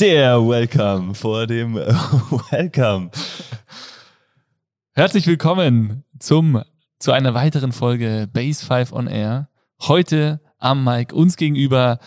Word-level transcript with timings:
Der 0.00 0.40
Welcome 0.40 1.14
vor 1.14 1.46
dem 1.46 1.76
Welcome. 2.50 3.12
Herzlich 4.92 5.24
willkommen 5.28 6.02
zum, 6.18 6.64
zu 6.98 7.12
einer 7.12 7.32
weiteren 7.34 7.70
Folge 7.70 8.28
Base 8.32 8.66
5 8.66 8.92
on 8.92 9.06
Air. 9.06 9.48
Heute 9.82 10.40
am 10.58 10.82
Mike 10.82 11.14
uns 11.14 11.36
gegenüber 11.36 12.00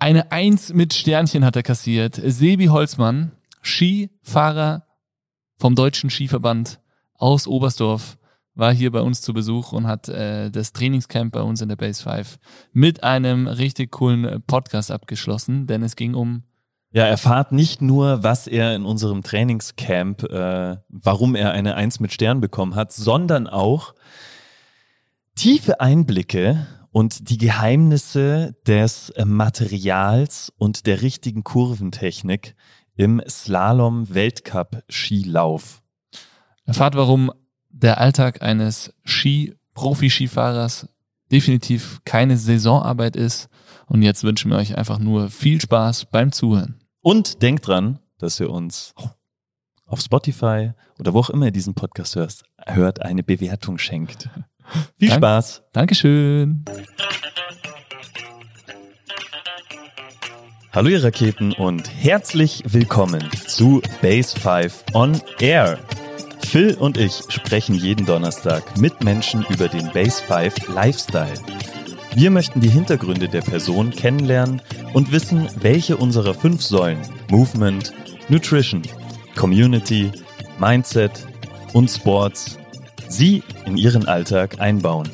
eine 0.00 0.32
Eins 0.32 0.72
mit 0.72 0.94
Sternchen 0.94 1.44
hat 1.44 1.54
er 1.54 1.62
kassiert. 1.62 2.20
Sebi 2.20 2.66
Holzmann, 2.66 3.30
Skifahrer 3.62 4.84
vom 5.58 5.76
Deutschen 5.76 6.10
Skiverband 6.10 6.80
aus 7.14 7.46
Oberstdorf, 7.46 8.18
war 8.56 8.74
hier 8.74 8.90
bei 8.90 9.00
uns 9.00 9.20
zu 9.20 9.32
Besuch 9.32 9.70
und 9.70 9.86
hat 9.86 10.08
äh, 10.08 10.50
das 10.50 10.72
Trainingscamp 10.72 11.32
bei 11.32 11.42
uns 11.42 11.60
in 11.60 11.68
der 11.68 11.76
Base 11.76 12.02
5 12.02 12.40
mit 12.72 13.04
einem 13.04 13.46
richtig 13.46 13.92
coolen 13.92 14.42
Podcast 14.48 14.90
abgeschlossen, 14.90 15.68
denn 15.68 15.84
es 15.84 15.94
ging 15.94 16.14
um 16.14 16.42
ja, 16.92 17.06
erfahrt 17.06 17.52
nicht 17.52 17.80
nur, 17.80 18.22
was 18.22 18.46
er 18.46 18.74
in 18.74 18.84
unserem 18.84 19.22
Trainingscamp, 19.22 20.24
äh, 20.24 20.76
warum 20.88 21.34
er 21.34 21.52
eine 21.52 21.74
Eins 21.74 22.00
mit 22.00 22.12
Stern 22.12 22.40
bekommen 22.40 22.74
hat, 22.74 22.92
sondern 22.92 23.46
auch 23.46 23.94
tiefe 25.34 25.80
Einblicke 25.80 26.66
und 26.90 27.30
die 27.30 27.38
Geheimnisse 27.38 28.54
des 28.66 29.10
Materials 29.24 30.52
und 30.58 30.86
der 30.86 31.00
richtigen 31.00 31.44
Kurventechnik 31.44 32.54
im 32.94 33.22
Slalom-Weltcup-Skilauf. 33.26 35.80
Erfahrt, 36.66 36.94
warum 36.94 37.32
der 37.70 37.98
Alltag 37.98 38.42
eines 38.42 38.92
Ski-Profi-Skifahrers 39.04 40.88
definitiv 41.30 42.00
keine 42.04 42.36
Saisonarbeit 42.36 43.16
ist. 43.16 43.48
Und 43.86 44.02
jetzt 44.02 44.22
wünschen 44.22 44.50
wir 44.50 44.58
euch 44.58 44.76
einfach 44.76 44.98
nur 44.98 45.30
viel 45.30 45.58
Spaß 45.60 46.06
beim 46.10 46.30
Zuhören. 46.30 46.81
Und 47.04 47.42
denkt 47.42 47.66
dran, 47.66 47.98
dass 48.18 48.38
ihr 48.38 48.48
uns 48.48 48.94
auf 49.86 50.00
Spotify 50.00 50.70
oder 51.00 51.12
wo 51.12 51.18
auch 51.18 51.30
immer 51.30 51.46
ihr 51.46 51.50
diesen 51.50 51.74
Podcast 51.74 52.14
hörst, 52.14 52.44
hört, 52.64 53.02
eine 53.02 53.24
Bewertung 53.24 53.78
schenkt. 53.78 54.30
Viel 54.98 55.08
Dank, 55.08 55.20
Spaß. 55.20 55.62
Dankeschön. 55.72 56.64
Hallo 60.70 60.88
ihr 60.90 61.02
Raketen 61.02 61.52
und 61.52 61.92
herzlich 61.92 62.62
willkommen 62.68 63.28
zu 63.48 63.82
Base 64.00 64.38
5 64.38 64.84
on 64.94 65.20
Air. 65.40 65.80
Phil 66.46 66.74
und 66.76 66.96
ich 66.96 67.20
sprechen 67.30 67.74
jeden 67.74 68.06
Donnerstag 68.06 68.78
mit 68.78 69.02
Menschen 69.02 69.44
über 69.50 69.66
den 69.66 69.90
Base 69.92 70.22
5 70.22 70.68
Lifestyle. 70.68 71.34
Wir 72.14 72.30
möchten 72.30 72.60
die 72.60 72.68
Hintergründe 72.68 73.26
der 73.26 73.40
Person 73.40 73.90
kennenlernen 73.90 74.60
und 74.92 75.12
wissen, 75.12 75.48
welche 75.56 75.96
unserer 75.96 76.34
fünf 76.34 76.62
Säulen 76.62 77.00
Movement, 77.30 77.94
Nutrition, 78.28 78.82
Community, 79.34 80.12
Mindset 80.58 81.26
und 81.72 81.90
Sports 81.90 82.58
sie 83.08 83.42
in 83.64 83.78
ihren 83.78 84.06
Alltag 84.06 84.60
einbauen. 84.60 85.08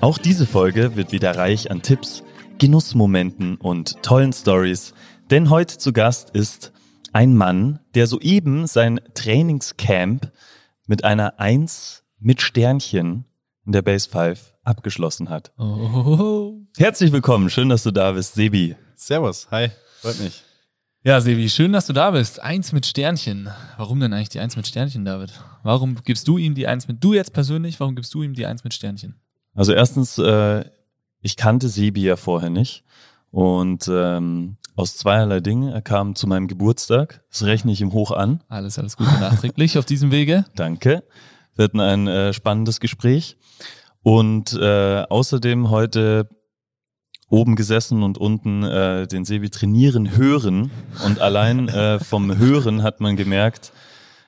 Auch 0.00 0.18
diese 0.18 0.44
Folge 0.44 0.96
wird 0.96 1.12
wieder 1.12 1.36
reich 1.36 1.70
an 1.70 1.82
Tipps, 1.82 2.24
Genussmomenten 2.58 3.56
und 3.56 4.02
tollen 4.02 4.32
Stories, 4.32 4.92
denn 5.30 5.50
heute 5.50 5.78
zu 5.78 5.92
Gast 5.92 6.30
ist 6.30 6.72
ein 7.12 7.36
Mann, 7.36 7.78
der 7.94 8.08
soeben 8.08 8.66
sein 8.66 9.00
Trainingscamp 9.14 10.32
mit 10.86 11.04
einer 11.04 11.38
Eins 11.38 12.02
mit 12.18 12.42
Sternchen 12.42 13.24
in 13.66 13.72
der 13.72 13.82
Base 13.82 14.08
5 14.08 14.54
abgeschlossen 14.62 15.30
hat. 15.30 15.52
Oh. 15.58 16.54
Herzlich 16.76 17.12
willkommen, 17.12 17.50
schön, 17.50 17.68
dass 17.68 17.82
du 17.82 17.90
da 17.90 18.12
bist, 18.12 18.34
Sebi. 18.34 18.76
Servus, 18.96 19.48
hi, 19.50 19.70
freut 20.00 20.20
mich. 20.20 20.42
Ja, 21.02 21.20
Sebi, 21.20 21.50
schön, 21.50 21.72
dass 21.72 21.86
du 21.86 21.92
da 21.92 22.12
bist. 22.12 22.40
Eins 22.40 22.72
mit 22.72 22.86
Sternchen. 22.86 23.50
Warum 23.76 24.00
denn 24.00 24.12
eigentlich 24.12 24.30
die 24.30 24.40
Eins 24.40 24.56
mit 24.56 24.66
Sternchen, 24.66 25.04
David? 25.04 25.32
Warum 25.62 25.96
gibst 26.02 26.26
du 26.28 26.38
ihm 26.38 26.54
die 26.54 26.66
Eins 26.66 26.88
mit, 26.88 27.04
du 27.04 27.12
jetzt 27.12 27.32
persönlich, 27.32 27.78
warum 27.78 27.94
gibst 27.94 28.14
du 28.14 28.22
ihm 28.22 28.34
die 28.34 28.46
Eins 28.46 28.64
mit 28.64 28.72
Sternchen? 28.72 29.16
Also 29.54 29.72
erstens, 29.72 30.18
äh, 30.18 30.64
ich 31.20 31.36
kannte 31.36 31.68
Sebi 31.68 32.02
ja 32.02 32.16
vorher 32.16 32.50
nicht 32.50 32.84
und 33.30 33.88
ähm, 33.88 34.56
aus 34.76 34.96
zweierlei 34.96 35.40
Dingen. 35.40 35.70
Er 35.70 35.82
kam 35.82 36.14
zu 36.14 36.26
meinem 36.26 36.48
Geburtstag, 36.48 37.22
das 37.30 37.44
rechne 37.44 37.72
ich 37.72 37.80
ihm 37.80 37.92
hoch 37.92 38.10
an. 38.10 38.42
Alles, 38.48 38.78
alles 38.78 38.96
Gute 38.96 39.12
nachträglich 39.20 39.78
auf 39.78 39.84
diesem 39.84 40.10
Wege. 40.10 40.44
Danke. 40.56 41.04
Wir 41.56 41.64
hatten 41.64 41.80
ein 41.80 42.06
äh, 42.06 42.32
spannendes 42.32 42.80
Gespräch. 42.80 43.36
Und 44.02 44.52
äh, 44.52 45.04
außerdem 45.08 45.70
heute 45.70 46.28
oben 47.28 47.56
gesessen 47.56 48.02
und 48.02 48.18
unten 48.18 48.62
äh, 48.62 49.06
den 49.06 49.24
Sebi 49.24 49.50
trainieren 49.50 50.16
hören. 50.16 50.70
Und 51.04 51.20
allein 51.20 51.68
äh, 51.68 51.98
vom 51.98 52.36
Hören 52.36 52.82
hat 52.82 53.00
man 53.00 53.16
gemerkt, 53.16 53.72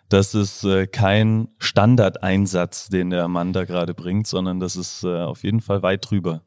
dass 0.09 0.35
es 0.35 0.65
äh, 0.65 0.87
kein 0.87 1.49
Standardeinsatz, 1.59 2.89
den 2.89 3.11
der 3.11 3.29
Mann 3.29 3.53
da 3.53 3.65
gerade 3.65 3.95
bringt, 3.95 4.27
sondern 4.27 4.61
das 4.61 4.77
ist 4.77 5.05
äh, 5.05 5.23
auf 5.23 5.45
jeden 5.45 5.61
Fall 5.61 5.83
weit 5.83 6.11
drüber. 6.11 6.43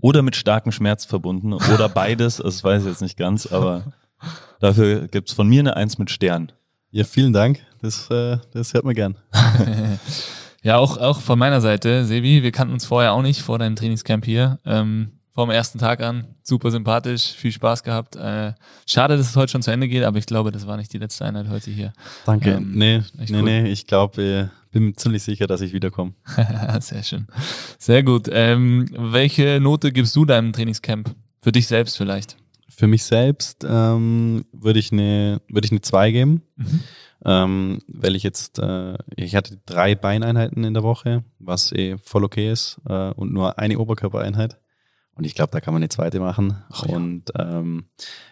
Oder 0.00 0.22
mit 0.22 0.36
starkem 0.36 0.72
Schmerz 0.72 1.04
verbunden. 1.04 1.52
Oder 1.52 1.88
beides, 1.94 2.36
das 2.38 2.64
weiß 2.64 2.82
ich 2.82 2.88
jetzt 2.88 3.02
nicht 3.02 3.18
ganz, 3.18 3.46
aber 3.46 3.92
dafür 4.60 5.08
gibt's 5.08 5.32
von 5.32 5.48
mir 5.48 5.60
eine 5.60 5.76
Eins 5.76 5.98
mit 5.98 6.10
Stern. 6.10 6.52
Ja, 6.90 7.04
vielen 7.04 7.32
Dank. 7.32 7.60
Das, 7.82 8.10
äh, 8.10 8.38
das 8.52 8.74
hört 8.74 8.84
man 8.84 8.94
gern. 8.94 9.16
ja, 10.62 10.76
auch, 10.76 10.98
auch 10.98 11.20
von 11.20 11.38
meiner 11.38 11.60
Seite, 11.60 12.04
Sebi, 12.04 12.42
wir 12.42 12.52
kannten 12.52 12.74
uns 12.74 12.84
vorher 12.84 13.12
auch 13.12 13.22
nicht 13.22 13.40
vor 13.40 13.58
deinem 13.58 13.76
Trainingscamp 13.76 14.24
hier. 14.24 14.58
Ähm, 14.64 15.12
vom 15.32 15.48
ersten 15.48 15.78
Tag 15.78 16.02
an, 16.02 16.26
super 16.42 16.70
sympathisch, 16.70 17.32
viel 17.32 17.52
Spaß 17.52 17.82
gehabt. 17.82 18.16
Äh, 18.16 18.52
schade, 18.86 19.16
dass 19.16 19.30
es 19.30 19.36
heute 19.36 19.52
schon 19.52 19.62
zu 19.62 19.70
Ende 19.70 19.88
geht, 19.88 20.02
aber 20.02 20.18
ich 20.18 20.26
glaube, 20.26 20.50
das 20.50 20.66
war 20.66 20.76
nicht 20.76 20.92
die 20.92 20.98
letzte 20.98 21.24
Einheit 21.24 21.48
heute 21.48 21.70
hier. 21.70 21.92
Danke. 22.26 22.50
Ähm, 22.54 22.72
nee, 22.74 23.02
nee, 23.16 23.26
cool. 23.30 23.42
nee, 23.42 23.70
ich 23.70 23.86
glaube, 23.86 24.22
äh, 24.22 24.48
bin 24.70 24.96
ziemlich 24.96 25.22
sicher, 25.22 25.46
dass 25.46 25.60
ich 25.60 25.72
wiederkomme. 25.72 26.12
Sehr 26.80 27.02
schön. 27.02 27.26
Sehr 27.78 28.02
gut. 28.02 28.28
Ähm, 28.30 28.86
welche 28.92 29.60
Note 29.60 29.92
gibst 29.92 30.14
du 30.16 30.24
deinem 30.24 30.52
Trainingscamp? 30.52 31.14
Für 31.40 31.52
dich 31.52 31.66
selbst 31.66 31.96
vielleicht? 31.96 32.36
Für 32.68 32.86
mich 32.86 33.04
selbst 33.04 33.64
ähm, 33.68 34.44
würde 34.52 34.78
ich 34.78 34.92
eine 34.92 35.40
würde 35.48 35.64
ich 35.66 35.70
eine 35.72 35.80
2 35.80 36.10
geben, 36.12 36.42
Mhm. 36.56 36.80
Ähm, 37.24 37.80
weil 37.86 38.16
ich 38.16 38.22
jetzt, 38.22 38.58
äh, 38.58 38.96
ich 39.16 39.36
hatte 39.36 39.58
drei 39.66 39.94
Beineinheiten 39.94 40.64
in 40.64 40.74
der 40.74 40.82
Woche, 40.82 41.24
was 41.38 41.72
eh 41.72 41.98
voll 41.98 42.24
okay 42.24 42.50
ist 42.50 42.80
äh, 42.88 43.10
und 43.10 43.32
nur 43.32 43.58
eine 43.58 43.78
Oberkörpereinheit. 43.78 44.58
Und 45.14 45.24
ich 45.24 45.34
glaube, 45.34 45.52
da 45.52 45.60
kann 45.60 45.74
man 45.74 45.82
eine 45.82 45.90
zweite 45.90 46.20
machen. 46.20 46.62
Ach 46.70 46.86
ja. 46.86 46.96
und 46.96 47.24
ähm, 47.38 47.84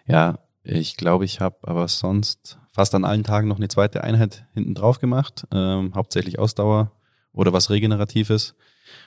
ja, 0.07 0.39
ich 0.63 0.97
glaube, 0.97 1.25
ich 1.25 1.41
habe 1.41 1.57
aber 1.63 1.89
sonst 1.89 2.59
fast 2.73 2.95
an 2.95 3.05
allen 3.05 3.25
Tagen 3.25 3.49
noch 3.49 3.59
eine 3.59 3.69
zweite 3.69 4.05
Einheit 4.05 4.47
hinten 4.55 4.75
drauf 4.75 4.99
gemacht, 4.99 5.47
ähm, 5.53 5.93
hauptsächlich 5.95 6.39
Ausdauer 6.39 6.93
oder 7.33 7.53
was 7.53 7.71
Regeneratives. 7.71 8.55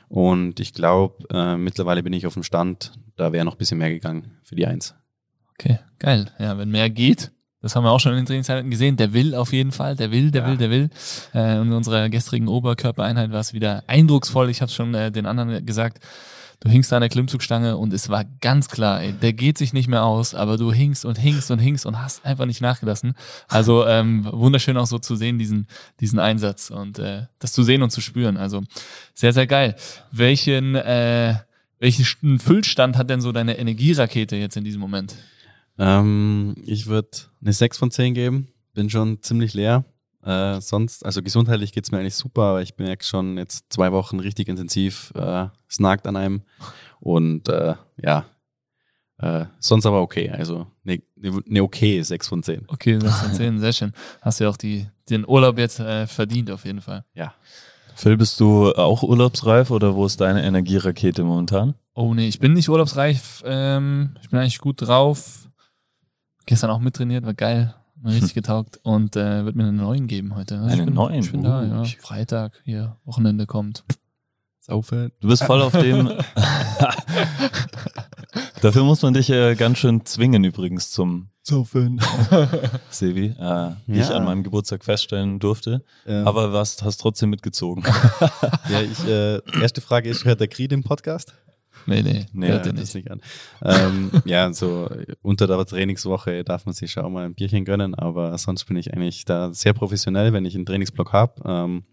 Und 0.09 0.59
ich 0.59 0.73
glaube, 0.73 1.25
äh, 1.31 1.57
mittlerweile 1.57 2.03
bin 2.03 2.13
ich 2.13 2.27
auf 2.27 2.33
dem 2.33 2.43
Stand, 2.43 2.93
da 3.15 3.31
wäre 3.31 3.45
noch 3.45 3.55
ein 3.55 3.57
bisschen 3.57 3.77
mehr 3.77 3.89
gegangen 3.89 4.37
für 4.43 4.55
die 4.55 4.67
Eins. 4.67 4.95
Okay, 5.51 5.79
geil. 5.99 6.31
Ja, 6.39 6.57
wenn 6.57 6.69
mehr 6.69 6.89
geht, 6.89 7.31
das 7.61 7.75
haben 7.75 7.83
wir 7.83 7.91
auch 7.91 7.99
schon 7.99 8.13
in 8.13 8.19
den 8.19 8.25
Trainingseinheiten 8.25 8.71
gesehen. 8.71 8.97
Der 8.97 9.13
will 9.13 9.35
auf 9.35 9.53
jeden 9.53 9.71
Fall, 9.71 9.95
der 9.95 10.11
will, 10.11 10.31
der 10.31 10.43
Ja. 10.43 10.47
will, 10.49 10.57
der 10.57 10.69
will. 10.69 10.89
Äh, 11.33 11.57
und 11.57 11.67
in 11.67 11.73
unserer 11.73 12.09
gestrigen 12.09 12.47
Oberkörpereinheit 12.47 13.31
war 13.31 13.39
es 13.39 13.53
wieder 13.53 13.83
eindrucksvoll. 13.87 14.49
Ich 14.49 14.61
habe 14.61 14.71
schon 14.71 14.93
äh, 14.93 15.11
den 15.11 15.25
anderen 15.25 15.65
gesagt. 15.65 15.99
Du 16.63 16.69
hingst 16.69 16.93
an 16.93 17.01
der 17.01 17.09
Klimmzugstange 17.09 17.75
und 17.75 17.91
es 17.91 18.07
war 18.09 18.23
ganz 18.39 18.69
klar, 18.69 19.01
ey, 19.01 19.13
der 19.13 19.33
geht 19.33 19.57
sich 19.57 19.73
nicht 19.73 19.87
mehr 19.87 20.03
aus, 20.03 20.35
aber 20.35 20.57
du 20.57 20.71
hingst 20.71 21.05
und 21.05 21.17
hingst 21.17 21.49
und 21.49 21.57
hingst 21.57 21.87
und 21.87 21.99
hast 21.99 22.23
einfach 22.23 22.45
nicht 22.45 22.61
nachgelassen. 22.61 23.15
Also 23.47 23.87
ähm, 23.87 24.27
wunderschön 24.31 24.77
auch 24.77 24.85
so 24.85 24.99
zu 24.99 25.15
sehen, 25.15 25.39
diesen, 25.39 25.65
diesen 26.01 26.19
Einsatz 26.19 26.69
und 26.69 26.99
äh, 26.99 27.23
das 27.39 27.51
zu 27.53 27.63
sehen 27.63 27.81
und 27.81 27.89
zu 27.89 27.99
spüren. 27.99 28.37
Also 28.37 28.61
sehr, 29.15 29.33
sehr 29.33 29.47
geil. 29.47 29.75
Welchen, 30.11 30.75
äh, 30.75 31.33
welchen 31.79 32.37
Füllstand 32.37 32.95
hat 32.95 33.09
denn 33.09 33.21
so 33.21 33.31
deine 33.31 33.57
Energierakete 33.57 34.35
jetzt 34.35 34.55
in 34.55 34.63
diesem 34.63 34.81
Moment? 34.81 35.15
Ähm, 35.81 36.53
ich 36.63 36.85
würde 36.85 37.09
eine 37.41 37.53
6 37.53 37.77
von 37.79 37.89
10 37.89 38.13
geben. 38.13 38.47
Bin 38.73 38.89
schon 38.89 39.21
ziemlich 39.23 39.55
leer. 39.55 39.83
Äh, 40.23 40.61
sonst, 40.61 41.03
also 41.03 41.23
gesundheitlich 41.23 41.73
geht's 41.73 41.91
mir 41.91 41.97
eigentlich 41.97 42.15
super, 42.15 42.43
aber 42.43 42.61
ich 42.61 42.77
merke 42.77 43.03
schon 43.03 43.39
jetzt 43.39 43.73
zwei 43.73 43.91
Wochen 43.91 44.19
richtig 44.19 44.47
intensiv. 44.47 45.11
Äh, 45.15 45.47
es 45.67 45.79
nagt 45.79 46.05
an 46.05 46.15
einem. 46.15 46.43
Und 46.99 47.49
äh, 47.49 47.73
ja, 47.97 48.25
äh, 49.17 49.45
sonst 49.59 49.87
aber 49.87 50.01
okay. 50.01 50.29
Also 50.29 50.67
eine 50.85 51.01
ne, 51.15 51.41
ne 51.45 51.63
okay 51.63 51.99
6 51.99 52.27
von 52.27 52.43
10. 52.43 52.65
Okay, 52.67 52.99
6 52.99 53.19
von 53.19 53.33
10, 53.33 53.59
sehr 53.59 53.73
schön. 53.73 53.93
Hast 54.21 54.39
ja 54.39 54.49
auch 54.49 54.57
die, 54.57 54.85
den 55.09 55.27
Urlaub 55.27 55.57
jetzt 55.57 55.79
äh, 55.79 56.05
verdient 56.05 56.51
auf 56.51 56.63
jeden 56.63 56.81
Fall. 56.81 57.05
Ja. 57.15 57.33
Phil, 57.95 58.17
bist 58.17 58.39
du 58.39 58.71
auch 58.73 59.01
urlaubsreif 59.01 59.71
oder 59.71 59.95
wo 59.95 60.05
ist 60.05 60.21
deine 60.21 60.43
Energierakete 60.43 61.23
momentan? 61.23 61.73
Oh 61.95 62.13
nee, 62.13 62.27
ich 62.27 62.39
bin 62.39 62.53
nicht 62.53 62.69
urlaubsreif. 62.69 63.41
Ähm, 63.45 64.15
ich 64.21 64.29
bin 64.29 64.39
eigentlich 64.39 64.59
gut 64.59 64.81
drauf. 64.81 65.47
Gestern 66.45 66.69
auch 66.71 66.79
mittrainiert, 66.79 67.25
war 67.25 67.33
geil. 67.33 67.73
Mir 68.03 68.13
richtig 68.13 68.33
getaugt 68.33 68.79
und 68.81 69.15
äh, 69.15 69.45
wird 69.45 69.55
mir 69.55 69.63
einen 69.65 69.77
neuen 69.77 70.07
geben 70.07 70.33
heute. 70.35 70.55
Also 70.55 70.69
Einen 70.69 70.79
ich 70.79 70.85
bin, 70.85 70.93
neuen? 70.95 71.19
Ich 71.19 71.31
bin 71.31 71.43
da, 71.43 71.61
Uh. 71.61 71.65
ja. 71.65 71.83
Freitag 71.99 72.59
hier, 72.65 72.97
Wochenende 73.05 73.45
kommt. 73.45 73.83
Saufen. 74.59 75.11
Du 75.19 75.27
bist 75.27 75.43
voll 75.43 75.61
auf 75.61 75.71
dem. 75.73 76.07
Dafür 78.61 78.83
muss 78.83 79.01
man 79.01 79.13
dich 79.13 79.29
äh, 79.29 79.55
ganz 79.55 79.79
schön 79.79 80.05
zwingen, 80.05 80.43
übrigens, 80.43 80.91
zum 80.91 81.29
Saufen. 81.43 81.99
Sevi, 82.91 83.35
äh, 83.39 83.71
wie 83.87 83.99
ich 83.99 84.09
an 84.09 84.23
meinem 84.25 84.43
Geburtstag 84.43 84.83
feststellen 84.83 85.39
durfte. 85.39 85.83
Ähm, 86.05 86.27
Aber 86.27 86.53
was 86.53 86.81
hast 86.83 86.97
trotzdem 87.01 87.29
mitgezogen. 87.31 87.83
ja, 88.69 88.81
ich, 88.81 89.03
äh, 89.07 89.41
erste 89.61 89.81
Frage 89.81 90.09
ist, 90.09 90.25
hört 90.25 90.39
der 90.39 90.47
Krieg 90.47 90.71
im 90.71 90.83
Podcast? 90.83 91.33
Nee, 91.85 92.01
nee, 92.03 92.25
Nee, 92.33 92.47
hört 92.49 92.65
ihr 92.65 92.73
das 92.73 92.93
nicht. 92.93 93.05
nicht 93.05 93.11
an. 93.11 93.21
Ähm, 93.63 94.11
ja, 94.25 94.51
so 94.53 94.89
unter 95.21 95.47
der 95.47 95.65
Trainingswoche 95.65 96.43
darf 96.43 96.65
man 96.65 96.73
sich 96.73 96.91
schon 96.91 97.03
auch 97.03 97.09
mal 97.09 97.25
ein 97.25 97.33
Bierchen 97.35 97.65
gönnen, 97.65 97.95
aber 97.95 98.37
sonst 98.37 98.65
bin 98.65 98.77
ich 98.77 98.93
eigentlich 98.93 99.25
da 99.25 99.53
sehr 99.53 99.73
professionell, 99.73 100.33
wenn 100.33 100.45
ich 100.45 100.55
einen 100.55 100.65
Trainingsblock 100.65 101.13
habe. 101.13 101.41
Ähm, 101.45 101.83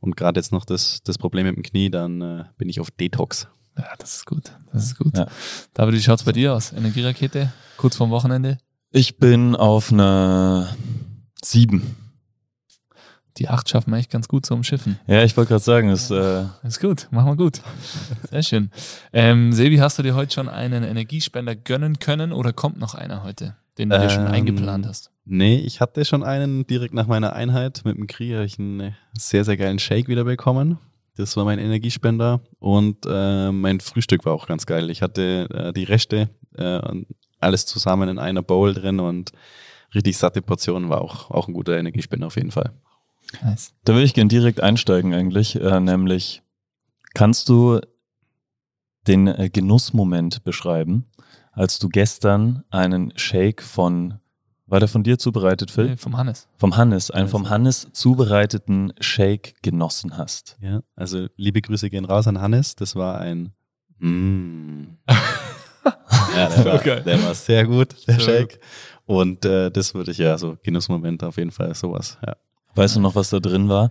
und 0.00 0.16
gerade 0.16 0.38
jetzt 0.38 0.52
noch 0.52 0.64
das, 0.64 1.02
das 1.02 1.18
Problem 1.18 1.46
mit 1.46 1.56
dem 1.56 1.62
Knie, 1.62 1.90
dann 1.90 2.20
äh, 2.20 2.44
bin 2.56 2.68
ich 2.68 2.80
auf 2.80 2.90
Detox. 2.90 3.48
Ja, 3.76 3.86
das 3.98 4.16
ist 4.16 4.26
gut. 4.26 4.52
Das 4.72 4.84
ist 4.84 4.98
gut. 4.98 5.16
Ja. 5.16 5.26
David, 5.74 5.94
wie 5.94 6.02
schaut's 6.02 6.24
bei 6.24 6.32
dir 6.32 6.54
aus? 6.54 6.72
Energierakete? 6.72 7.52
Kurz 7.76 7.96
vorm 7.96 8.10
Wochenende? 8.10 8.58
Ich 8.90 9.18
bin 9.18 9.54
auf 9.54 9.92
einer 9.92 10.74
sieben. 11.42 11.94
Die 13.38 13.48
acht 13.48 13.68
schaffen 13.68 13.92
wir 13.92 13.98
echt 13.98 14.10
ganz 14.10 14.26
gut 14.26 14.44
zu 14.44 14.54
umschiffen. 14.54 14.98
Ja, 15.06 15.22
ich 15.22 15.36
wollte 15.36 15.50
gerade 15.50 15.62
sagen, 15.62 15.88
das, 15.90 16.10
äh, 16.10 16.44
Ist 16.64 16.80
gut, 16.80 17.06
machen 17.10 17.30
wir 17.30 17.36
gut. 17.36 17.60
Sehr 18.30 18.42
schön. 18.42 18.70
Ähm, 19.12 19.52
Sebi, 19.52 19.76
hast 19.76 19.98
du 19.98 20.02
dir 20.02 20.14
heute 20.16 20.34
schon 20.34 20.48
einen 20.48 20.82
Energiespender 20.82 21.54
gönnen 21.54 21.98
können 22.00 22.32
oder 22.32 22.52
kommt 22.52 22.78
noch 22.78 22.94
einer 22.94 23.22
heute, 23.22 23.56
den 23.78 23.90
du 23.90 23.98
dir 23.98 24.10
schon 24.10 24.26
Ähm, 24.26 24.32
eingeplant 24.32 24.86
hast? 24.86 25.10
Nee, 25.24 25.58
ich 25.58 25.80
hatte 25.80 26.04
schon 26.04 26.24
einen 26.24 26.66
direkt 26.66 26.94
nach 26.94 27.06
meiner 27.06 27.34
Einheit. 27.34 27.82
Mit 27.84 27.96
dem 27.96 28.06
Knie 28.06 28.34
habe 28.34 28.44
ich 28.44 28.58
einen 28.58 28.96
sehr, 29.16 29.44
sehr 29.44 29.56
geilen 29.56 29.78
Shake 29.78 30.08
wieder 30.08 30.24
bekommen. 30.24 30.78
Das 31.16 31.36
war 31.36 31.44
mein 31.44 31.58
Energiespender. 31.58 32.40
Und 32.58 33.06
äh, 33.08 33.52
mein 33.52 33.80
Frühstück 33.80 34.24
war 34.24 34.32
auch 34.32 34.46
ganz 34.48 34.66
geil. 34.66 34.90
Ich 34.90 35.02
hatte 35.02 35.48
äh, 35.52 35.72
die 35.72 35.84
Reste 35.84 36.28
äh, 36.56 36.78
und 36.78 37.06
alles 37.40 37.66
zusammen 37.66 38.08
in 38.08 38.18
einer 38.18 38.42
Bowl 38.42 38.74
drin 38.74 38.98
und 38.98 39.30
richtig 39.94 40.16
satte 40.16 40.42
Portionen 40.42 40.88
war 40.88 41.02
auch, 41.02 41.30
auch 41.30 41.46
ein 41.46 41.54
guter 41.54 41.78
Energiespender 41.78 42.26
auf 42.26 42.36
jeden 42.36 42.50
Fall. 42.50 42.72
Nice. 43.42 43.74
da 43.84 43.94
will 43.94 44.04
ich 44.04 44.14
gern 44.14 44.28
direkt 44.28 44.60
einsteigen 44.60 45.14
eigentlich. 45.14 45.56
Äh, 45.56 45.80
nämlich, 45.80 46.42
kannst 47.14 47.48
du 47.48 47.80
den 49.06 49.26
äh, 49.26 49.50
Genussmoment 49.50 50.44
beschreiben, 50.44 51.06
als 51.52 51.78
du 51.78 51.88
gestern 51.88 52.62
einen 52.70 53.12
Shake 53.16 53.62
von, 53.62 54.20
war 54.66 54.80
der 54.80 54.88
von 54.88 55.02
dir 55.02 55.18
zubereitet, 55.18 55.70
Phil? 55.70 55.90
Nee, 55.90 55.96
vom 55.96 56.16
Hannes. 56.16 56.48
Vom 56.56 56.76
Hannes, 56.76 57.10
einen 57.10 57.28
vom 57.28 57.50
Hannes 57.50 57.88
zubereiteten 57.92 58.92
Shake 59.00 59.54
genossen 59.62 60.16
hast. 60.16 60.56
Ja, 60.60 60.82
also 60.94 61.26
liebe 61.36 61.60
Grüße 61.60 61.90
gehen 61.90 62.04
raus 62.04 62.26
an 62.26 62.40
Hannes. 62.40 62.76
Das 62.76 62.94
war 62.96 63.20
ein 63.20 63.52
mm. 63.98 64.84
ja, 66.36 66.48
der, 66.48 66.64
war, 66.64 66.78
geil. 66.78 67.02
der 67.02 67.22
war 67.24 67.34
sehr 67.34 67.66
gut, 67.66 67.94
der 68.06 68.20
So 68.20 68.26
Shake. 68.26 68.60
Und 69.06 69.44
äh, 69.46 69.70
das 69.70 69.94
würde 69.94 70.10
ich 70.10 70.18
ja 70.18 70.36
so 70.36 70.56
Genussmoment 70.62 71.24
auf 71.24 71.38
jeden 71.38 71.50
Fall 71.50 71.74
sowas. 71.74 72.18
Ja. 72.24 72.36
Weißt 72.78 72.94
du 72.94 73.00
noch, 73.00 73.16
was 73.16 73.30
da 73.30 73.40
drin 73.40 73.68
war? 73.68 73.90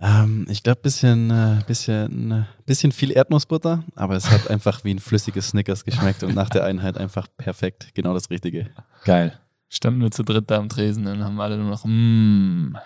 Ähm, 0.00 0.46
ich 0.48 0.62
glaube 0.62 0.80
bisschen, 0.80 1.30
äh, 1.30 1.58
bisschen, 1.66 2.32
äh, 2.32 2.44
bisschen 2.64 2.90
viel 2.90 3.12
Erdnussbutter, 3.12 3.84
aber 3.96 4.16
es 4.16 4.30
hat 4.30 4.48
einfach 4.48 4.82
wie 4.82 4.94
ein 4.94 4.98
flüssiges 4.98 5.48
Snickers 5.48 5.84
geschmeckt 5.84 6.22
und 6.22 6.34
nach 6.34 6.48
der 6.48 6.64
Einheit 6.64 6.96
einfach 6.96 7.26
perfekt, 7.36 7.90
genau 7.92 8.14
das 8.14 8.30
Richtige. 8.30 8.70
Geil. 9.04 9.38
Standen 9.68 10.00
wir 10.00 10.10
zu 10.10 10.22
dritt 10.22 10.50
da 10.50 10.56
am 10.56 10.70
Tresen 10.70 11.06
und 11.06 11.22
haben 11.22 11.38
alle 11.38 11.58
nur 11.58 11.68
noch 11.68 11.84
mm, 11.84 12.78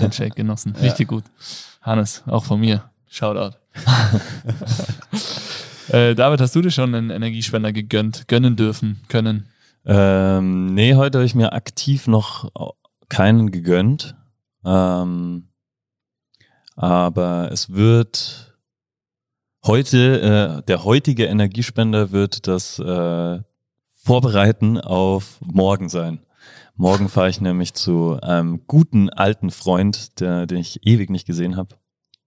den 0.00 0.10
Shake 0.10 0.34
genossen. 0.34 0.74
Richtig 0.82 1.06
gut. 1.06 1.22
Hannes, 1.80 2.24
auch 2.26 2.44
von 2.44 2.58
mir. 2.58 2.82
Shoutout. 3.08 3.56
äh, 5.90 6.16
David, 6.16 6.40
hast 6.40 6.56
du 6.56 6.62
dir 6.62 6.72
schon 6.72 6.96
einen 6.96 7.10
Energiespender 7.10 7.72
gegönnt, 7.72 8.26
gönnen 8.26 8.56
dürfen, 8.56 9.02
können? 9.06 9.46
Ähm, 9.86 10.74
nee, 10.74 10.96
heute 10.96 11.18
habe 11.18 11.26
ich 11.26 11.36
mir 11.36 11.52
aktiv 11.52 12.08
noch 12.08 12.50
keinen 13.08 13.52
gegönnt. 13.52 14.16
Ähm, 14.64 15.48
aber 16.76 17.50
es 17.52 17.70
wird 17.72 18.58
heute, 19.64 20.60
äh, 20.60 20.62
der 20.66 20.84
heutige 20.84 21.26
Energiespender 21.26 22.12
wird 22.12 22.46
das 22.46 22.78
äh, 22.78 23.40
Vorbereiten 23.92 24.80
auf 24.80 25.38
morgen 25.40 25.88
sein. 25.88 26.20
Morgen 26.76 27.08
fahre 27.08 27.30
ich 27.30 27.40
nämlich 27.40 27.74
zu 27.74 28.18
einem 28.20 28.66
guten 28.66 29.08
alten 29.08 29.50
Freund, 29.50 30.20
der, 30.20 30.46
den 30.46 30.58
ich 30.58 30.84
ewig 30.84 31.08
nicht 31.08 31.26
gesehen 31.26 31.56
habe. 31.56 31.76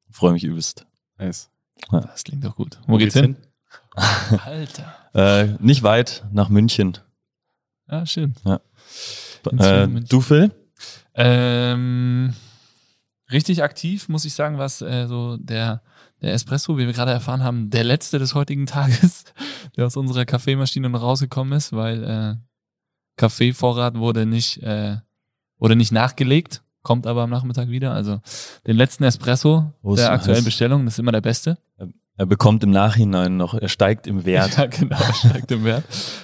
Freue 0.10 0.32
mich 0.32 0.44
übelst. 0.44 0.86
Nice. 1.18 1.50
Das 1.92 2.24
klingt 2.24 2.44
doch 2.44 2.56
gut. 2.56 2.80
Wo 2.88 2.98
geht's 2.98 3.16
hin? 3.16 3.36
Alter. 3.96 4.94
Äh, 5.14 5.56
nicht 5.60 5.82
weit, 5.82 6.26
nach 6.32 6.50
München. 6.50 7.00
Ja, 7.90 8.06
schön. 8.06 8.36
Ja. 8.46 8.60
Äh, 9.58 9.88
du, 9.88 10.22
Phil? 10.22 10.52
Ähm, 11.18 12.34
richtig 13.32 13.64
aktiv, 13.64 14.08
muss 14.08 14.24
ich 14.24 14.34
sagen, 14.34 14.60
was 14.60 14.82
äh, 14.82 15.08
so 15.08 15.38
der, 15.38 15.82
der 16.22 16.34
Espresso, 16.34 16.78
wie 16.78 16.86
wir 16.86 16.94
gerade 16.94 17.12
erfahren 17.12 17.44
haben, 17.44 17.70
der 17.70 17.84
letzte 17.84 18.20
des 18.20 18.36
heutigen 18.36 18.66
Tages, 18.68 19.26
der 19.76 19.88
aus 19.88 19.98
unserer 19.98 20.26
Kaffeemaschine 20.26 20.90
rausgekommen 20.96 21.54
ist, 21.58 21.74
weil 21.74 22.04
äh, 22.04 22.36
Kaffeevorrat 23.18 23.98
wurde 23.98 24.28
nicht, 24.28 24.62
äh, 24.62 24.98
wurde 25.58 25.76
nicht 25.76 25.92
nachgelegt, 25.92 26.62
kommt 26.84 27.08
aber 27.08 27.24
am 27.24 27.32
Nachmittag 27.32 27.70
wieder. 27.70 27.94
Also 27.94 28.22
den 28.68 28.78
letzten 28.78 29.04
Espresso 29.04 29.74
Wo 29.82 29.96
der 29.96 30.12
aktuellen 30.12 30.38
das? 30.38 30.46
Bestellung, 30.46 30.86
das 30.86 30.94
ist 30.96 31.00
immer 31.00 31.12
der 31.12 31.22
beste. 31.22 31.58
Er 32.20 32.26
bekommt 32.26 32.64
im 32.64 32.72
Nachhinein 32.72 33.38
noch, 33.38 33.54
er 33.54 33.70
steigt 33.70 34.08
im 34.08 34.26
Wert. 34.26 34.58
Ja, 34.58 34.66
genau, 34.66 34.98
steigt 35.14 35.52
im 35.52 35.64
Wert. 35.64 35.84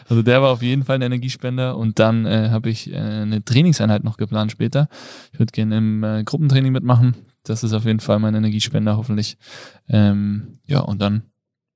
Also 0.09 0.23
der 0.23 0.41
war 0.41 0.51
auf 0.51 0.63
jeden 0.63 0.83
Fall 0.83 0.95
ein 0.95 1.03
Energiespender 1.03 1.77
und 1.77 1.99
dann 1.99 2.25
äh, 2.25 2.49
habe 2.49 2.71
ich 2.71 2.91
äh, 2.91 2.97
eine 2.97 3.45
Trainingseinheit 3.45 4.03
noch 4.03 4.17
geplant 4.17 4.51
später. 4.51 4.89
Ich 5.31 5.39
würde 5.39 5.51
gerne 5.51 5.77
im 5.77 6.03
äh, 6.03 6.23
Gruppentraining 6.23 6.71
mitmachen. 6.71 7.15
Das 7.43 7.63
ist 7.63 7.73
auf 7.73 7.85
jeden 7.85 7.99
Fall 7.99 8.17
mein 8.17 8.33
Energiespender, 8.33 8.97
hoffentlich. 8.97 9.37
Ähm, 9.87 10.59
ja, 10.65 10.79
und 10.79 10.99
dann 10.99 11.23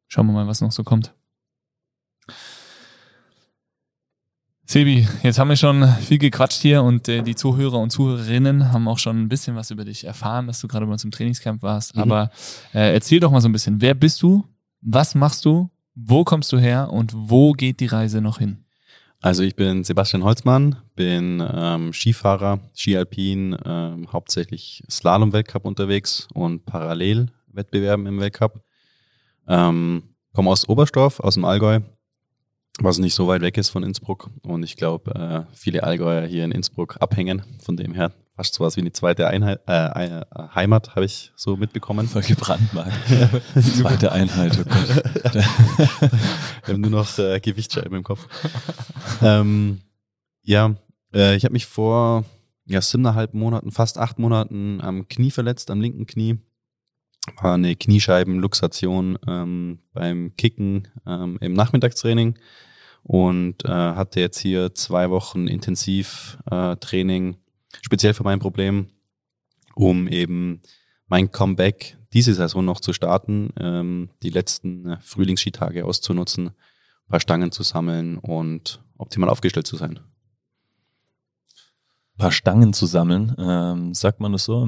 schauen 0.07 0.25
wir 0.25 0.33
mal, 0.33 0.47
was 0.47 0.61
noch 0.61 0.71
so 0.71 0.83
kommt. 0.83 1.13
Sebi, 4.69 5.07
jetzt 5.23 5.39
haben 5.39 5.47
wir 5.47 5.55
schon 5.55 5.87
viel 6.01 6.17
gequatscht 6.17 6.61
hier 6.61 6.83
und 6.83 7.07
äh, 7.07 7.21
die 7.21 7.35
Zuhörer 7.35 7.79
und 7.79 7.89
Zuhörerinnen 7.89 8.73
haben 8.73 8.89
auch 8.89 8.99
schon 8.99 9.17
ein 9.17 9.29
bisschen 9.29 9.55
was 9.55 9.71
über 9.71 9.85
dich 9.85 10.03
erfahren, 10.03 10.45
dass 10.45 10.59
du 10.59 10.67
gerade 10.67 10.85
bei 10.85 10.91
uns 10.91 11.05
im 11.05 11.11
Trainingscamp 11.11 11.61
warst. 11.63 11.95
Mhm. 11.95 12.01
Aber 12.01 12.31
äh, 12.73 12.93
erzähl 12.93 13.21
doch 13.21 13.31
mal 13.31 13.39
so 13.39 13.47
ein 13.47 13.53
bisschen, 13.53 13.79
wer 13.79 13.93
bist 13.93 14.21
du, 14.21 14.43
was 14.81 15.15
machst 15.15 15.45
du, 15.45 15.69
wo 15.95 16.25
kommst 16.25 16.51
du 16.51 16.57
her 16.57 16.89
und 16.91 17.13
wo 17.15 17.53
geht 17.53 17.79
die 17.79 17.85
Reise 17.85 18.19
noch 18.19 18.39
hin? 18.39 18.65
Also 19.21 19.41
ich 19.41 19.55
bin 19.55 19.85
Sebastian 19.85 20.25
Holzmann, 20.25 20.75
bin 20.97 21.41
ähm, 21.49 21.93
Skifahrer, 21.93 22.59
Skialpin, 22.75 23.55
ähm, 23.63 24.11
hauptsächlich 24.11 24.83
Slalom-Weltcup 24.91 25.63
unterwegs 25.63 26.27
und 26.33 26.65
parallel 26.65 27.27
Wettbewerben 27.53 28.05
im 28.05 28.19
Weltcup. 28.19 28.61
Ähm, 29.47 30.03
komme 30.33 30.49
aus 30.49 30.67
Oberstdorf, 30.67 31.21
aus 31.21 31.35
dem 31.35 31.45
Allgäu, 31.45 31.79
was 32.79 32.99
nicht 32.99 33.15
so 33.15 33.27
weit 33.27 33.41
weg 33.41 33.57
ist 33.57 33.69
von 33.69 33.83
Innsbruck. 33.83 34.29
Und 34.43 34.63
ich 34.63 34.75
glaube, 34.75 35.15
äh, 35.15 35.55
viele 35.55 35.83
Allgäuer 35.83 36.25
hier 36.25 36.45
in 36.45 36.51
Innsbruck 36.51 36.97
abhängen. 36.99 37.43
Von 37.63 37.77
dem 37.77 37.93
her 37.93 38.11
fast 38.35 38.53
so 38.53 38.63
was 38.63 38.77
wie 38.77 38.81
eine 38.81 38.91
zweite 38.91 39.27
Einheit, 39.27 39.61
äh, 39.67 40.19
äh, 40.19 40.25
Heimat, 40.53 40.95
habe 40.95 41.05
ich 41.05 41.31
so 41.35 41.57
mitbekommen. 41.57 42.07
Voll 42.07 42.21
gebrandmarkt. 42.21 42.93
Zweite 43.77 44.11
Einheit, 44.11 44.59
oh 44.59 44.63
Gott. 44.63 45.33
Wir 46.65 46.73
haben 46.73 46.81
nur 46.81 46.91
noch 46.91 47.17
äh, 47.17 47.39
Gewichtsscheiben 47.39 47.97
im 47.97 48.03
Kopf. 48.03 48.27
ähm, 49.23 49.81
ja, 50.43 50.75
äh, 51.13 51.35
ich 51.35 51.45
habe 51.45 51.53
mich 51.53 51.65
vor 51.65 52.25
ja, 52.65 52.79
siebeneinhalb 52.79 53.33
Monaten, 53.33 53.71
fast 53.71 53.97
acht 53.97 54.19
Monaten 54.19 54.81
am 54.81 55.07
Knie 55.07 55.31
verletzt, 55.31 55.71
am 55.71 55.81
linken 55.81 56.05
Knie. 56.05 56.37
War 57.41 57.55
eine 57.55 57.75
Kniescheibenluxation 57.75 59.17
ähm, 59.27 59.79
beim 59.93 60.35
Kicken 60.37 60.87
ähm, 61.05 61.37
im 61.41 61.53
Nachmittagstraining 61.53 62.35
und 63.07 63.63
äh, 63.63 63.69
hatte 63.69 64.19
jetzt 64.19 64.37
hier 64.37 64.75
zwei 64.75 65.09
Wochen 65.09 65.47
Intensivtraining, 65.47 66.73
äh, 66.73 66.75
Training, 66.75 67.37
speziell 67.81 68.13
für 68.13 68.23
mein 68.23 68.39
Problem, 68.39 68.87
um 69.75 70.09
eben 70.09 70.61
mein 71.07 71.31
Comeback 71.31 71.97
diese 72.11 72.33
Saison 72.33 72.65
noch 72.65 72.81
zu 72.81 72.91
starten, 72.91 73.53
ähm, 73.57 74.09
die 74.23 74.29
letzten 74.29 74.97
Frühlingsskitage 74.99 75.85
auszunutzen, 75.85 76.47
ein 76.47 77.09
paar 77.09 77.21
Stangen 77.21 77.53
zu 77.53 77.63
sammeln 77.63 78.17
und 78.17 78.81
optimal 78.97 79.29
aufgestellt 79.29 79.67
zu 79.67 79.77
sein. 79.77 79.99
Ein 82.15 82.17
paar 82.17 82.33
Stangen 82.33 82.73
zu 82.73 82.87
sammeln, 82.87 83.33
ähm, 83.39 83.93
sagt 83.93 84.19
man 84.19 84.33
das 84.33 84.43
so? 84.43 84.67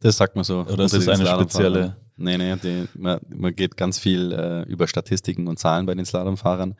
Das 0.00 0.18
sagt 0.18 0.36
man 0.36 0.44
so. 0.44 0.60
Oder 0.60 0.84
ist 0.84 0.94
das 0.94 1.08
eine 1.08 1.26
spezielle? 1.26 1.96
Nee, 2.18 2.36
nee, 2.36 2.54
die, 2.56 2.86
man, 2.98 3.18
man 3.34 3.56
geht 3.56 3.78
ganz 3.78 3.98
viel 3.98 4.30
äh, 4.32 4.62
über 4.70 4.86
Statistiken 4.86 5.48
und 5.48 5.58
Zahlen 5.58 5.86
bei 5.86 5.94
den 5.94 6.04
Slalomfahrern. 6.04 6.74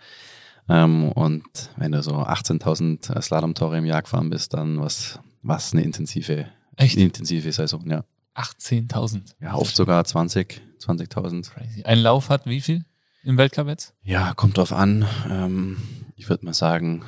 Ähm, 0.68 1.10
und 1.12 1.42
wenn 1.76 1.92
du 1.92 2.02
so 2.02 2.12
18.000 2.16 3.20
Slalomtore 3.20 3.78
im 3.78 3.84
Jahr 3.84 4.02
gefahren 4.02 4.30
bist, 4.30 4.54
dann 4.54 4.80
was 4.80 5.18
was 5.42 5.72
eine 5.72 5.82
intensive, 5.82 6.46
Echt? 6.76 6.96
intensive 6.96 7.50
Saison, 7.50 7.84
ja. 7.90 8.04
18.000. 8.36 9.22
Ja, 9.40 9.54
oft 9.56 9.74
sogar 9.74 10.04
20, 10.04 10.62
20.000. 10.80 11.50
Crazy. 11.50 11.82
Ein 11.82 11.98
Lauf 11.98 12.28
hat 12.28 12.46
wie 12.46 12.60
viel 12.60 12.84
im 13.24 13.36
Weltcup 13.36 13.66
jetzt? 13.68 13.92
Ja, 14.02 14.34
kommt 14.34 14.56
drauf 14.56 14.72
an. 14.72 15.04
Ähm, 15.28 15.76
ich 16.16 16.28
würde 16.28 16.44
mal 16.44 16.54
sagen, 16.54 17.04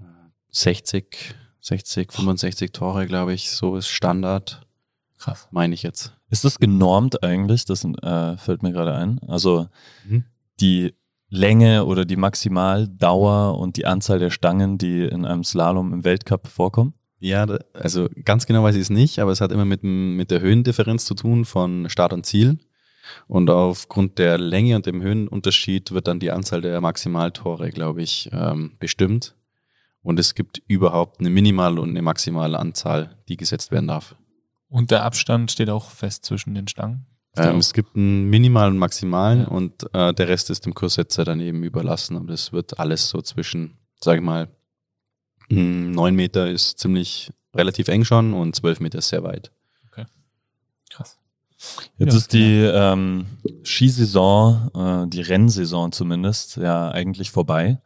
äh, 0.00 0.04
60, 0.50 1.34
60, 1.60 2.12
65 2.12 2.72
Tore, 2.72 3.06
glaube 3.06 3.32
ich. 3.32 3.50
So 3.52 3.76
ist 3.76 3.88
Standard, 3.88 4.66
Krass. 5.18 5.48
meine 5.52 5.72
ich 5.74 5.82
jetzt. 5.84 6.12
Ist 6.30 6.44
das 6.44 6.58
genormt 6.58 7.22
eigentlich? 7.22 7.64
Das 7.64 7.84
äh, 7.84 8.36
fällt 8.36 8.62
mir 8.62 8.72
gerade 8.72 8.94
ein. 8.94 9.20
Also 9.28 9.68
Mhm. 10.04 10.24
die 10.60 10.94
Länge 11.30 11.84
oder 11.84 12.04
die 12.04 12.16
Maximaldauer 12.16 13.58
und 13.58 13.76
die 13.76 13.86
Anzahl 13.86 14.18
der 14.18 14.30
Stangen, 14.30 14.78
die 14.78 15.04
in 15.04 15.24
einem 15.24 15.44
Slalom 15.44 15.92
im 15.92 16.04
Weltcup 16.04 16.48
vorkommen? 16.48 16.94
Ja, 17.20 17.46
also 17.74 18.08
ganz 18.24 18.46
genau 18.46 18.62
weiß 18.62 18.76
ich 18.76 18.82
es 18.82 18.90
nicht, 18.90 19.18
aber 19.18 19.32
es 19.32 19.40
hat 19.40 19.52
immer 19.52 19.64
mit, 19.64 19.82
mit 19.82 20.30
der 20.30 20.40
Höhendifferenz 20.40 21.04
zu 21.04 21.14
tun 21.14 21.44
von 21.44 21.88
Start 21.90 22.12
und 22.12 22.24
Ziel. 22.24 22.58
Und 23.26 23.50
aufgrund 23.50 24.18
der 24.18 24.38
Länge 24.38 24.76
und 24.76 24.86
dem 24.86 25.02
Höhenunterschied 25.02 25.92
wird 25.92 26.06
dann 26.06 26.20
die 26.20 26.30
Anzahl 26.30 26.60
der 26.60 26.80
Maximaltore, 26.80 27.70
glaube 27.70 28.02
ich, 28.02 28.28
ähm, 28.32 28.76
bestimmt. 28.78 29.34
Und 30.02 30.20
es 30.20 30.34
gibt 30.34 30.62
überhaupt 30.68 31.20
eine 31.20 31.30
minimale 31.30 31.80
und 31.80 31.90
eine 31.90 32.02
maximale 32.02 32.58
Anzahl, 32.58 33.16
die 33.28 33.36
gesetzt 33.36 33.72
werden 33.72 33.88
darf. 33.88 34.14
Und 34.68 34.90
der 34.90 35.04
Abstand 35.04 35.50
steht 35.50 35.70
auch 35.70 35.90
fest 35.90 36.24
zwischen 36.24 36.54
den 36.54 36.68
Stangen. 36.68 37.06
Ähm, 37.36 37.58
es 37.58 37.72
gibt 37.72 37.94
einen 37.96 38.24
minimalen 38.30 38.74
und 38.74 38.78
maximalen 38.78 39.40
Ja. 39.42 39.48
und 39.48 39.94
äh, 39.94 40.12
der 40.14 40.28
Rest 40.28 40.50
ist 40.50 40.66
dem 40.66 40.74
Kurssetzer 40.74 41.24
dann 41.24 41.40
eben 41.40 41.62
überlassen. 41.62 42.16
Und 42.16 42.28
das 42.28 42.52
wird 42.52 42.78
alles 42.80 43.08
so 43.08 43.20
zwischen, 43.22 43.78
sage 44.00 44.18
ich 44.18 44.24
mal, 44.24 44.48
mh, 45.50 45.92
neun 45.94 46.14
Meter 46.16 46.48
ist 46.50 46.78
ziemlich 46.78 47.30
relativ 47.54 47.88
eng 47.88 48.04
schon 48.04 48.34
und 48.34 48.56
zwölf 48.56 48.80
Meter 48.80 48.98
ist 48.98 49.08
sehr 49.08 49.22
weit. 49.22 49.52
Krass. 50.90 51.18
Jetzt 51.98 52.12
Ja, 52.12 52.18
ist 52.18 52.32
die 52.32 52.60
ähm, 52.62 53.26
Skisaison, 53.64 54.70
äh, 54.74 55.08
die 55.08 55.20
Rennsaison 55.22 55.92
zumindest, 55.92 56.56
ja 56.56 56.90
eigentlich 56.90 57.30
vorbei. 57.30 57.80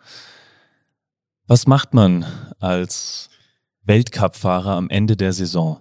Was 1.46 1.66
macht 1.66 1.92
man 1.94 2.25
als 2.61 3.28
Weltcup-Fahrer 3.84 4.72
am 4.76 4.88
Ende 4.90 5.16
der 5.16 5.32
Saison? 5.32 5.80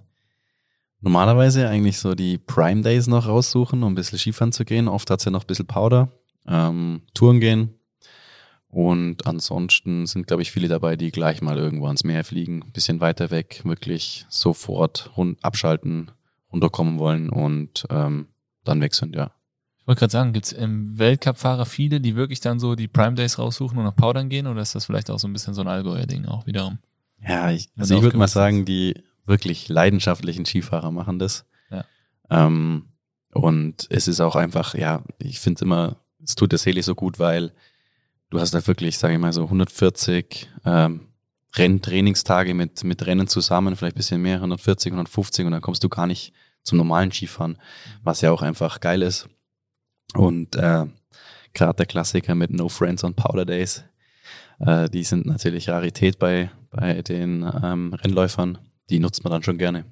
Normalerweise 1.02 1.68
eigentlich 1.68 1.98
so 1.98 2.14
die 2.14 2.38
Prime 2.38 2.82
Days 2.82 3.08
noch 3.08 3.28
raussuchen, 3.28 3.84
um 3.84 3.92
ein 3.92 3.96
bisschen 3.96 4.20
Skifahren 4.20 4.52
zu 4.52 4.66
gehen. 4.66 4.88
Oft 4.88 5.10
hat's 5.10 5.26
ja 5.26 5.32
noch 5.32 5.44
ein 5.44 5.48
bisschen 5.48 5.68
Powder. 5.68 6.10
Ähm, 6.48 7.02
Touren 7.14 7.40
gehen. 7.40 7.74
Und 8.72 9.28
ansonsten 9.28 10.06
sind, 10.06 10.28
glaube 10.28 10.44
ich, 10.44 10.52
viele 10.52 10.70
dabei, 10.70 10.96
die 10.96 11.12
gleich 11.12 11.42
mal 11.42 11.58
irgendwo 11.58 11.88
ans 11.88 12.06
Meer 12.06 12.24
fliegen, 12.24 12.64
ein 12.64 12.72
bisschen 12.72 13.02
weiter 13.02 13.30
weg, 13.30 13.62
wirklich 13.66 14.26
sofort 14.30 15.12
rund 15.18 15.44
abschalten, 15.44 16.12
runterkommen 16.54 16.98
wollen 16.98 17.30
und 17.30 17.86
ähm, 17.90 18.28
dann 18.64 18.80
weg 18.80 18.94
sind, 18.96 19.14
ja. 19.14 19.32
Ich 19.78 19.88
wollte 19.88 20.00
gerade 20.00 20.12
sagen, 20.12 20.32
gibt 20.32 20.46
es 20.46 20.54
im 20.54 20.98
Weltcup-Fahrer 20.98 21.66
viele, 21.66 22.00
die 22.00 22.16
wirklich 22.16 22.40
dann 22.40 22.60
so 22.60 22.76
die 22.76 22.88
Prime 22.88 23.16
Days 23.16 23.40
raussuchen 23.40 23.78
und 23.78 23.84
nach 23.84 23.96
Powdern 23.96 24.30
gehen? 24.30 24.48
Oder 24.48 24.62
ist 24.62 24.76
das 24.76 24.86
vielleicht 24.86 25.10
auch 25.10 25.20
so 25.20 25.28
ein 25.28 25.34
bisschen 25.34 25.54
so 25.54 25.62
ein 25.62 25.68
Allgäuer-Ding 25.68 26.26
auch 26.26 26.46
wiederum? 26.46 26.78
Ja, 27.28 27.52
ich, 27.52 27.70
also 27.76 27.96
ich 27.96 28.02
würde 28.02 28.18
mal 28.18 28.28
sagen, 28.28 28.64
die 28.64 29.04
wirklich 29.26 29.70
leidenschaftlichen 29.70 30.46
Skifahrer 30.46 30.92
machen 30.92 31.20
das. 31.20 31.46
Ja. 31.70 31.86
Ähm, 32.30 32.90
und 33.34 33.88
es 33.90 34.08
ist 34.08 34.20
auch 34.20 34.36
einfach, 34.36 34.76
ja, 34.76 35.04
ich 35.20 35.40
finde 35.40 35.66
immer, 35.66 35.98
es 36.24 36.36
tut 36.36 36.52
der 36.52 36.60
Seele 36.60 36.84
so 36.84 36.96
gut, 36.96 37.20
weil 37.20 37.54
du 38.30 38.40
hast 38.40 38.54
da 38.54 38.66
wirklich, 38.66 38.98
sage 38.98 39.14
ich 39.14 39.20
mal, 39.20 39.34
so 39.34 39.44
140 39.44 40.50
ähm, 40.66 41.08
Renntrainingstage 41.56 42.54
mit, 42.54 42.84
mit 42.84 43.06
Rennen 43.06 43.28
zusammen, 43.28 43.76
vielleicht 43.76 43.96
ein 43.96 44.00
bisschen 44.00 44.22
mehr, 44.22 44.36
140, 44.36 44.92
150 44.92 45.46
und 45.46 45.52
dann 45.52 45.62
kommst 45.62 45.84
du 45.84 45.90
gar 45.90 46.08
nicht 46.08 46.34
zum 46.64 46.78
normalen 46.78 47.12
Skifahren, 47.12 47.58
was 48.04 48.22
ja 48.22 48.32
auch 48.32 48.42
einfach 48.42 48.80
geil 48.80 49.02
ist. 49.02 49.28
Und 50.14 50.56
äh, 50.56 50.86
gerade 51.54 51.76
der 51.78 51.86
Klassiker 51.86 52.36
mit 52.36 52.52
No 52.52 52.70
Friends 52.70 53.04
on 53.04 53.16
Powder 53.16 53.46
Days, 53.46 53.84
äh, 54.60 54.90
die 54.90 55.04
sind 55.04 55.26
natürlich 55.26 55.70
Rarität 55.70 56.20
bei, 56.20 56.52
bei 56.70 57.02
den 57.02 57.50
ähm, 57.64 57.94
Rennläufern. 57.94 58.58
Die 58.92 59.00
nutzt 59.00 59.24
man 59.24 59.32
dann 59.32 59.44
schon 59.44 59.58
gerne. 59.58 59.86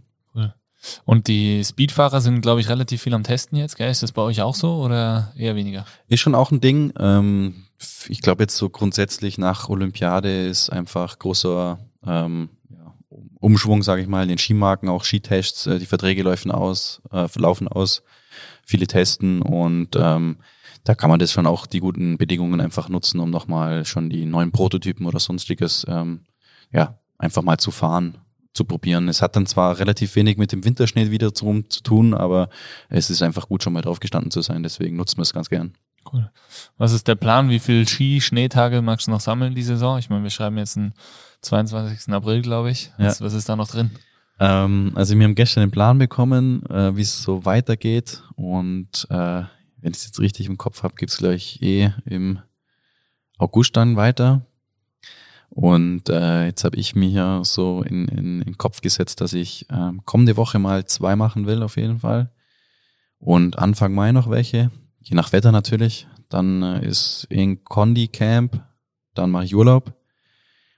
Und 1.05 1.27
die 1.27 1.63
Speedfahrer 1.63 2.21
sind, 2.21 2.41
glaube 2.41 2.61
ich, 2.61 2.69
relativ 2.69 3.01
viel 3.01 3.13
am 3.13 3.23
Testen 3.23 3.57
jetzt, 3.57 3.75
gell? 3.75 3.91
Ist 3.91 4.03
das 4.03 4.11
bei 4.11 4.21
euch 4.21 4.41
auch 4.41 4.55
so 4.55 4.75
oder 4.75 5.33
eher 5.35 5.55
weniger? 5.55 5.85
Ist 6.07 6.21
schon 6.21 6.35
auch 6.35 6.51
ein 6.51 6.61
Ding. 6.61 6.93
Ähm, 6.97 7.65
ich 8.07 8.21
glaube 8.21 8.43
jetzt 8.43 8.55
so 8.55 8.69
grundsätzlich 8.69 9.37
nach 9.37 9.69
Olympiade 9.69 10.47
ist 10.47 10.69
einfach 10.69 11.19
großer 11.19 11.79
ähm, 12.05 12.49
ja, 12.69 12.93
Umschwung, 13.39 13.83
sage 13.83 14.01
ich 14.01 14.07
mal, 14.07 14.23
in 14.23 14.29
den 14.29 14.37
Skimarken, 14.37 14.89
auch 14.89 15.03
Skitests, 15.03 15.67
äh, 15.67 15.79
die 15.79 15.85
Verträge 15.85 16.23
laufen 16.23 16.51
aus, 16.51 17.01
äh, 17.11 17.27
laufen 17.35 17.67
aus, 17.67 18.03
viele 18.63 18.87
testen 18.87 19.41
und 19.41 19.95
ähm, 19.95 20.37
da 20.85 20.95
kann 20.95 21.09
man 21.09 21.19
das 21.19 21.33
schon 21.33 21.45
auch 21.45 21.65
die 21.65 21.81
guten 21.81 22.17
Bedingungen 22.17 22.61
einfach 22.61 22.87
nutzen, 22.87 23.19
um 23.19 23.29
nochmal 23.29 23.85
schon 23.85 24.09
die 24.09 24.25
neuen 24.25 24.51
Prototypen 24.51 25.05
oder 25.05 25.19
sonstiges 25.19 25.85
ähm, 25.89 26.21
ja, 26.71 26.97
einfach 27.17 27.41
mal 27.41 27.57
zu 27.57 27.71
fahren, 27.71 28.17
zu 28.53 28.65
probieren. 28.65 29.07
Es 29.07 29.21
hat 29.21 29.35
dann 29.35 29.45
zwar 29.45 29.79
relativ 29.79 30.15
wenig 30.15 30.37
mit 30.37 30.51
dem 30.51 30.65
Winterschnee 30.65 31.11
wieder 31.11 31.31
drum 31.31 31.69
zu 31.69 31.81
tun, 31.81 32.13
aber 32.13 32.49
es 32.89 33.09
ist 33.09 33.21
einfach 33.21 33.47
gut, 33.47 33.63
schon 33.63 33.73
mal 33.73 33.81
drauf 33.81 33.99
gestanden 33.99 34.31
zu 34.31 34.41
sein. 34.41 34.63
Deswegen 34.63 34.95
nutzen 34.95 35.17
wir 35.17 35.23
es 35.23 35.33
ganz 35.33 35.49
gern. 35.49 35.73
Cool. 36.11 36.29
Was 36.77 36.93
ist 36.93 37.07
der 37.07 37.15
Plan? 37.15 37.49
Wie 37.49 37.59
viel 37.59 37.87
Ski-Schneetage 37.87 38.81
magst 38.81 39.07
du 39.07 39.11
noch 39.11 39.19
sammeln 39.19 39.55
die 39.55 39.63
Saison? 39.63 39.99
Ich 39.99 40.09
meine, 40.09 40.23
wir 40.23 40.29
schreiben 40.29 40.57
jetzt 40.57 40.75
den 40.75 40.93
22. 41.41 42.13
April, 42.13 42.41
glaube 42.41 42.71
ich. 42.71 42.91
Was, 42.97 43.21
was 43.21 43.33
ist 43.33 43.47
da 43.47 43.55
noch 43.55 43.67
drin? 43.67 43.91
Ähm, 44.39 44.93
also 44.95 45.17
wir 45.17 45.23
haben 45.23 45.35
gestern 45.35 45.61
den 45.61 45.71
Plan 45.71 45.97
bekommen, 45.97 46.65
äh, 46.69 46.95
wie 46.95 47.01
es 47.01 47.21
so 47.21 47.45
weitergeht. 47.45 48.23
Und 48.35 49.07
äh, 49.09 49.43
wenn 49.81 49.91
ich 49.91 49.97
es 49.97 50.05
jetzt 50.05 50.19
richtig 50.19 50.47
im 50.47 50.57
Kopf 50.57 50.83
habe, 50.83 50.95
geht's 50.95 51.17
gleich 51.17 51.61
eh 51.61 51.91
im 52.05 52.39
August 53.37 53.77
dann 53.77 53.95
weiter. 53.95 54.45
Und 55.49 56.09
äh, 56.09 56.45
jetzt 56.45 56.63
habe 56.63 56.77
ich 56.77 56.95
mir 56.95 57.09
ja 57.09 57.43
so 57.43 57.81
in, 57.81 58.07
in, 58.07 58.41
in 58.41 58.41
den 58.41 58.57
Kopf 58.57 58.81
gesetzt, 58.81 59.19
dass 59.21 59.33
ich 59.33 59.65
ähm, 59.69 60.01
kommende 60.05 60.37
Woche 60.37 60.59
mal 60.59 60.85
zwei 60.85 61.15
machen 61.15 61.47
will, 61.47 61.63
auf 61.63 61.75
jeden 61.75 61.99
Fall. 61.99 62.31
Und 63.17 63.57
Anfang 63.59 63.93
Mai 63.93 64.11
noch 64.11 64.29
welche, 64.29 64.71
je 64.99 65.15
nach 65.15 65.33
Wetter 65.33 65.51
natürlich. 65.51 66.07
Dann 66.29 66.61
äh, 66.61 66.85
ist 66.85 67.25
in 67.29 67.63
Condi 67.63 68.07
Camp, 68.07 68.63
dann 69.15 69.31
mache 69.31 69.45
ich 69.45 69.55
Urlaub. 69.55 69.95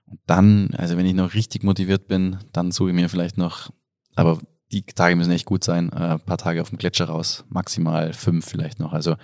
Und 0.06 0.20
dann, 0.26 0.72
also 0.78 0.98
wenn 0.98 1.06
ich 1.06 1.14
noch 1.14 1.34
richtig 1.34 1.64
motiviert 1.64 2.08
bin, 2.08 2.38
dann 2.54 2.72
suche 2.72 2.90
ich 2.90 2.96
mir 2.96 3.10
vielleicht 3.10 3.38
noch, 3.38 3.72
aber 4.16 4.40
die 4.72 4.84
Tage 4.84 5.16
müssen 5.16 5.32
echt 5.32 5.46
gut 5.46 5.64
sein, 5.64 5.92
äh, 5.92 6.18
paar 6.18 6.38
Tage 6.38 6.62
auf 6.62 6.70
dem 6.70 6.78
Gletscher 6.78 7.06
raus, 7.06 7.44
maximal 7.50 8.14
fünf 8.14 8.46
vielleicht 8.46 8.80
noch. 8.80 8.94
Also 8.94 9.16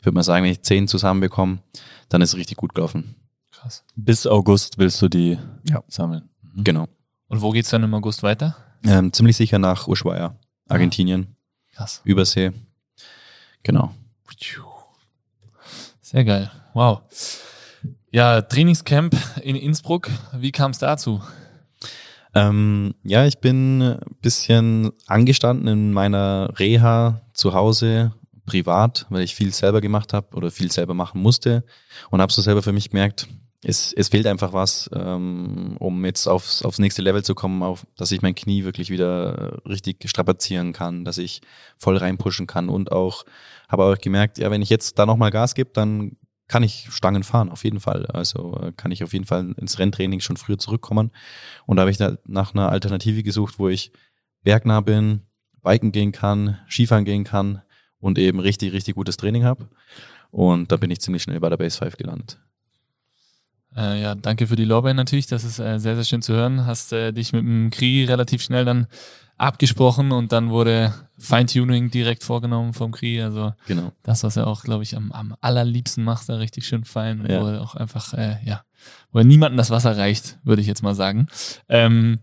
ich 0.00 0.06
würde 0.06 0.14
mal 0.14 0.22
sagen, 0.22 0.44
wenn 0.44 0.52
ich 0.52 0.62
zehn 0.62 0.88
zusammenbekomme, 0.88 1.58
dann 2.08 2.22
ist 2.22 2.30
es 2.30 2.36
richtig 2.36 2.56
gut 2.56 2.74
gelaufen. 2.74 3.16
Krass. 3.64 3.82
Bis 3.96 4.26
August 4.26 4.76
willst 4.76 5.00
du 5.00 5.08
die 5.08 5.38
Ja. 5.66 5.82
sammeln. 5.88 6.28
Mhm. 6.42 6.64
Genau. 6.64 6.86
Und 7.28 7.40
wo 7.40 7.50
geht's 7.50 7.70
dann 7.70 7.82
im 7.82 7.94
August 7.94 8.22
weiter? 8.22 8.54
Ähm, 8.84 9.10
ziemlich 9.10 9.38
sicher 9.38 9.58
nach 9.58 9.88
Ushuaia, 9.88 10.36
Argentinien, 10.68 11.34
Krass. 11.72 12.02
Übersee. 12.04 12.52
Genau. 13.62 13.94
Sehr 16.02 16.24
geil. 16.24 16.50
Wow. 16.74 17.00
Ja, 18.12 18.42
Trainingscamp 18.42 19.16
in 19.42 19.56
Innsbruck. 19.56 20.10
Wie 20.34 20.52
kam 20.52 20.72
es 20.72 20.78
dazu? 20.78 21.22
Ähm, 22.34 22.94
ja, 23.02 23.24
ich 23.24 23.38
bin 23.38 23.80
ein 23.80 23.98
bisschen 24.20 24.92
angestanden 25.06 25.68
in 25.68 25.92
meiner 25.94 26.50
Reha 26.58 27.22
zu 27.32 27.54
Hause, 27.54 28.12
privat, 28.44 29.06
weil 29.08 29.22
ich 29.22 29.34
viel 29.34 29.54
selber 29.54 29.80
gemacht 29.80 30.12
habe 30.12 30.36
oder 30.36 30.50
viel 30.50 30.70
selber 30.70 30.92
machen 30.92 31.22
musste 31.22 31.64
und 32.10 32.20
habe 32.20 32.30
so 32.32 32.42
selber 32.42 32.62
für 32.62 32.72
mich 32.72 32.90
gemerkt, 32.90 33.26
es, 33.64 33.92
es 33.92 34.08
fehlt 34.08 34.26
einfach 34.26 34.52
was, 34.52 34.90
ähm, 34.94 35.76
um 35.78 36.04
jetzt 36.04 36.26
aufs, 36.26 36.62
aufs 36.62 36.78
nächste 36.78 37.02
Level 37.02 37.24
zu 37.24 37.34
kommen, 37.34 37.62
auf, 37.62 37.86
dass 37.96 38.12
ich 38.12 38.22
mein 38.22 38.34
Knie 38.34 38.64
wirklich 38.64 38.90
wieder 38.90 39.62
äh, 39.64 39.68
richtig 39.68 40.08
strapazieren 40.08 40.72
kann, 40.72 41.04
dass 41.04 41.18
ich 41.18 41.40
voll 41.76 41.96
reinpushen 41.96 42.46
kann 42.46 42.68
und 42.68 42.92
auch 42.92 43.24
habe 43.68 43.84
auch 43.84 43.98
gemerkt, 43.98 44.38
ja, 44.38 44.50
wenn 44.50 44.62
ich 44.62 44.68
jetzt 44.68 44.98
da 44.98 45.06
nochmal 45.06 45.30
Gas 45.30 45.54
gebe, 45.54 45.70
dann 45.72 46.16
kann 46.46 46.62
ich 46.62 46.88
Stangen 46.90 47.22
fahren, 47.22 47.50
auf 47.50 47.64
jeden 47.64 47.80
Fall. 47.80 48.06
Also 48.06 48.58
äh, 48.60 48.72
kann 48.72 48.92
ich 48.92 49.02
auf 49.02 49.12
jeden 49.12 49.24
Fall 49.24 49.54
ins 49.56 49.78
Renntraining 49.78 50.20
schon 50.20 50.36
früher 50.36 50.58
zurückkommen. 50.58 51.10
Und 51.66 51.76
da 51.76 51.82
habe 51.82 51.90
ich 51.90 51.96
da 51.96 52.18
nach 52.26 52.54
einer 52.54 52.68
Alternative 52.68 53.22
gesucht, 53.22 53.58
wo 53.58 53.68
ich 53.68 53.92
bergnah 54.42 54.82
bin, 54.82 55.22
biken 55.62 55.90
gehen 55.90 56.12
kann, 56.12 56.58
Skifahren 56.68 57.06
gehen 57.06 57.24
kann 57.24 57.62
und 57.98 58.18
eben 58.18 58.40
richtig, 58.40 58.74
richtig 58.74 58.94
gutes 58.94 59.16
Training 59.16 59.44
habe. 59.44 59.70
Und 60.30 60.70
da 60.70 60.76
bin 60.76 60.90
ich 60.90 61.00
ziemlich 61.00 61.22
schnell 61.22 61.40
bei 61.40 61.48
der 61.48 61.56
Base 61.56 61.78
5 61.78 61.96
gelandet. 61.96 62.38
Äh, 63.76 64.00
ja, 64.02 64.14
danke 64.14 64.46
für 64.46 64.56
die 64.56 64.64
Lorbeeren 64.64 64.96
natürlich. 64.96 65.26
Das 65.26 65.44
ist 65.44 65.58
äh, 65.58 65.78
sehr, 65.78 65.94
sehr 65.96 66.04
schön 66.04 66.22
zu 66.22 66.32
hören. 66.32 66.66
Hast 66.66 66.92
äh, 66.92 67.12
dich 67.12 67.32
mit 67.32 67.42
dem 67.42 67.70
Kri 67.70 68.04
relativ 68.04 68.42
schnell 68.42 68.64
dann 68.64 68.86
abgesprochen 69.36 70.12
und 70.12 70.30
dann 70.32 70.50
wurde 70.50 70.94
Feintuning 71.18 71.90
direkt 71.90 72.22
vorgenommen 72.22 72.72
vom 72.72 72.92
Kri. 72.92 73.20
Also 73.20 73.52
Genau. 73.66 73.90
das, 74.02 74.22
was 74.22 74.36
er 74.36 74.46
auch, 74.46 74.62
glaube 74.62 74.84
ich, 74.84 74.96
am, 74.96 75.10
am 75.12 75.34
allerliebsten 75.40 76.04
macht, 76.04 76.28
da 76.28 76.36
richtig 76.36 76.66
schön 76.66 76.84
fein, 76.84 77.24
Ja. 77.28 77.40
wo 77.42 77.46
er 77.48 77.60
auch 77.60 77.74
einfach, 77.74 78.14
äh, 78.14 78.36
ja, 78.44 78.62
wo 79.12 79.18
er 79.18 79.24
niemanden 79.24 79.56
das 79.58 79.70
Wasser 79.70 79.96
reicht, 79.96 80.38
würde 80.44 80.62
ich 80.62 80.68
jetzt 80.68 80.82
mal 80.82 80.94
sagen. 80.94 81.26
Ähm, 81.68 82.20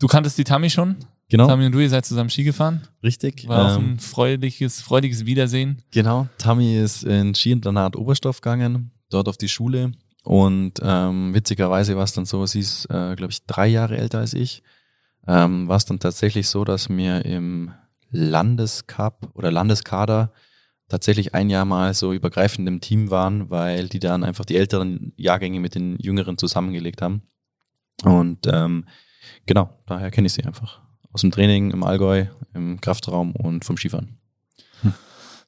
du 0.00 0.06
kanntest 0.08 0.38
die 0.38 0.44
Tami 0.44 0.70
schon 0.70 0.96
Genau. 1.28 1.46
Tami 1.46 1.66
und 1.66 1.72
du, 1.72 1.78
ihr 1.78 1.88
seid 1.88 2.04
zusammen 2.04 2.28
Ski 2.30 2.42
gefahren. 2.42 2.80
Richtig. 3.04 3.46
War 3.46 3.72
auch 3.72 3.78
ähm, 3.78 3.92
ein 3.92 3.98
freudiges, 4.00 4.80
freudiges 4.82 5.26
Wiedersehen. 5.26 5.80
Genau, 5.92 6.26
Tammy 6.38 6.76
ist 6.76 7.04
in 7.04 7.36
Skiinternat 7.36 7.94
Oberstoff 7.94 8.40
gegangen, 8.40 8.90
dort 9.10 9.28
auf 9.28 9.36
die 9.36 9.48
Schule. 9.48 9.92
Und 10.30 10.74
ähm, 10.80 11.34
witzigerweise 11.34 11.96
war 11.96 12.04
es 12.04 12.12
dann 12.12 12.24
so, 12.24 12.46
sie 12.46 12.60
ist, 12.60 12.84
äh, 12.84 13.16
glaube 13.16 13.32
ich, 13.32 13.46
drei 13.46 13.66
Jahre 13.66 13.98
älter 13.98 14.20
als 14.20 14.32
ich. 14.32 14.62
Ähm, 15.26 15.66
war 15.66 15.76
es 15.76 15.86
dann 15.86 15.98
tatsächlich 15.98 16.46
so, 16.46 16.62
dass 16.64 16.88
wir 16.88 17.24
im 17.24 17.72
Landescup 18.12 19.28
oder 19.34 19.50
Landeskader 19.50 20.32
tatsächlich 20.86 21.34
ein 21.34 21.50
Jahr 21.50 21.64
mal 21.64 21.94
so 21.94 22.12
übergreifend 22.12 22.68
im 22.68 22.80
Team 22.80 23.10
waren, 23.10 23.50
weil 23.50 23.88
die 23.88 23.98
dann 23.98 24.22
einfach 24.22 24.44
die 24.44 24.54
älteren 24.54 25.12
Jahrgänge 25.16 25.58
mit 25.58 25.74
den 25.74 25.98
jüngeren 25.98 26.38
zusammengelegt 26.38 27.02
haben. 27.02 27.22
Und 28.04 28.46
ähm, 28.46 28.84
genau, 29.46 29.82
daher 29.86 30.12
kenne 30.12 30.28
ich 30.28 30.32
sie 30.34 30.44
einfach. 30.44 30.80
Aus 31.12 31.22
dem 31.22 31.32
Training 31.32 31.72
im 31.72 31.82
Allgäu, 31.82 32.26
im 32.54 32.80
Kraftraum 32.80 33.34
und 33.34 33.64
vom 33.64 33.76
Skifahren. 33.76 34.19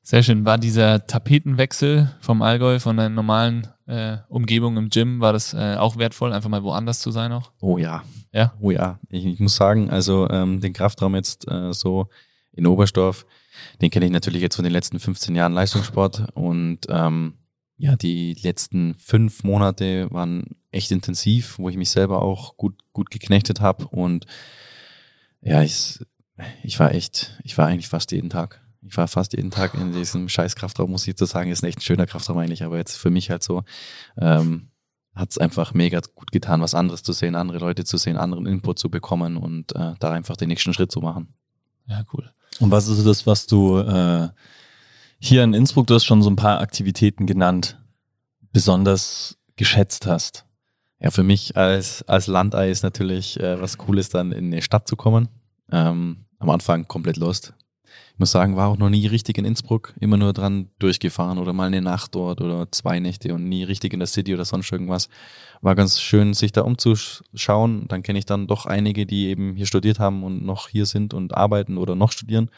Sehr 0.05 0.25
schön. 0.25 0.45
War 0.45 0.59
dieser 0.59 1.07
Tapetenwechsel 1.07 2.13
vom 2.21 2.43
Allgäu, 2.43 2.81
von 2.81 2.97
der 2.97 3.09
normalen 3.09 3.69
äh, 3.87 4.19
Umgebung 4.29 4.77
im 4.77 4.89
Gym, 4.89 5.21
war 5.21 5.33
das 5.33 5.55
äh, 5.55 5.77
auch 5.77 5.97
wertvoll, 5.97 6.33
einfach 6.33 6.49
mal 6.49 6.65
woanders 6.65 7.01
zu 7.01 7.13
sein 7.13 7.31
auch? 7.31 7.53
Oh 7.61 7.79
ja. 7.79 8.03
Ja? 8.33 8.53
Oh 8.61 8.73
ja. 8.73 8.99
Ich, 9.11 9.25
ich 9.25 9.39
muss 9.39 9.55
sagen, 9.55 9.91
also 9.91 10.29
ähm, 10.29 10.61
den 10.61 10.73
Kraftraum 10.73 11.15
jetzt 11.15 11.49
äh, 11.49 11.73
so 11.73 12.09
in 12.53 12.67
Oberstdorf, 12.67 13.27
den 13.81 13.91
kenne 13.91 14.07
ich 14.07 14.13
natürlich 14.13 14.43
jetzt 14.43 14.57
von 14.57 14.65
den 14.65 14.73
letzten 14.73 14.99
15 14.99 15.37
Jahren 15.37 15.53
Leistungssport 15.53 16.27
und 16.35 16.81
ähm, 16.89 17.35
ja, 17.77 17.97
die 17.97 18.35
letzten 18.43 18.95
fünf 18.95 19.45
Monate 19.45 20.09
waren 20.11 20.57
echt 20.71 20.91
intensiv, 20.91 21.59
wo 21.59 21.69
ich 21.69 21.77
mich 21.77 21.91
selber 21.91 22.23
auch 22.23 22.57
gut, 22.57 22.75
gut 22.93 23.11
geknechtet 23.11 23.61
habe 23.61 23.87
und 23.89 24.27
ja, 25.43 25.63
ich, 25.63 26.01
ich 26.63 26.79
war 26.81 26.93
echt, 26.93 27.39
ich 27.45 27.57
war 27.57 27.67
eigentlich 27.67 27.89
fast 27.89 28.13
jeden 28.13 28.31
Tag. 28.31 28.62
Ich 28.87 28.97
war 28.97 29.07
fast 29.09 29.33
jeden 29.33 29.51
Tag 29.51 29.75
in 29.75 29.93
diesem 29.93 30.29
scheiß 30.29 30.57
Kraftraum, 30.57 30.91
muss 30.91 31.07
ich 31.07 31.17
zu 31.17 31.25
sagen. 31.25 31.51
Ist 31.51 31.63
ein 31.63 31.69
echt 31.69 31.79
ein 31.79 31.83
schöner 31.83 32.07
Kraftraum 32.07 32.39
eigentlich, 32.39 32.65
aber 32.65 32.79
jetzt 32.79 32.97
für 32.97 33.11
mich 33.11 33.31
halt 33.31 33.43
so, 33.43 33.63
ähm, 34.19 34.71
hat 35.15 35.31
es 35.31 35.39
einfach 35.39 35.75
mega 35.75 36.01
gut 36.15 36.33
getan, 36.33 36.61
was 36.61 36.75
anderes 36.75 37.03
zu 37.03 37.13
sehen, 37.13 37.35
andere 37.35 37.59
Leute 37.59 37.85
zu 37.85 37.97
sehen, 37.97 38.17
anderen 38.17 38.47
Input 38.47 38.79
zu 38.79 38.91
bekommen 38.91 39.37
und 39.37 39.75
äh, 39.77 39.95
da 39.99 40.11
einfach 40.11 40.37
den 40.37 40.49
nächsten 40.49 40.73
Schritt 40.73 40.91
zu 40.91 41.01
machen. 41.01 41.35
Ja, 41.87 42.03
cool. 42.13 42.31
Und 42.61 42.71
was 42.71 42.89
ist 42.89 43.05
das, 43.07 43.27
was 43.27 43.47
du 43.47 43.79
äh, 43.79 44.29
hier 45.19 45.45
in 45.45 45.55
Innsbruck, 45.55 45.87
du 45.87 45.95
hast 45.95 46.05
schon 46.05 46.23
so 46.23 46.31
ein 46.31 46.37
paar 46.37 46.61
Aktivitäten 46.61 47.27
genannt, 47.27 47.79
besonders 48.53 49.39
geschätzt 49.57 50.07
hast? 50.07 50.47
Ja, 50.99 51.11
für 51.11 51.25
mich 51.25 51.57
als, 51.57 52.03
als 52.05 52.27
Landei 52.27 52.71
ist 52.71 52.83
natürlich 52.83 53.39
äh, 53.41 53.61
was 53.61 53.77
Cooles, 53.77 54.09
dann 54.09 54.33
in 54.33 54.47
eine 54.47 54.63
Stadt 54.63 54.89
zu 54.89 54.97
kommen. 54.97 55.29
Ähm, 55.71 56.27
am 56.39 56.51
Anfang 56.51 56.87
komplett 56.89 57.17
lost. 57.17 57.55
Ich 58.15 58.19
muss 58.19 58.31
sagen, 58.31 58.57
war 58.57 58.69
auch 58.69 58.77
noch 58.77 58.91
nie 58.91 59.07
richtig 59.07 59.39
in 59.39 59.45
Innsbruck, 59.45 59.95
immer 59.99 60.17
nur 60.17 60.33
dran 60.33 60.69
durchgefahren 60.79 61.39
oder 61.39 61.53
mal 61.53 61.67
eine 61.67 61.81
Nacht 61.81 62.15
dort 62.15 62.41
oder 62.41 62.71
zwei 62.71 63.01
Nächte 63.01 63.35
und 63.35 63.49
nie 63.49 63.65
richtig 63.65 63.95
in 63.95 64.01
der 64.01 64.07
City 64.07 64.35
oder 64.35 64.45
sonst 64.45 64.71
irgendwas. 64.71 65.09
War 65.63 65.75
ganz 65.75 66.01
schön, 66.01 66.35
sich 66.35 66.53
da 66.53 66.63
umzuschauen. 66.63 67.89
Dann 67.89 68.03
kenne 68.03 68.19
ich 68.19 68.27
dann 68.27 68.47
doch 68.47 68.67
einige, 68.67 69.07
die 69.07 69.29
eben 69.29 69.57
hier 69.57 69.67
studiert 69.67 69.99
haben 69.99 70.25
und 70.25 70.45
noch 70.45 70.69
hier 70.69 70.87
sind 70.87 71.15
und 71.15 71.35
arbeiten 71.37 71.79
oder 71.79 71.95
noch 71.95 72.13
studieren. 72.13 72.51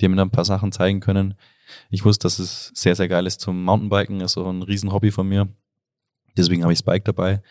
Die 0.00 0.08
mir 0.08 0.16
dann 0.16 0.28
ein 0.28 0.32
paar 0.32 0.44
Sachen 0.44 0.72
zeigen 0.72 1.00
können. 1.00 1.34
Ich 1.90 2.04
wusste, 2.04 2.24
dass 2.24 2.38
es 2.38 2.72
sehr, 2.74 2.96
sehr 2.96 3.08
geil 3.08 3.26
ist 3.26 3.40
zum 3.40 3.62
Mountainbiken. 3.62 4.20
ist 4.20 4.32
so 4.32 4.48
ein 4.48 4.62
Riesenhobby 4.62 5.10
von 5.10 5.28
mir. 5.28 5.48
Deswegen 6.36 6.62
habe 6.62 6.72
ich 6.72 6.80
das 6.80 6.84
Bike 6.84 7.04
dabei. 7.04 7.42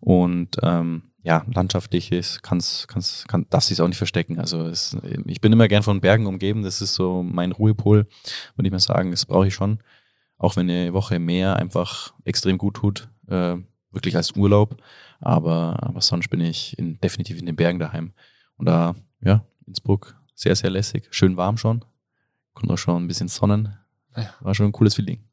Und 0.00 0.56
ähm, 0.62 1.02
ja, 1.24 1.44
landschaftlich 1.52 2.12
ist, 2.12 2.42
kann's, 2.42 2.86
kann's, 2.86 3.24
kann, 3.26 3.46
darf 3.48 3.64
sich 3.64 3.80
auch 3.80 3.88
nicht 3.88 3.96
verstecken. 3.96 4.38
Also 4.38 4.66
es, 4.66 4.94
ich 5.26 5.40
bin 5.40 5.52
immer 5.52 5.68
gern 5.68 5.82
von 5.82 6.02
Bergen 6.02 6.26
umgeben. 6.26 6.62
Das 6.62 6.82
ist 6.82 6.94
so 6.94 7.22
mein 7.22 7.52
Ruhepol, 7.52 8.06
würde 8.54 8.68
ich 8.68 8.70
mal 8.70 8.78
sagen. 8.78 9.10
Das 9.10 9.24
brauche 9.24 9.46
ich 9.46 9.54
schon. 9.54 9.78
Auch 10.36 10.56
wenn 10.56 10.68
eine 10.68 10.92
Woche 10.92 11.18
mehr 11.18 11.56
einfach 11.56 12.12
extrem 12.24 12.58
gut 12.58 12.74
tut, 12.74 13.08
äh, 13.28 13.56
wirklich 13.90 14.16
als 14.16 14.32
Urlaub. 14.32 14.76
Aber, 15.18 15.78
aber 15.82 16.02
sonst 16.02 16.28
bin 16.28 16.40
ich 16.40 16.78
in, 16.78 17.00
definitiv 17.00 17.38
in 17.38 17.46
den 17.46 17.56
Bergen 17.56 17.78
daheim. 17.78 18.12
Und 18.58 18.66
da, 18.66 18.94
ja, 19.22 19.46
Innsbruck, 19.66 20.14
sehr, 20.34 20.54
sehr 20.54 20.68
lässig. 20.68 21.08
Schön 21.10 21.38
warm 21.38 21.56
schon. 21.56 21.86
Kommt 22.52 22.70
auch 22.70 22.76
schon 22.78 23.02
ein 23.02 23.08
bisschen 23.08 23.28
Sonnen. 23.28 23.78
War 24.40 24.54
schon 24.54 24.66
ein 24.66 24.72
cooles 24.72 24.94
Feeling. 24.94 25.24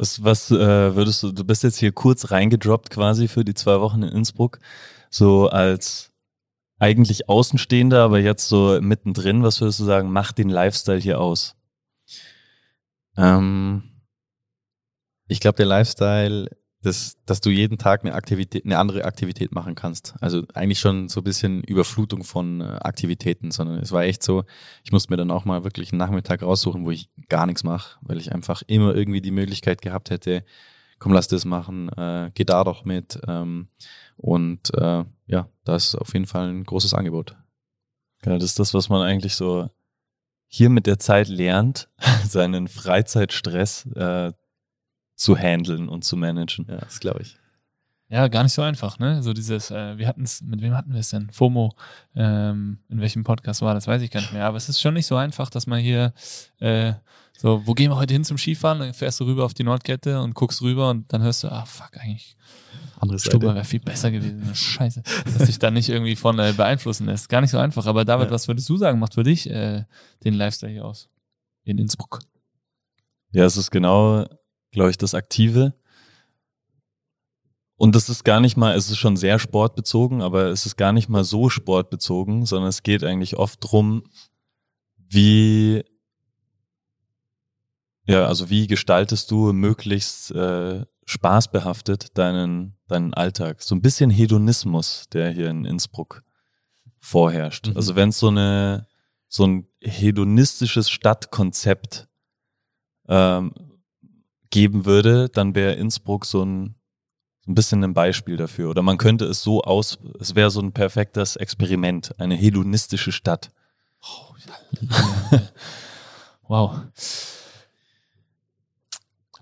Was, 0.00 0.24
was 0.24 0.50
äh, 0.50 0.96
würdest 0.96 1.22
du, 1.22 1.30
du 1.30 1.44
bist 1.44 1.62
jetzt 1.62 1.76
hier 1.76 1.92
kurz 1.92 2.30
reingedroppt 2.30 2.88
quasi 2.88 3.28
für 3.28 3.44
die 3.44 3.52
zwei 3.52 3.80
Wochen 3.80 4.02
in 4.02 4.08
Innsbruck, 4.08 4.58
so 5.10 5.50
als 5.50 6.10
eigentlich 6.78 7.28
Außenstehender, 7.28 8.02
aber 8.02 8.18
jetzt 8.18 8.48
so 8.48 8.80
mittendrin, 8.80 9.42
was 9.42 9.60
würdest 9.60 9.78
du 9.78 9.84
sagen, 9.84 10.10
macht 10.10 10.38
den 10.38 10.48
Lifestyle 10.48 11.00
hier 11.00 11.20
aus? 11.20 11.54
Ähm, 13.18 14.00
ich 15.28 15.38
glaube, 15.38 15.56
der 15.56 15.66
Lifestyle, 15.66 16.48
dass, 16.82 17.18
dass 17.26 17.40
du 17.40 17.50
jeden 17.50 17.76
Tag 17.76 18.04
eine 18.04 18.14
Aktivität, 18.14 18.64
eine 18.64 18.78
andere 18.78 19.04
Aktivität 19.04 19.52
machen 19.52 19.74
kannst. 19.74 20.14
Also 20.20 20.44
eigentlich 20.54 20.80
schon 20.80 21.08
so 21.08 21.20
ein 21.20 21.24
bisschen 21.24 21.62
Überflutung 21.62 22.24
von 22.24 22.62
äh, 22.62 22.78
Aktivitäten, 22.80 23.50
sondern 23.50 23.80
es 23.80 23.92
war 23.92 24.04
echt 24.04 24.22
so, 24.22 24.44
ich 24.82 24.90
musste 24.90 25.12
mir 25.12 25.18
dann 25.18 25.30
auch 25.30 25.44
mal 25.44 25.62
wirklich 25.62 25.92
einen 25.92 25.98
Nachmittag 25.98 26.42
raussuchen, 26.42 26.84
wo 26.84 26.90
ich 26.90 27.10
gar 27.28 27.46
nichts 27.46 27.64
mache, 27.64 27.98
weil 28.00 28.18
ich 28.18 28.32
einfach 28.32 28.62
immer 28.66 28.94
irgendwie 28.94 29.20
die 29.20 29.30
Möglichkeit 29.30 29.82
gehabt 29.82 30.10
hätte, 30.10 30.44
komm, 30.98 31.12
lass 31.12 31.28
das 31.28 31.44
machen, 31.44 31.90
äh, 31.90 32.30
geh 32.34 32.44
da 32.44 32.64
doch 32.64 32.84
mit. 32.84 33.20
Ähm, 33.28 33.68
und 34.16 34.72
äh, 34.74 35.04
ja, 35.26 35.48
das 35.64 35.88
ist 35.88 35.94
auf 35.96 36.12
jeden 36.14 36.26
Fall 36.26 36.48
ein 36.48 36.64
großes 36.64 36.94
Angebot. 36.94 37.36
Genau, 38.22 38.36
das 38.36 38.44
ist 38.44 38.58
das, 38.58 38.72
was 38.72 38.88
man 38.88 39.02
eigentlich 39.02 39.34
so 39.34 39.68
hier 40.46 40.70
mit 40.70 40.86
der 40.86 40.98
Zeit 40.98 41.28
lernt, 41.28 41.88
seinen 42.26 42.68
Freizeitstress 42.68 43.86
äh, 43.94 44.32
zu 45.20 45.36
handeln 45.36 45.88
und 45.88 46.02
zu 46.02 46.16
managen. 46.16 46.66
Ja, 46.68 46.78
das 46.78 46.98
glaube 46.98 47.20
ich. 47.22 47.36
Ja, 48.08 48.26
gar 48.28 48.42
nicht 48.42 48.54
so 48.54 48.62
einfach, 48.62 48.98
ne? 48.98 49.22
So 49.22 49.32
dieses, 49.34 49.70
äh, 49.70 49.98
wir 49.98 50.08
hatten 50.08 50.22
es, 50.22 50.40
mit 50.40 50.62
wem 50.62 50.74
hatten 50.74 50.92
wir 50.92 51.00
es 51.00 51.10
denn? 51.10 51.30
FOMO, 51.30 51.74
ähm, 52.16 52.78
in 52.88 53.00
welchem 53.00 53.22
Podcast 53.22 53.60
war 53.62 53.74
das, 53.74 53.86
weiß 53.86 54.00
ich 54.02 54.10
gar 54.10 54.20
nicht 54.20 54.32
mehr. 54.32 54.46
Aber 54.46 54.56
es 54.56 54.68
ist 54.68 54.80
schon 54.80 54.94
nicht 54.94 55.06
so 55.06 55.16
einfach, 55.16 55.50
dass 55.50 55.66
man 55.66 55.78
hier 55.78 56.12
äh, 56.58 56.94
so, 57.38 57.62
wo 57.66 57.74
gehen 57.74 57.90
wir 57.90 57.96
heute 57.96 58.14
hin 58.14 58.24
zum 58.24 58.38
Skifahren? 58.38 58.80
Dann 58.80 58.94
fährst 58.94 59.20
du 59.20 59.24
rüber 59.24 59.44
auf 59.44 59.54
die 59.54 59.62
Nordkette 59.62 60.20
und 60.20 60.34
guckst 60.34 60.62
rüber 60.62 60.90
und 60.90 61.12
dann 61.12 61.22
hörst 61.22 61.44
du, 61.44 61.48
ah 61.52 61.66
fuck, 61.66 61.96
eigentlich 61.98 62.36
Andere 62.98 63.18
Stuber 63.18 63.54
wäre 63.54 63.64
viel 63.64 63.80
besser 63.80 64.10
gewesen. 64.10 64.42
Scheiße. 64.54 65.02
Dass 65.24 65.46
sich 65.46 65.58
da 65.58 65.70
nicht 65.70 65.88
irgendwie 65.90 66.16
von 66.16 66.38
äh, 66.38 66.52
beeinflussen 66.56 67.06
lässt. 67.06 67.28
Gar 67.28 67.42
nicht 67.42 67.50
so 67.50 67.58
einfach. 67.58 67.86
Aber 67.86 68.04
David, 68.04 68.26
Ja. 68.28 68.32
was 68.32 68.48
würdest 68.48 68.68
du 68.68 68.76
sagen, 68.78 68.98
macht 68.98 69.14
für 69.14 69.22
dich 69.22 69.48
äh, 69.48 69.84
den 70.24 70.34
Lifestyle 70.34 70.72
hier 70.72 70.84
aus? 70.84 71.08
In 71.64 71.78
Innsbruck. 71.78 72.20
Ja, 73.32 73.44
es 73.44 73.56
ist 73.56 73.70
genau, 73.70 74.26
glaube 74.70 74.90
ich, 74.90 74.98
das 74.98 75.14
Aktive. 75.14 75.74
Und 77.76 77.94
das 77.94 78.10
ist 78.10 78.24
gar 78.24 78.40
nicht 78.40 78.56
mal, 78.58 78.76
es 78.76 78.90
ist 78.90 78.98
schon 78.98 79.16
sehr 79.16 79.38
sportbezogen, 79.38 80.20
aber 80.20 80.48
es 80.48 80.66
ist 80.66 80.76
gar 80.76 80.92
nicht 80.92 81.08
mal 81.08 81.24
so 81.24 81.48
sportbezogen, 81.48 82.44
sondern 82.44 82.68
es 82.68 82.82
geht 82.82 83.02
eigentlich 83.02 83.36
oft 83.36 83.58
drum, 83.62 84.04
wie, 84.96 85.82
ja, 88.06 88.26
also 88.26 88.50
wie 88.50 88.66
gestaltest 88.66 89.30
du 89.30 89.54
möglichst 89.54 90.30
äh, 90.32 90.84
spaßbehaftet 91.06 92.18
deinen, 92.18 92.76
deinen 92.86 93.14
Alltag? 93.14 93.62
So 93.62 93.74
ein 93.74 93.82
bisschen 93.82 94.10
Hedonismus, 94.10 95.06
der 95.10 95.30
hier 95.30 95.48
in 95.48 95.64
Innsbruck 95.64 96.22
vorherrscht. 96.98 97.68
Mhm. 97.68 97.76
Also 97.76 97.96
wenn 97.96 98.10
es 98.10 98.18
so 98.18 98.28
eine, 98.28 98.86
so 99.26 99.46
ein 99.46 99.66
hedonistisches 99.80 100.90
Stadtkonzept 100.90 102.08
ähm, 103.08 103.54
geben 104.50 104.84
würde, 104.84 105.28
dann 105.28 105.54
wäre 105.54 105.74
Innsbruck 105.74 106.26
so 106.26 106.44
ein, 106.44 106.74
ein 107.46 107.54
bisschen 107.54 107.82
ein 107.84 107.94
Beispiel 107.94 108.36
dafür. 108.36 108.70
Oder 108.70 108.82
man 108.82 108.98
könnte 108.98 109.24
es 109.24 109.42
so 109.42 109.62
aus, 109.62 109.98
es 110.18 110.34
wäre 110.34 110.50
so 110.50 110.60
ein 110.60 110.72
perfektes 110.72 111.36
Experiment, 111.36 112.18
eine 112.18 112.34
hedonistische 112.34 113.12
Stadt. 113.12 113.50
Wow. 116.50 116.80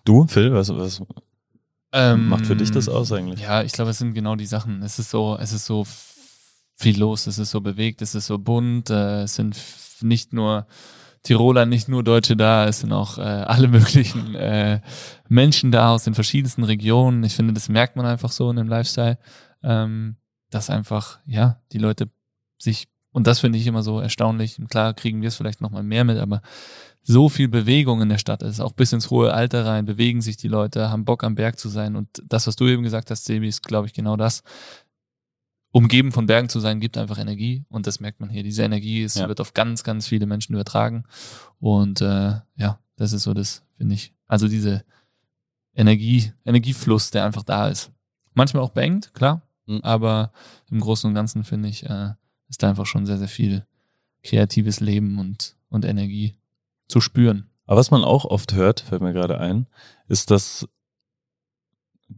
Du, 0.04 0.26
Phil, 0.26 0.52
was, 0.52 0.68
was 0.68 1.00
Ähm, 1.90 2.28
macht 2.28 2.44
für 2.46 2.54
dich 2.54 2.70
das 2.70 2.86
aus 2.86 3.12
eigentlich? 3.12 3.40
Ja, 3.40 3.62
ich 3.62 3.72
glaube, 3.72 3.92
es 3.92 3.98
sind 3.98 4.12
genau 4.12 4.36
die 4.36 4.44
Sachen. 4.44 4.82
Es 4.82 4.98
ist 4.98 5.08
so, 5.08 5.38
es 5.40 5.54
ist 5.54 5.64
so 5.64 5.86
viel 6.76 6.98
los, 6.98 7.26
es 7.26 7.38
ist 7.38 7.50
so 7.50 7.62
bewegt, 7.62 8.02
es 8.02 8.14
ist 8.14 8.26
so 8.26 8.36
bunt, 8.36 8.90
äh, 8.90 9.22
es 9.22 9.36
sind 9.36 9.56
nicht 10.02 10.34
nur 10.34 10.66
Tiroler, 11.22 11.66
nicht 11.66 11.88
nur 11.88 12.02
Deutsche 12.02 12.36
da, 12.36 12.66
es 12.66 12.80
sind 12.80 12.92
auch 12.92 13.18
äh, 13.18 13.22
alle 13.22 13.68
möglichen 13.68 14.34
äh, 14.34 14.80
Menschen 15.28 15.72
da 15.72 15.92
aus 15.92 16.04
den 16.04 16.14
verschiedensten 16.14 16.64
Regionen. 16.64 17.24
Ich 17.24 17.34
finde, 17.34 17.52
das 17.52 17.68
merkt 17.68 17.96
man 17.96 18.06
einfach 18.06 18.32
so 18.32 18.50
in 18.50 18.56
dem 18.56 18.68
Lifestyle, 18.68 19.18
ähm, 19.62 20.16
dass 20.50 20.70
einfach, 20.70 21.18
ja, 21.26 21.60
die 21.72 21.78
Leute 21.78 22.08
sich, 22.58 22.88
und 23.12 23.26
das 23.26 23.40
finde 23.40 23.58
ich 23.58 23.66
immer 23.66 23.82
so 23.82 24.00
erstaunlich, 24.00 24.58
und 24.58 24.70
klar 24.70 24.94
kriegen 24.94 25.20
wir 25.20 25.28
es 25.28 25.36
vielleicht 25.36 25.60
nochmal 25.60 25.82
mehr 25.82 26.04
mit, 26.04 26.18
aber 26.18 26.40
so 27.02 27.28
viel 27.28 27.48
Bewegung 27.48 28.02
in 28.02 28.08
der 28.10 28.18
Stadt 28.18 28.42
ist, 28.42 28.60
auch 28.60 28.72
bis 28.72 28.92
ins 28.92 29.10
hohe 29.10 29.32
Alter 29.32 29.64
rein, 29.64 29.86
bewegen 29.86 30.20
sich 30.20 30.36
die 30.36 30.48
Leute, 30.48 30.90
haben 30.90 31.04
Bock 31.04 31.24
am 31.24 31.34
Berg 31.34 31.58
zu 31.58 31.68
sein 31.68 31.96
und 31.96 32.08
das, 32.24 32.46
was 32.46 32.56
du 32.56 32.66
eben 32.66 32.82
gesagt 32.82 33.10
hast, 33.10 33.24
Sebi, 33.24 33.48
ist, 33.48 33.62
glaube 33.62 33.86
ich, 33.86 33.94
genau 33.94 34.16
das. 34.16 34.42
Umgeben 35.70 36.12
von 36.12 36.26
Bergen 36.26 36.48
zu 36.48 36.60
sein, 36.60 36.80
gibt 36.80 36.96
einfach 36.96 37.18
Energie 37.18 37.64
und 37.68 37.86
das 37.86 38.00
merkt 38.00 38.20
man 38.20 38.30
hier. 38.30 38.42
Diese 38.42 38.62
Energie 38.62 39.02
ist, 39.02 39.16
Ja. 39.18 39.28
wird 39.28 39.40
auf 39.40 39.54
ganz, 39.54 39.84
ganz 39.84 40.06
viele 40.06 40.26
Menschen 40.26 40.54
übertragen 40.54 41.04
und 41.60 42.00
äh, 42.00 42.40
ja, 42.56 42.78
das 42.96 43.12
ist 43.12 43.24
so 43.24 43.34
das, 43.34 43.62
finde 43.76 43.94
ich. 43.94 44.12
Also 44.26 44.48
diese 44.48 44.84
Energie, 45.74 46.32
Energiefluss, 46.44 47.10
der 47.10 47.24
einfach 47.24 47.42
da 47.44 47.68
ist. 47.68 47.90
Manchmal 48.34 48.62
auch 48.62 48.70
beengt, 48.70 49.12
klar, 49.14 49.42
Mhm. 49.66 49.80
aber 49.82 50.32
im 50.70 50.80
Großen 50.80 51.08
und 51.08 51.14
Ganzen 51.14 51.44
finde 51.44 51.68
ich, 51.68 51.84
äh, 51.84 52.12
ist 52.48 52.62
da 52.62 52.70
einfach 52.70 52.86
schon 52.86 53.04
sehr, 53.06 53.18
sehr 53.18 53.28
viel 53.28 53.66
kreatives 54.22 54.80
Leben 54.80 55.18
und, 55.18 55.56
und 55.68 55.84
Energie 55.84 56.34
zu 56.88 57.00
spüren. 57.00 57.50
Aber 57.66 57.78
was 57.78 57.90
man 57.90 58.02
auch 58.02 58.24
oft 58.24 58.54
hört, 58.54 58.80
fällt 58.80 59.02
mir 59.02 59.12
gerade 59.12 59.38
ein, 59.38 59.66
ist, 60.08 60.30
dass, 60.30 60.66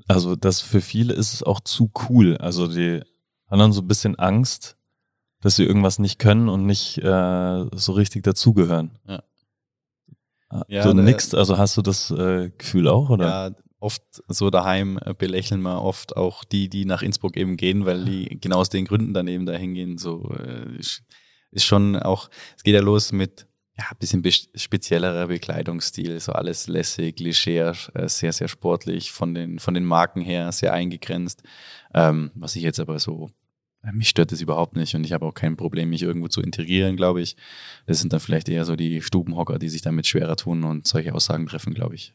also, 0.06 0.36
dass 0.36 0.60
für 0.60 0.80
viele 0.80 1.12
ist 1.14 1.32
es 1.34 1.42
auch 1.42 1.58
zu 1.60 1.90
cool. 2.08 2.36
Also, 2.36 2.68
die 2.68 3.02
dann 3.58 3.72
so 3.72 3.80
ein 3.82 3.88
bisschen 3.88 4.18
Angst, 4.18 4.76
dass 5.40 5.56
sie 5.56 5.64
irgendwas 5.64 5.98
nicht 5.98 6.18
können 6.18 6.48
und 6.48 6.66
nicht 6.66 6.98
äh, 6.98 7.64
so 7.74 7.92
richtig 7.92 8.22
dazugehören. 8.22 8.98
Ja. 9.06 9.22
Ah, 10.48 10.64
Ja, 10.68 10.82
du 10.84 10.92
der- 10.94 11.04
nix, 11.04 11.34
also 11.34 11.58
hast 11.58 11.76
du 11.76 11.82
das 11.82 12.10
äh, 12.10 12.50
Gefühl 12.56 12.88
auch, 12.88 13.10
oder? 13.10 13.24
Ja, 13.26 13.50
oft 13.78 14.02
so 14.28 14.50
daheim 14.50 14.98
äh, 15.04 15.14
belächeln 15.14 15.62
wir 15.62 15.80
oft 15.82 16.16
auch 16.16 16.44
die, 16.44 16.68
die 16.68 16.84
nach 16.84 17.02
Innsbruck 17.02 17.36
eben 17.36 17.56
gehen, 17.56 17.86
weil 17.86 18.04
die 18.04 18.38
genau 18.40 18.58
aus 18.58 18.68
den 18.68 18.84
Gründen 18.84 19.14
dann 19.14 19.28
eben 19.28 19.46
dahin 19.46 19.74
gehen. 19.74 19.96
So 19.96 20.28
äh, 20.34 20.76
ist 21.52 21.64
schon 21.64 21.96
auch, 21.96 22.28
es 22.56 22.62
geht 22.62 22.74
ja 22.74 22.80
los 22.80 23.12
mit 23.12 23.46
ja, 23.78 23.86
ein 23.90 23.96
bisschen 23.98 24.22
speziellerer 24.54 25.28
Bekleidungsstil, 25.28 26.20
so 26.20 26.32
alles 26.32 26.66
lässig, 26.68 27.18
leger, 27.20 27.74
äh, 27.94 28.08
sehr, 28.08 28.32
sehr 28.34 28.48
sportlich, 28.48 29.10
von 29.12 29.32
den, 29.34 29.58
von 29.58 29.72
den 29.72 29.84
Marken 29.84 30.20
her 30.20 30.52
sehr 30.52 30.74
eingegrenzt. 30.74 31.42
Ähm, 31.94 32.30
was 32.34 32.56
ich 32.56 32.62
jetzt 32.62 32.78
aber 32.80 32.98
so, 32.98 33.30
mich 33.92 34.08
stört 34.08 34.32
das 34.32 34.40
überhaupt 34.40 34.76
nicht 34.76 34.94
und 34.94 35.04
ich 35.04 35.12
habe 35.12 35.26
auch 35.26 35.34
kein 35.34 35.56
Problem, 35.56 35.90
mich 35.90 36.02
irgendwo 36.02 36.28
zu 36.28 36.42
integrieren, 36.42 36.96
glaube 36.96 37.22
ich. 37.22 37.36
Das 37.86 38.00
sind 38.00 38.12
dann 38.12 38.20
vielleicht 38.20 38.48
eher 38.48 38.64
so 38.64 38.76
die 38.76 39.00
Stubenhocker, 39.02 39.58
die 39.58 39.68
sich 39.68 39.82
damit 39.82 40.06
schwerer 40.06 40.36
tun 40.36 40.64
und 40.64 40.86
solche 40.86 41.14
Aussagen 41.14 41.46
treffen, 41.46 41.74
glaube 41.74 41.94
ich. 41.94 42.14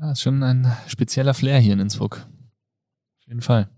Ja, 0.00 0.12
ist 0.12 0.22
schon 0.22 0.42
ein 0.44 0.72
spezieller 0.86 1.34
Flair 1.34 1.58
hier 1.58 1.72
in 1.72 1.80
Innsbruck. 1.80 2.26
Auf 3.18 3.26
jeden 3.26 3.42
Fall. 3.42 3.68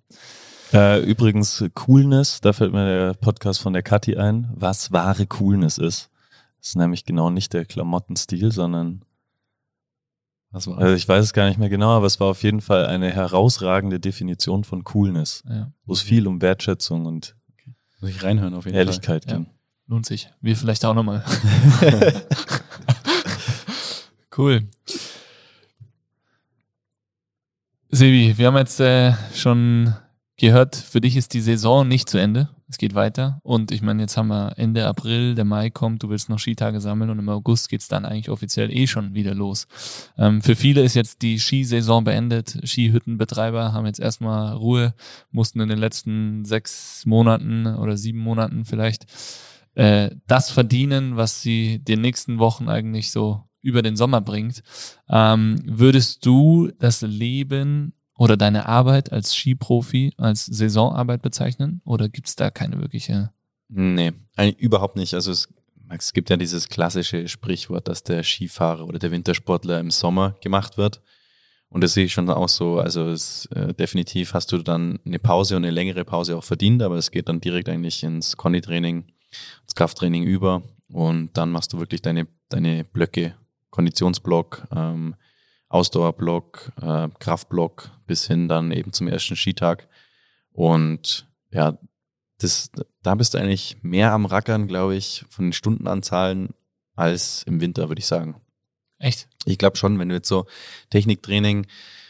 Äh, 0.73 1.03
übrigens, 1.03 1.65
Coolness, 1.75 2.43
da 2.43 2.53
fällt 2.53 2.73
mir 2.73 2.85
der 2.85 3.15
Podcast 3.15 3.61
von 3.61 3.73
der 3.73 3.83
Kathi 3.83 4.17
ein, 4.17 4.51
was 4.55 4.93
wahre 4.93 5.27
Coolness 5.27 5.79
ist. 5.79 6.11
Das 6.59 6.69
ist 6.69 6.77
nämlich 6.77 7.07
genau 7.07 7.31
nicht 7.31 7.55
der 7.55 7.65
Klamottenstil, 7.65 8.53
sondern, 8.53 9.03
Was 10.53 10.67
war 10.67 10.79
also 10.79 10.95
ich 10.97 11.09
weiß 11.09 11.25
es 11.25 11.33
gar 11.33 11.47
nicht 11.49 11.59
mehr 11.59 11.69
genau, 11.69 11.91
aber 11.91 12.07
es 12.07 12.19
war 12.19 12.29
auf 12.29 12.43
jeden 12.43 12.61
Fall 12.61 12.87
eine 12.87 13.11
herausragende 13.13 14.01
Definition 14.01 14.65
von 14.65 14.83
Coolness, 14.85 15.45
Ja, 15.49 15.73
wo 15.85 15.93
es 15.93 16.03
viel 16.03 16.27
um 16.27 16.43
Wertschätzung 16.43 17.07
und 17.07 17.37
Muss 18.01 18.11
ich 18.11 18.23
reinhören 18.23 18.55
auf 18.55 18.65
jeden 18.65 18.77
Ehrlichkeit 18.77 19.27
Ja. 19.27 19.35
ging. 19.37 19.47
lohnt 19.87 20.07
sich. 20.07 20.29
Wir 20.41 20.57
vielleicht 20.57 20.85
auch 20.85 20.95
nochmal. 20.95 21.25
cool. 24.37 24.69
Sebi, 27.93 28.37
wir 28.39 28.47
haben 28.47 28.57
jetzt 28.57 28.81
äh, 28.81 29.15
schon 29.35 29.95
gehört, 30.41 30.77
für 30.77 31.01
dich 31.01 31.17
ist 31.17 31.35
die 31.35 31.41
Saison 31.41 31.87
nicht 31.87 32.09
zu 32.09 32.19
Ende. 32.19 32.49
Es 32.69 32.79
geht 32.79 32.95
weiter. 32.95 33.41
Und 33.43 33.73
ich 33.73 33.83
meine, 33.83 34.03
jetzt 34.03 34.17
haben 34.17 34.29
wir 34.29 34.55
Ende 34.57 34.87
April, 34.87 35.35
der 35.35 35.45
Mai 35.45 35.71
kommt, 35.71 36.03
du 36.03 36.09
willst 36.09 36.29
noch 36.29 36.39
Skitage 36.39 36.81
sammeln 36.81 37.11
und 37.11 37.19
im 37.19 37.29
August 37.29 37.69
geht's 37.69 37.89
dann 37.89 38.05
eigentlich 38.05 38.31
offiziell 38.31 38.71
eh 38.71 38.87
schon 38.87 39.15
wieder 39.15 39.35
los. 39.35 39.67
Ähm, 40.17 40.41
für 40.41 40.55
viele 40.55 40.83
ist 40.83 40.95
jetzt 40.95 41.23
die 41.23 41.39
Skisaison 41.39 42.05
beendet. 42.05 42.59
Skihüttenbetreiber 42.65 43.73
haben 43.73 43.87
jetzt 43.87 44.01
erstmal 44.01 44.57
Ruhe, 44.57 44.95
mussten 45.31 45.61
in 45.61 45.69
den 45.69 45.79
letzten 45.79 46.45
sechs 46.45 47.05
Monaten 47.07 47.67
oder 47.67 47.97
sieben 47.97 48.21
Monaten 48.21 48.65
vielleicht 48.65 49.07
äh, 49.75 50.11
das 50.27 50.51
verdienen, 50.51 51.17
was 51.17 51.43
sie 51.43 51.81
den 51.81 52.01
nächsten 52.01 52.39
Wochen 52.39 52.69
eigentlich 52.69 53.11
so 53.11 53.43
über 53.63 53.83
den 53.83 53.97
Sommer 53.97 54.21
bringt. 54.21 54.63
Ähm, 55.09 55.61
würdest 55.65 56.25
du 56.25 56.71
das 56.79 57.03
Leben 57.03 57.95
oder 58.21 58.37
deine 58.37 58.67
Arbeit 58.67 59.13
als 59.13 59.35
Skiprofi 59.35 60.13
als 60.19 60.45
Saisonarbeit 60.45 61.23
bezeichnen? 61.23 61.81
Oder 61.87 62.11
gibt's 62.11 62.37
da 62.37 62.51
keine 62.51 62.79
wirkliche? 62.79 63.33
Nee, 63.71 64.13
überhaupt 64.59 64.97
nicht. 64.97 65.15
Also 65.15 65.33
es, 65.33 65.49
es 65.89 66.13
gibt 66.13 66.29
ja 66.29 66.37
dieses 66.37 66.69
klassische 66.69 67.29
Sprichwort, 67.29 67.89
dass 67.89 68.05
der 68.05 68.23
Skifahrer 68.23 68.87
oder 68.87 68.99
der 68.99 69.11
Wintersportler 69.11 69.81
im 69.81 69.91
Sommer 69.91 70.37
gemacht 70.43 70.77
wird. 70.77 71.01
Und 71.71 71.83
das 71.83 71.95
sehe 71.95 72.05
ich 72.05 72.13
schon 72.13 72.29
auch 72.29 72.51
so. 72.51 72.79
Also 72.79 73.09
es, 73.09 73.47
äh, 73.55 73.73
definitiv 73.73 74.35
hast 74.35 74.53
du 74.53 74.59
dann 74.59 74.99
eine 75.07 75.19
Pause 75.19 75.57
und 75.57 75.65
eine 75.65 75.73
längere 75.73 76.05
Pause 76.05 76.37
auch 76.37 76.45
verdient, 76.45 76.83
aber 76.83 76.97
es 76.97 77.11
geht 77.11 77.27
dann 77.31 77.41
direkt 77.41 77.71
eigentlich 77.71 78.03
ins 78.03 78.37
Konditraining, 78.37 79.07
ins 79.63 79.75
Krafttraining 79.75 80.25
über. 80.25 80.63
Und 80.93 81.31
dann 81.39 81.51
machst 81.51 81.73
du 81.73 81.79
wirklich 81.79 82.03
deine, 82.03 82.27
deine 82.51 82.85
Blöcke, 82.85 83.35
Konditionsblock, 83.71 84.69
ähm, 84.77 85.15
Ausdauerblock, 85.71 86.73
äh, 86.83 87.09
Kraftblock 87.21 87.91
bis 88.07 88.27
hin 88.27 88.49
dann 88.49 88.73
eben 88.73 88.93
zum 88.93 89.09
ersten 89.09 89.37
Skitag. 89.37 89.89
Und 90.53 91.27
ja, 91.51 91.79
das, 92.39 92.71
da 93.03 93.15
bist 93.15 93.35
du 93.35 93.39
eigentlich 93.39 93.79
mehr 93.83 94.13
am 94.13 94.27
Rackern, 94.27 94.67
glaube 94.67 94.97
ich, 94.97 95.25
von 95.31 95.47
den 95.47 95.53
Stundenanzahlen 95.53 96.51
als 96.97 97.45
im 97.45 97.61
Winter, 97.61 97.89
würde 97.89 98.01
ich 98.01 98.07
sagen. 98.07 98.41
Echt? 98.99 99.29
Ich 99.47 99.59
glaube 99.59 99.77
schon, 99.77 99.99
wenn 99.99 100.09
du 100.09 100.17
jetzt 100.17 100.29
so 100.29 100.47
Techniktraining 100.91 101.67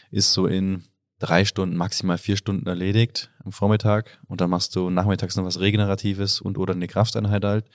ist 0.09 0.33
so 0.33 0.47
in 0.47 0.83
drei 1.19 1.45
Stunden, 1.45 1.77
maximal 1.77 2.17
vier 2.17 2.37
Stunden 2.37 2.67
erledigt 2.67 3.29
am 3.45 3.51
Vormittag 3.51 4.19
und 4.27 4.41
dann 4.41 4.49
machst 4.49 4.75
du 4.75 4.89
nachmittags 4.89 5.35
noch 5.35 5.45
was 5.45 5.59
Regeneratives 5.59 6.41
und 6.41 6.57
oder 6.57 6.73
eine 6.73 6.87
Krafteinheit 6.87 7.45
halt. 7.45 7.65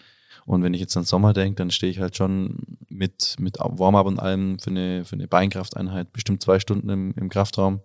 Und 0.47 0.63
wenn 0.63 0.75
ich 0.75 0.81
jetzt 0.81 0.97
an 0.97 1.05
Sommer 1.05 1.33
denke, 1.33 1.57
dann 1.57 1.71
stehe 1.71 1.91
ich 1.91 2.01
halt 2.01 2.17
schon 2.17 2.76
mit, 2.97 3.37
mit 3.39 3.59
Warm-up 3.59 4.07
und 4.07 4.19
allem 4.19 4.59
für 4.59 4.71
eine, 4.71 5.05
für 5.05 5.15
eine 5.15 5.29
Beinkrafteinheit 5.29 6.13
bestimmt 6.13 6.43
zwei 6.43 6.59
Stunden 6.59 6.89
im, 6.89 7.15
im 7.17 7.29
Kraftraum. 7.29 7.81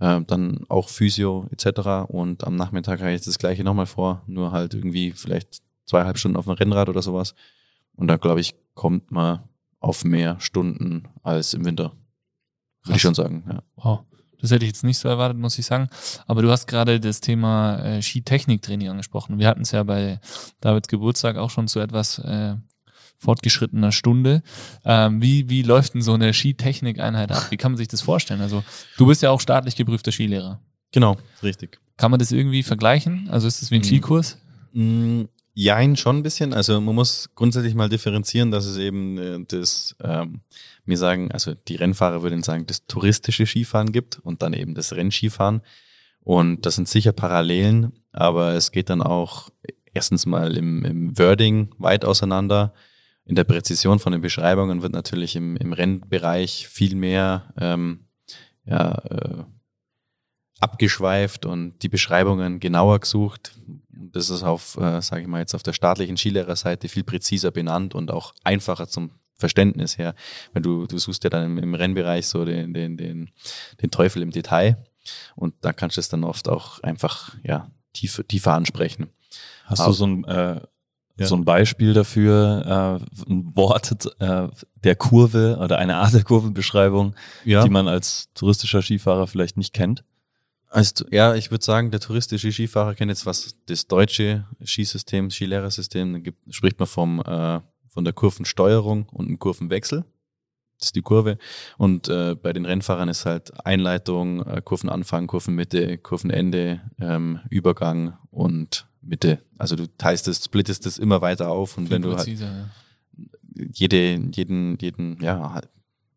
Äh, 0.00 0.22
dann 0.26 0.64
auch 0.68 0.88
Physio 0.88 1.46
etc. 1.50 2.08
Und 2.08 2.44
am 2.44 2.56
Nachmittag 2.56 3.00
habe 3.00 3.10
ich 3.10 3.16
jetzt 3.16 3.26
das 3.26 3.38
gleiche 3.38 3.64
nochmal 3.64 3.86
vor, 3.86 4.22
nur 4.26 4.52
halt 4.52 4.74
irgendwie 4.74 5.12
vielleicht 5.12 5.62
zweieinhalb 5.86 6.18
Stunden 6.18 6.36
auf 6.36 6.44
dem 6.44 6.54
Rennrad 6.54 6.88
oder 6.88 7.02
sowas. 7.02 7.34
Und 7.96 8.08
da 8.08 8.16
glaube 8.16 8.40
ich, 8.40 8.54
kommt 8.74 9.10
man 9.10 9.40
auf 9.80 10.04
mehr 10.04 10.38
Stunden 10.40 11.08
als 11.22 11.54
im 11.54 11.64
Winter. 11.64 11.92
Würde 12.84 12.96
ich 12.96 13.02
schon 13.02 13.14
sagen, 13.14 13.44
ja. 13.48 13.62
Wow. 13.76 14.00
Das 14.40 14.52
hätte 14.52 14.64
ich 14.64 14.70
jetzt 14.70 14.84
nicht 14.84 14.98
so 14.98 15.08
erwartet, 15.08 15.36
muss 15.36 15.58
ich 15.58 15.66
sagen. 15.66 15.88
Aber 16.26 16.42
du 16.42 16.50
hast 16.50 16.66
gerade 16.68 17.00
das 17.00 17.20
Thema 17.20 17.78
äh, 17.80 18.02
Skitechniktraining 18.02 18.88
angesprochen. 18.88 19.38
Wir 19.38 19.48
hatten 19.48 19.62
es 19.62 19.72
ja 19.72 19.82
bei 19.82 20.20
Davids 20.60 20.86
Geburtstag 20.86 21.36
auch 21.36 21.50
schon 21.50 21.66
zu 21.66 21.80
etwas 21.80 22.20
äh, 22.20 22.54
fortgeschrittener 23.18 23.92
Stunde. 23.92 24.42
Ähm, 24.84 25.20
wie, 25.20 25.48
wie 25.50 25.62
läuft 25.62 25.94
denn 25.94 26.02
so 26.02 26.14
eine 26.14 26.32
Skitechnikeinheit 26.32 27.30
ab? 27.32 27.46
Wie 27.50 27.56
kann 27.56 27.72
man 27.72 27.76
sich 27.76 27.88
das 27.88 28.00
vorstellen? 28.00 28.40
Also 28.40 28.64
du 28.96 29.06
bist 29.06 29.22
ja 29.22 29.30
auch 29.30 29.40
staatlich 29.40 29.76
geprüfter 29.76 30.12
Skilehrer. 30.12 30.60
Genau, 30.92 31.16
richtig. 31.42 31.78
Kann 31.96 32.10
man 32.10 32.20
das 32.20 32.32
irgendwie 32.32 32.62
vergleichen? 32.62 33.28
Also 33.30 33.46
ist 33.48 33.60
das 33.60 33.70
wie 33.70 33.76
ein 33.76 33.80
Mhm. 33.80 33.84
Skikurs? 33.86 34.38
Mm, 34.72 35.22
Jein, 35.60 35.96
schon 35.96 36.18
ein 36.18 36.22
bisschen. 36.22 36.54
Also 36.54 36.80
man 36.80 36.94
muss 36.94 37.30
grundsätzlich 37.34 37.74
mal 37.74 37.88
differenzieren, 37.88 38.52
dass 38.52 38.64
es 38.64 38.76
eben 38.78 39.18
äh, 39.18 39.40
das, 39.48 39.96
ähm, 40.00 40.42
mir 40.84 40.96
sagen, 40.96 41.32
also 41.32 41.54
die 41.54 41.74
Rennfahrer 41.74 42.22
würden 42.22 42.44
sagen, 42.44 42.64
das 42.66 42.86
touristische 42.86 43.44
Skifahren 43.44 43.90
gibt 43.90 44.20
und 44.20 44.40
dann 44.42 44.52
eben 44.52 44.76
das 44.76 44.92
Rennskifahren. 44.92 45.62
Und 46.20 46.64
das 46.64 46.76
sind 46.76 46.86
sicher 46.86 47.10
Parallelen, 47.12 47.92
aber 48.12 48.52
es 48.52 48.70
geht 48.70 48.88
dann 48.88 49.02
auch 49.02 49.48
erstens 49.92 50.26
mal 50.26 50.56
im, 50.56 50.84
im 50.84 51.18
Wording 51.18 51.74
weit 51.78 52.04
auseinander. 52.04 52.72
In 53.28 53.34
der 53.34 53.44
Präzision 53.44 53.98
von 53.98 54.12
den 54.12 54.22
Beschreibungen 54.22 54.80
wird 54.80 54.94
natürlich 54.94 55.36
im, 55.36 55.54
im 55.58 55.74
Rennbereich 55.74 56.66
viel 56.66 56.96
mehr 56.96 57.52
ähm, 57.60 58.06
ja, 58.64 58.92
äh, 59.04 59.44
abgeschweift 60.60 61.44
und 61.44 61.78
die 61.82 61.90
Beschreibungen 61.90 62.58
genauer 62.58 63.00
gesucht. 63.00 63.52
Das 63.90 64.30
ist 64.30 64.42
auf, 64.42 64.78
äh, 64.78 65.02
sage 65.02 65.20
ich 65.22 65.28
mal 65.28 65.40
jetzt, 65.40 65.54
auf 65.54 65.62
der 65.62 65.74
staatlichen 65.74 66.16
Skilehrerseite 66.16 66.88
viel 66.88 67.04
präziser 67.04 67.50
benannt 67.50 67.94
und 67.94 68.10
auch 68.10 68.32
einfacher 68.44 68.88
zum 68.88 69.10
Verständnis 69.34 69.98
her. 69.98 70.14
Weil 70.54 70.62
du, 70.62 70.86
du 70.86 70.96
suchst 70.96 71.22
ja 71.22 71.28
dann 71.28 71.44
im, 71.44 71.58
im 71.58 71.74
Rennbereich 71.74 72.26
so 72.26 72.46
den, 72.46 72.72
den, 72.72 72.96
den, 72.96 73.30
den 73.82 73.90
Teufel 73.90 74.22
im 74.22 74.30
Detail 74.30 74.82
und 75.36 75.54
da 75.60 75.74
kannst 75.74 75.98
du 75.98 76.00
es 76.00 76.08
dann 76.08 76.24
oft 76.24 76.48
auch 76.48 76.80
einfach 76.80 77.36
ja, 77.42 77.70
tiefer, 77.92 78.26
tiefer 78.26 78.54
ansprechen. 78.54 79.10
Hast 79.66 79.80
Aber- 79.80 79.90
du 79.90 79.94
so 79.94 80.06
ein, 80.06 80.24
äh, 80.24 80.62
Ja. 81.18 81.26
so 81.26 81.34
ein 81.36 81.44
Beispiel 81.44 81.94
dafür, 81.94 83.00
äh, 83.26 83.30
ein 83.30 83.54
Wort 83.56 84.08
äh, 84.20 84.48
der 84.84 84.96
Kurve 84.96 85.58
oder 85.60 85.78
eine 85.78 85.96
Art 85.96 86.14
der 86.14 86.22
Kurvenbeschreibung, 86.24 87.14
Ja. 87.44 87.62
die 87.64 87.70
man 87.70 87.88
als 87.88 88.28
touristischer 88.34 88.82
Skifahrer 88.82 89.26
vielleicht 89.26 89.56
nicht 89.56 89.72
kennt? 89.74 90.04
Also, 90.70 91.06
ja, 91.10 91.34
ich 91.34 91.50
würde 91.50 91.64
sagen, 91.64 91.90
der 91.90 92.00
touristische 92.00 92.52
Skifahrer 92.52 92.94
kennt 92.94 93.08
jetzt 93.10 93.24
was 93.26 93.56
das 93.66 93.86
deutsche 93.86 94.44
Skisystem, 94.64 95.30
Skilehrersystem, 95.30 96.22
gibt, 96.22 96.54
spricht 96.54 96.78
man 96.78 96.86
vom, 96.86 97.20
äh, 97.20 97.60
von 97.88 98.04
der 98.04 98.12
Kurvensteuerung 98.12 99.08
und 99.08 99.26
einem 99.28 99.38
Kurvenwechsel. 99.38 100.04
das 100.78 100.88
ist 100.88 100.94
die 100.96 101.02
Kurve. 101.02 101.38
Und 101.78 102.08
äh, 102.08 102.36
bei 102.36 102.52
den 102.52 102.64
Rennfahrern 102.66 103.08
ist 103.08 103.26
halt 103.26 103.64
Einleitung, 103.66 104.46
äh, 104.46 104.62
Kurvenanfang, 104.62 105.26
Kurvenmitte, 105.26 105.98
Kurvenende, 105.98 106.82
ähm, 107.00 107.40
Übergang 107.50 108.16
und 108.30 108.86
Mitte. 109.08 109.42
Also 109.56 109.76
du 109.76 109.86
teilst 109.96 110.28
es, 110.28 110.44
splittest 110.44 110.86
es 110.86 110.98
immer 110.98 111.20
weiter 111.20 111.50
auf 111.50 111.76
und 111.76 111.84
Viel 111.84 111.92
wenn 111.92 112.02
du 112.02 112.10
halt 112.10 112.18
präziser, 112.18 112.70
jede, 113.72 114.20
jeden, 114.32 114.78
jeden, 114.78 115.20
ja, 115.22 115.60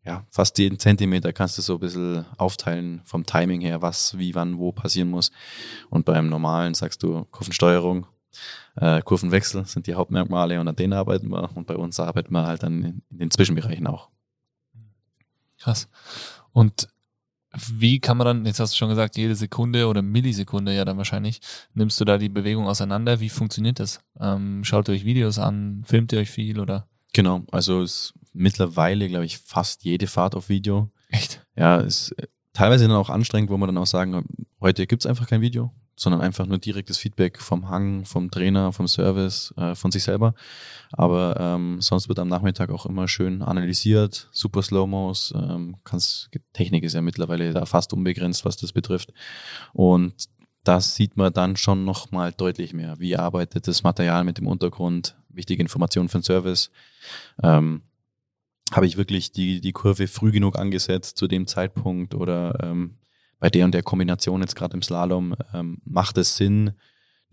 ja, 0.04 0.26
fast 0.30 0.58
jeden 0.58 0.78
Zentimeter 0.78 1.32
kannst 1.32 1.58
du 1.58 1.62
so 1.62 1.74
ein 1.74 1.80
bisschen 1.80 2.26
aufteilen 2.36 3.02
vom 3.04 3.24
Timing 3.24 3.60
her, 3.60 3.82
was, 3.82 4.18
wie, 4.18 4.34
wann, 4.34 4.58
wo 4.58 4.72
passieren 4.72 5.10
muss. 5.10 5.30
Und 5.90 6.04
beim 6.04 6.28
normalen 6.28 6.74
sagst 6.74 7.02
du 7.02 7.24
Kurvensteuerung, 7.30 8.06
äh, 8.76 9.00
Kurvenwechsel 9.02 9.64
sind 9.66 9.86
die 9.86 9.94
Hauptmerkmale 9.94 10.60
und 10.60 10.66
an 10.66 10.76
denen 10.76 10.92
arbeiten 10.92 11.28
wir. 11.28 11.50
Und 11.54 11.66
bei 11.66 11.76
uns 11.76 12.00
arbeiten 12.00 12.32
wir 12.32 12.46
halt 12.46 12.62
dann 12.64 12.82
in, 12.82 13.02
in 13.10 13.18
den 13.18 13.30
Zwischenbereichen 13.30 13.86
auch. 13.86 14.08
Krass. 15.58 15.88
Und 16.52 16.88
wie 17.54 18.00
kann 18.00 18.16
man 18.16 18.26
dann, 18.26 18.46
jetzt 18.46 18.60
hast 18.60 18.74
du 18.74 18.78
schon 18.78 18.88
gesagt, 18.88 19.16
jede 19.16 19.34
Sekunde 19.34 19.86
oder 19.86 20.02
Millisekunde 20.02 20.74
ja 20.74 20.84
dann 20.84 20.96
wahrscheinlich, 20.96 21.40
nimmst 21.74 22.00
du 22.00 22.04
da 22.04 22.18
die 22.18 22.28
Bewegung 22.28 22.66
auseinander? 22.66 23.20
Wie 23.20 23.28
funktioniert 23.28 23.78
das? 23.78 24.00
Ähm, 24.20 24.64
schaut 24.64 24.88
ihr 24.88 24.94
euch 24.94 25.04
Videos 25.04 25.38
an? 25.38 25.82
Filmt 25.86 26.12
ihr 26.12 26.18
euch 26.18 26.30
viel 26.30 26.58
oder? 26.58 26.88
Genau, 27.12 27.42
also 27.50 27.82
ist 27.82 28.14
mittlerweile, 28.32 29.08
glaube 29.08 29.26
ich, 29.26 29.38
fast 29.38 29.84
jede 29.84 30.06
Fahrt 30.06 30.34
auf 30.34 30.48
Video. 30.48 30.90
Echt? 31.08 31.44
Ja, 31.56 31.76
ist 31.76 32.12
äh, 32.12 32.26
teilweise 32.54 32.88
dann 32.88 32.96
auch 32.96 33.10
anstrengend, 33.10 33.50
wo 33.50 33.56
man 33.58 33.68
dann 33.68 33.78
auch 33.78 33.86
sagen, 33.86 34.24
heute 34.60 34.86
gibt's 34.86 35.06
einfach 35.06 35.26
kein 35.26 35.42
Video, 35.42 35.72
sondern 35.96 36.20
einfach 36.20 36.46
nur 36.46 36.58
direktes 36.58 36.98
Feedback 36.98 37.40
vom 37.40 37.68
Hang, 37.68 38.04
vom 38.04 38.30
Trainer, 38.30 38.72
vom 38.72 38.88
Service, 38.88 39.54
äh, 39.56 39.74
von 39.74 39.90
sich 39.90 40.02
selber. 40.02 40.34
Aber 40.92 41.36
ähm, 41.38 41.80
sonst 41.80 42.08
wird 42.08 42.18
am 42.18 42.28
Nachmittag 42.28 42.70
auch 42.70 42.86
immer 42.86 43.08
schön 43.08 43.42
analysiert, 43.42 44.28
super 44.32 44.62
Slow-Mos, 44.62 45.34
ähm, 45.36 45.76
Technik 46.52 46.84
ist 46.84 46.94
ja 46.94 47.02
mittlerweile 47.02 47.52
da 47.52 47.66
fast 47.66 47.92
unbegrenzt, 47.92 48.44
was 48.44 48.56
das 48.56 48.72
betrifft. 48.72 49.12
Und 49.72 50.28
das 50.64 50.94
sieht 50.94 51.16
man 51.16 51.32
dann 51.32 51.56
schon 51.56 51.84
nochmal 51.84 52.32
deutlich 52.32 52.72
mehr. 52.72 52.98
Wie 52.98 53.16
arbeitet 53.16 53.66
das 53.66 53.82
Material 53.82 54.24
mit 54.24 54.38
dem 54.38 54.46
Untergrund, 54.46 55.16
wichtige 55.28 55.62
Informationen 55.62 56.08
für 56.08 56.18
den 56.18 56.24
Service. 56.24 56.70
Ähm, 57.42 57.82
habe 58.72 58.86
ich 58.86 58.96
wirklich 58.96 59.32
die, 59.32 59.60
die 59.60 59.72
Kurve 59.72 60.06
früh 60.06 60.32
genug 60.32 60.58
angesetzt 60.58 61.18
zu 61.18 61.26
dem 61.26 61.46
Zeitpunkt 61.46 62.14
oder 62.14 62.58
ähm, 62.62 62.96
bei 63.42 63.50
der 63.50 63.64
und 63.64 63.74
der 63.74 63.82
Kombination 63.82 64.40
jetzt 64.40 64.54
gerade 64.54 64.74
im 64.74 64.82
Slalom, 64.82 65.34
ähm, 65.52 65.78
macht 65.84 66.16
es 66.16 66.36
Sinn, 66.36 66.74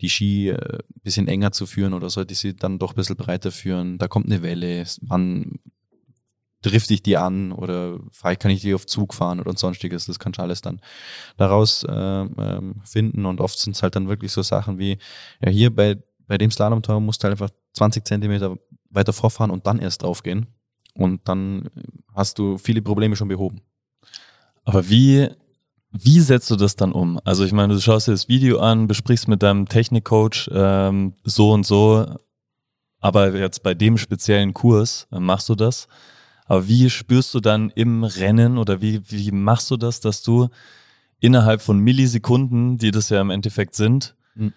die 0.00 0.08
Ski 0.08 0.48
äh, 0.48 0.78
bisschen 1.04 1.28
enger 1.28 1.52
zu 1.52 1.66
führen 1.66 1.94
oder 1.94 2.10
sollte 2.10 2.32
ich 2.32 2.40
sie 2.40 2.56
dann 2.56 2.80
doch 2.80 2.94
ein 2.94 2.96
bisschen 2.96 3.14
breiter 3.14 3.52
führen? 3.52 3.96
Da 3.96 4.08
kommt 4.08 4.26
eine 4.26 4.42
Welle, 4.42 4.84
wann 5.02 5.60
trifft 6.62 6.90
ich 6.90 7.04
die 7.04 7.16
an? 7.16 7.52
Oder 7.52 8.00
fahr- 8.10 8.34
kann 8.34 8.50
ich 8.50 8.60
die 8.60 8.74
auf 8.74 8.86
Zug 8.86 9.14
fahren 9.14 9.38
oder 9.38 9.56
sonstiges, 9.56 10.06
das 10.06 10.18
kannst 10.18 10.40
du 10.40 10.42
alles 10.42 10.62
dann 10.62 10.80
daraus 11.36 11.84
äh, 11.84 11.92
ähm, 11.92 12.82
finden. 12.84 13.24
Und 13.24 13.40
oft 13.40 13.56
sind 13.60 13.76
es 13.76 13.82
halt 13.84 13.94
dann 13.94 14.08
wirklich 14.08 14.32
so 14.32 14.42
Sachen 14.42 14.80
wie, 14.80 14.98
ja 15.40 15.48
hier 15.48 15.72
bei, 15.72 15.96
bei 16.26 16.38
dem 16.38 16.50
Slalomtor 16.50 16.98
musst 16.98 17.22
du 17.22 17.28
halt 17.28 17.40
einfach 17.40 17.54
20 17.74 18.04
Zentimeter 18.04 18.56
weiter 18.90 19.12
vorfahren 19.12 19.52
und 19.52 19.68
dann 19.68 19.78
erst 19.78 20.02
draufgehen 20.02 20.48
und 20.94 21.28
dann 21.28 21.70
hast 22.16 22.40
du 22.40 22.58
viele 22.58 22.82
Probleme 22.82 23.14
schon 23.14 23.28
behoben. 23.28 23.60
Aber 24.64 24.90
wie, 24.90 25.28
wie 25.92 26.20
setzt 26.20 26.50
du 26.50 26.56
das 26.56 26.76
dann 26.76 26.92
um? 26.92 27.20
Also 27.24 27.44
ich 27.44 27.52
meine, 27.52 27.74
du 27.74 27.80
schaust 27.80 28.06
dir 28.08 28.12
das 28.12 28.28
Video 28.28 28.60
an, 28.60 28.86
besprichst 28.86 29.28
mit 29.28 29.42
deinem 29.42 29.66
Technikcoach 29.66 30.48
ähm, 30.52 31.14
so 31.24 31.50
und 31.52 31.66
so, 31.66 32.06
aber 33.00 33.34
jetzt 33.36 33.62
bei 33.62 33.74
dem 33.74 33.98
speziellen 33.98 34.54
Kurs 34.54 35.08
äh, 35.10 35.18
machst 35.18 35.48
du 35.48 35.54
das. 35.54 35.88
Aber 36.46 36.68
wie 36.68 36.90
spürst 36.90 37.32
du 37.34 37.40
dann 37.40 37.70
im 37.70 38.04
Rennen 38.04 38.58
oder 38.58 38.80
wie, 38.80 39.00
wie 39.08 39.30
machst 39.30 39.70
du 39.70 39.76
das, 39.76 40.00
dass 40.00 40.22
du 40.22 40.48
innerhalb 41.20 41.60
von 41.62 41.78
Millisekunden, 41.78 42.76
die 42.78 42.90
das 42.90 43.08
ja 43.08 43.20
im 43.20 43.30
Endeffekt 43.30 43.74
sind, 43.74 44.14
Mhm. 44.34 44.52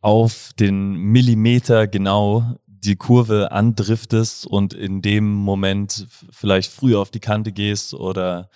auf 0.00 0.52
den 0.58 0.94
Millimeter 0.94 1.86
genau 1.86 2.56
die 2.66 2.96
Kurve 2.96 3.52
andriftest 3.52 4.46
und 4.46 4.74
in 4.74 5.02
dem 5.02 5.32
Moment 5.34 6.06
vielleicht 6.30 6.72
früher 6.72 6.98
auf 6.98 7.10
die 7.10 7.20
Kante 7.20 7.52
gehst 7.52 7.94
oder 7.94 8.48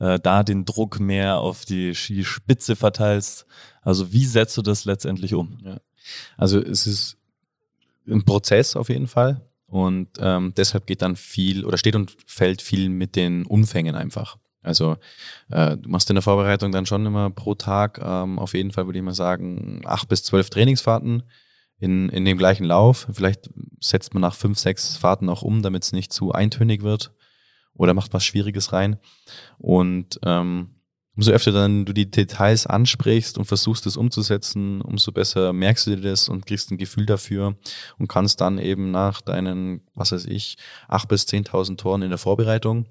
äh, 0.00 0.18
da 0.18 0.42
den 0.42 0.64
Druck 0.64 1.00
mehr 1.00 1.38
auf 1.38 1.64
die 1.64 1.94
Skispitze 1.94 2.76
verteilst. 2.76 3.46
Also 3.82 4.12
wie 4.12 4.24
setzt 4.24 4.56
du 4.56 4.62
das 4.62 4.84
letztendlich 4.84 5.34
um? 5.34 5.78
Also 6.36 6.60
es 6.60 6.86
ist 6.86 7.16
ein 8.06 8.24
Prozess 8.24 8.76
auf 8.76 8.88
jeden 8.88 9.06
Fall 9.06 9.40
und 9.66 10.08
ähm, 10.18 10.52
deshalb 10.56 10.86
geht 10.86 11.02
dann 11.02 11.16
viel 11.16 11.64
oder 11.64 11.78
steht 11.78 11.96
und 11.96 12.16
fällt 12.26 12.60
viel 12.62 12.88
mit 12.88 13.16
den 13.16 13.46
Umfängen 13.46 13.94
einfach. 13.94 14.36
Also 14.62 14.96
äh, 15.50 15.76
du 15.76 15.88
machst 15.88 16.10
in 16.10 16.16
der 16.16 16.22
Vorbereitung 16.22 16.72
dann 16.72 16.86
schon 16.86 17.04
immer 17.04 17.30
pro 17.30 17.54
Tag 17.54 18.00
ähm, 18.02 18.38
auf 18.38 18.54
jeden 18.54 18.72
Fall 18.72 18.86
würde 18.86 18.98
ich 18.98 19.04
mal 19.04 19.14
sagen 19.14 19.82
acht 19.84 20.08
bis 20.08 20.24
zwölf 20.24 20.50
Trainingsfahrten 20.50 21.22
in, 21.78 22.08
in 22.08 22.24
dem 22.24 22.38
gleichen 22.38 22.64
Lauf. 22.64 23.06
Vielleicht 23.12 23.50
setzt 23.80 24.14
man 24.14 24.22
nach 24.22 24.34
fünf, 24.34 24.58
sechs 24.58 24.96
Fahrten 24.96 25.28
auch 25.28 25.42
um, 25.42 25.62
damit 25.62 25.84
es 25.84 25.92
nicht 25.92 26.12
zu 26.12 26.32
eintönig 26.32 26.82
wird 26.82 27.12
oder 27.74 27.94
macht 27.94 28.12
was 28.12 28.24
Schwieriges 28.24 28.72
rein. 28.72 28.98
Und 29.58 30.18
ähm, 30.24 30.70
umso 31.16 31.30
öfter 31.32 31.52
dann 31.52 31.84
du 31.84 31.92
die 31.92 32.10
Details 32.10 32.66
ansprichst 32.66 33.38
und 33.38 33.44
versuchst 33.44 33.86
es 33.86 33.96
umzusetzen, 33.96 34.80
umso 34.80 35.12
besser 35.12 35.52
merkst 35.52 35.86
du 35.86 35.96
dir 35.96 36.10
das 36.10 36.28
und 36.28 36.46
kriegst 36.46 36.70
ein 36.70 36.78
Gefühl 36.78 37.06
dafür 37.06 37.56
und 37.98 38.08
kannst 38.08 38.40
dann 38.40 38.58
eben 38.58 38.90
nach 38.90 39.20
deinen, 39.20 39.82
was 39.94 40.12
weiß 40.12 40.26
ich, 40.26 40.56
acht 40.88 41.08
bis 41.08 41.26
10.000 41.26 41.76
Toren 41.76 42.02
in 42.02 42.10
der 42.10 42.18
Vorbereitung 42.18 42.86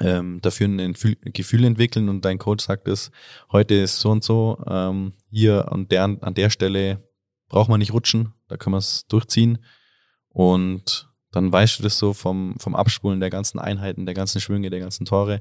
ähm, 0.00 0.40
dafür 0.40 0.66
ein 0.66 0.94
Fühl- 0.94 1.16
Gefühl 1.22 1.64
entwickeln 1.64 2.08
und 2.08 2.24
dein 2.24 2.38
Coach 2.38 2.64
sagt 2.64 2.88
es, 2.88 3.10
heute 3.52 3.74
ist 3.74 4.00
so 4.00 4.10
und 4.10 4.24
so, 4.24 4.62
ähm, 4.66 5.12
hier 5.30 5.70
an 5.70 5.88
der, 5.88 6.04
an 6.04 6.34
der 6.34 6.50
Stelle 6.50 7.08
braucht 7.48 7.68
man 7.68 7.78
nicht 7.78 7.92
rutschen, 7.92 8.34
da 8.48 8.56
können 8.56 8.74
wir 8.74 8.78
es 8.78 9.06
durchziehen 9.06 9.58
und 10.28 11.08
dann 11.34 11.50
weißt 11.50 11.78
du 11.78 11.82
das 11.82 11.98
so 11.98 12.12
vom, 12.12 12.54
vom 12.58 12.74
Abspulen 12.74 13.20
der 13.20 13.30
ganzen 13.30 13.58
Einheiten, 13.58 14.06
der 14.06 14.14
ganzen 14.14 14.40
Schwünge, 14.40 14.70
der 14.70 14.80
ganzen 14.80 15.04
Tore, 15.04 15.40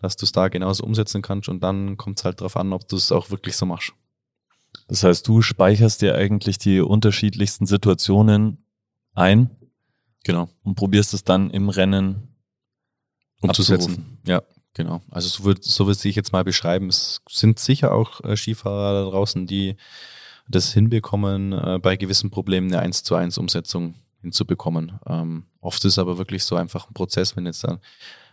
dass 0.00 0.16
du 0.16 0.24
es 0.24 0.32
da 0.32 0.48
genauso 0.48 0.84
umsetzen 0.84 1.22
kannst 1.22 1.48
und 1.48 1.62
dann 1.62 1.96
kommt 1.96 2.18
es 2.18 2.24
halt 2.24 2.40
drauf 2.40 2.56
an, 2.56 2.72
ob 2.72 2.88
du 2.88 2.96
es 2.96 3.12
auch 3.12 3.30
wirklich 3.30 3.56
so 3.56 3.66
machst. 3.66 3.92
Das 4.88 5.02
heißt, 5.02 5.26
du 5.26 5.42
speicherst 5.42 6.02
dir 6.02 6.14
eigentlich 6.14 6.58
die 6.58 6.80
unterschiedlichsten 6.80 7.66
Situationen 7.66 8.64
ein 9.14 9.50
Genau. 10.24 10.48
und 10.62 10.74
probierst 10.74 11.14
es 11.14 11.24
dann 11.24 11.50
im 11.50 11.68
Rennen 11.68 12.34
umzusetzen. 13.40 14.18
Ja, 14.26 14.42
genau. 14.72 15.02
Also 15.10 15.28
so 15.28 15.44
wird 15.44 15.62
so 15.62 15.86
würde 15.86 16.08
ich 16.08 16.16
jetzt 16.16 16.32
mal 16.32 16.44
beschreiben. 16.44 16.88
Es 16.88 17.20
sind 17.28 17.58
sicher 17.58 17.92
auch 17.92 18.22
äh, 18.22 18.36
Skifahrer 18.36 19.04
da 19.04 19.10
draußen, 19.10 19.46
die 19.46 19.76
das 20.48 20.72
hinbekommen, 20.72 21.52
äh, 21.52 21.78
bei 21.80 21.96
gewissen 21.96 22.30
Problemen 22.30 22.72
eine 22.72 22.80
1 22.82 23.04
zu 23.04 23.14
1 23.14 23.38
Umsetzung 23.38 23.94
hinzubekommen. 24.24 24.98
Ähm, 25.06 25.46
oft 25.60 25.84
ist 25.84 25.98
aber 25.98 26.18
wirklich 26.18 26.44
so 26.44 26.56
einfach 26.56 26.88
ein 26.88 26.94
Prozess, 26.94 27.36
wenn 27.36 27.44
du 27.44 27.50
jetzt 27.50 27.64
ein 27.66 27.78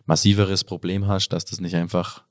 massiveres 0.06 0.64
Problem 0.64 1.08
hast, 1.08 1.30
dass 1.30 1.46
das 1.46 1.62
nicht 1.62 1.76
einfach 1.76 2.24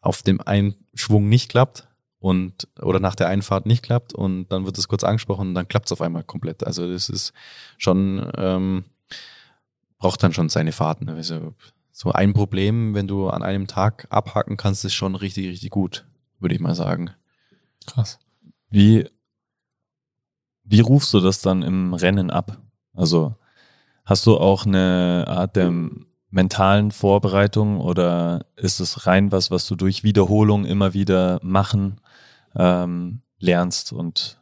auf 0.00 0.22
dem 0.22 0.40
einen 0.40 0.74
Schwung 0.94 1.28
nicht 1.28 1.50
klappt 1.50 1.88
und 2.18 2.68
oder 2.80 3.00
nach 3.00 3.14
der 3.14 3.28
Einfahrt 3.28 3.66
nicht 3.66 3.82
klappt 3.82 4.14
und 4.14 4.48
dann 4.48 4.64
wird 4.64 4.78
es 4.78 4.88
kurz 4.88 5.04
angesprochen 5.04 5.48
und 5.48 5.54
dann 5.54 5.68
klappt 5.68 5.86
es 5.86 5.92
auf 5.92 6.00
einmal 6.00 6.24
komplett. 6.24 6.66
Also 6.66 6.90
das 6.90 7.08
ist 7.08 7.32
schon 7.76 8.30
ähm, 8.36 8.84
braucht 9.98 10.22
dann 10.22 10.32
schon 10.32 10.48
seine 10.48 10.72
Fahrten. 10.72 11.04
ne? 11.04 11.14
Also 11.14 11.54
so 11.92 12.12
ein 12.12 12.32
Problem, 12.32 12.94
wenn 12.94 13.06
du 13.06 13.28
an 13.28 13.42
einem 13.42 13.66
Tag 13.66 14.06
abhaken 14.10 14.56
kannst, 14.56 14.84
ist 14.84 14.94
schon 14.94 15.14
richtig, 15.14 15.46
richtig 15.48 15.70
gut, 15.70 16.06
würde 16.40 16.54
ich 16.54 16.60
mal 16.60 16.74
sagen. 16.74 17.10
Krass. 17.86 18.18
Wie, 18.70 19.06
wie 20.64 20.80
rufst 20.80 21.12
du 21.12 21.20
das 21.20 21.42
dann 21.42 21.62
im 21.62 21.94
Rennen 21.94 22.30
ab? 22.30 22.58
Also 22.94 23.34
hast 24.04 24.26
du 24.26 24.36
auch 24.36 24.66
eine 24.66 25.24
Art 25.28 25.56
der 25.56 25.72
mentalen 26.30 26.90
Vorbereitung 26.90 27.80
oder 27.80 28.46
ist 28.56 28.80
es 28.80 29.06
rein 29.06 29.32
was, 29.32 29.50
was 29.50 29.66
du 29.66 29.74
durch 29.74 30.04
Wiederholung 30.04 30.64
immer 30.64 30.94
wieder 30.94 31.40
machen 31.42 32.00
ähm, 32.56 33.22
lernst 33.38 33.92
und 33.92 34.38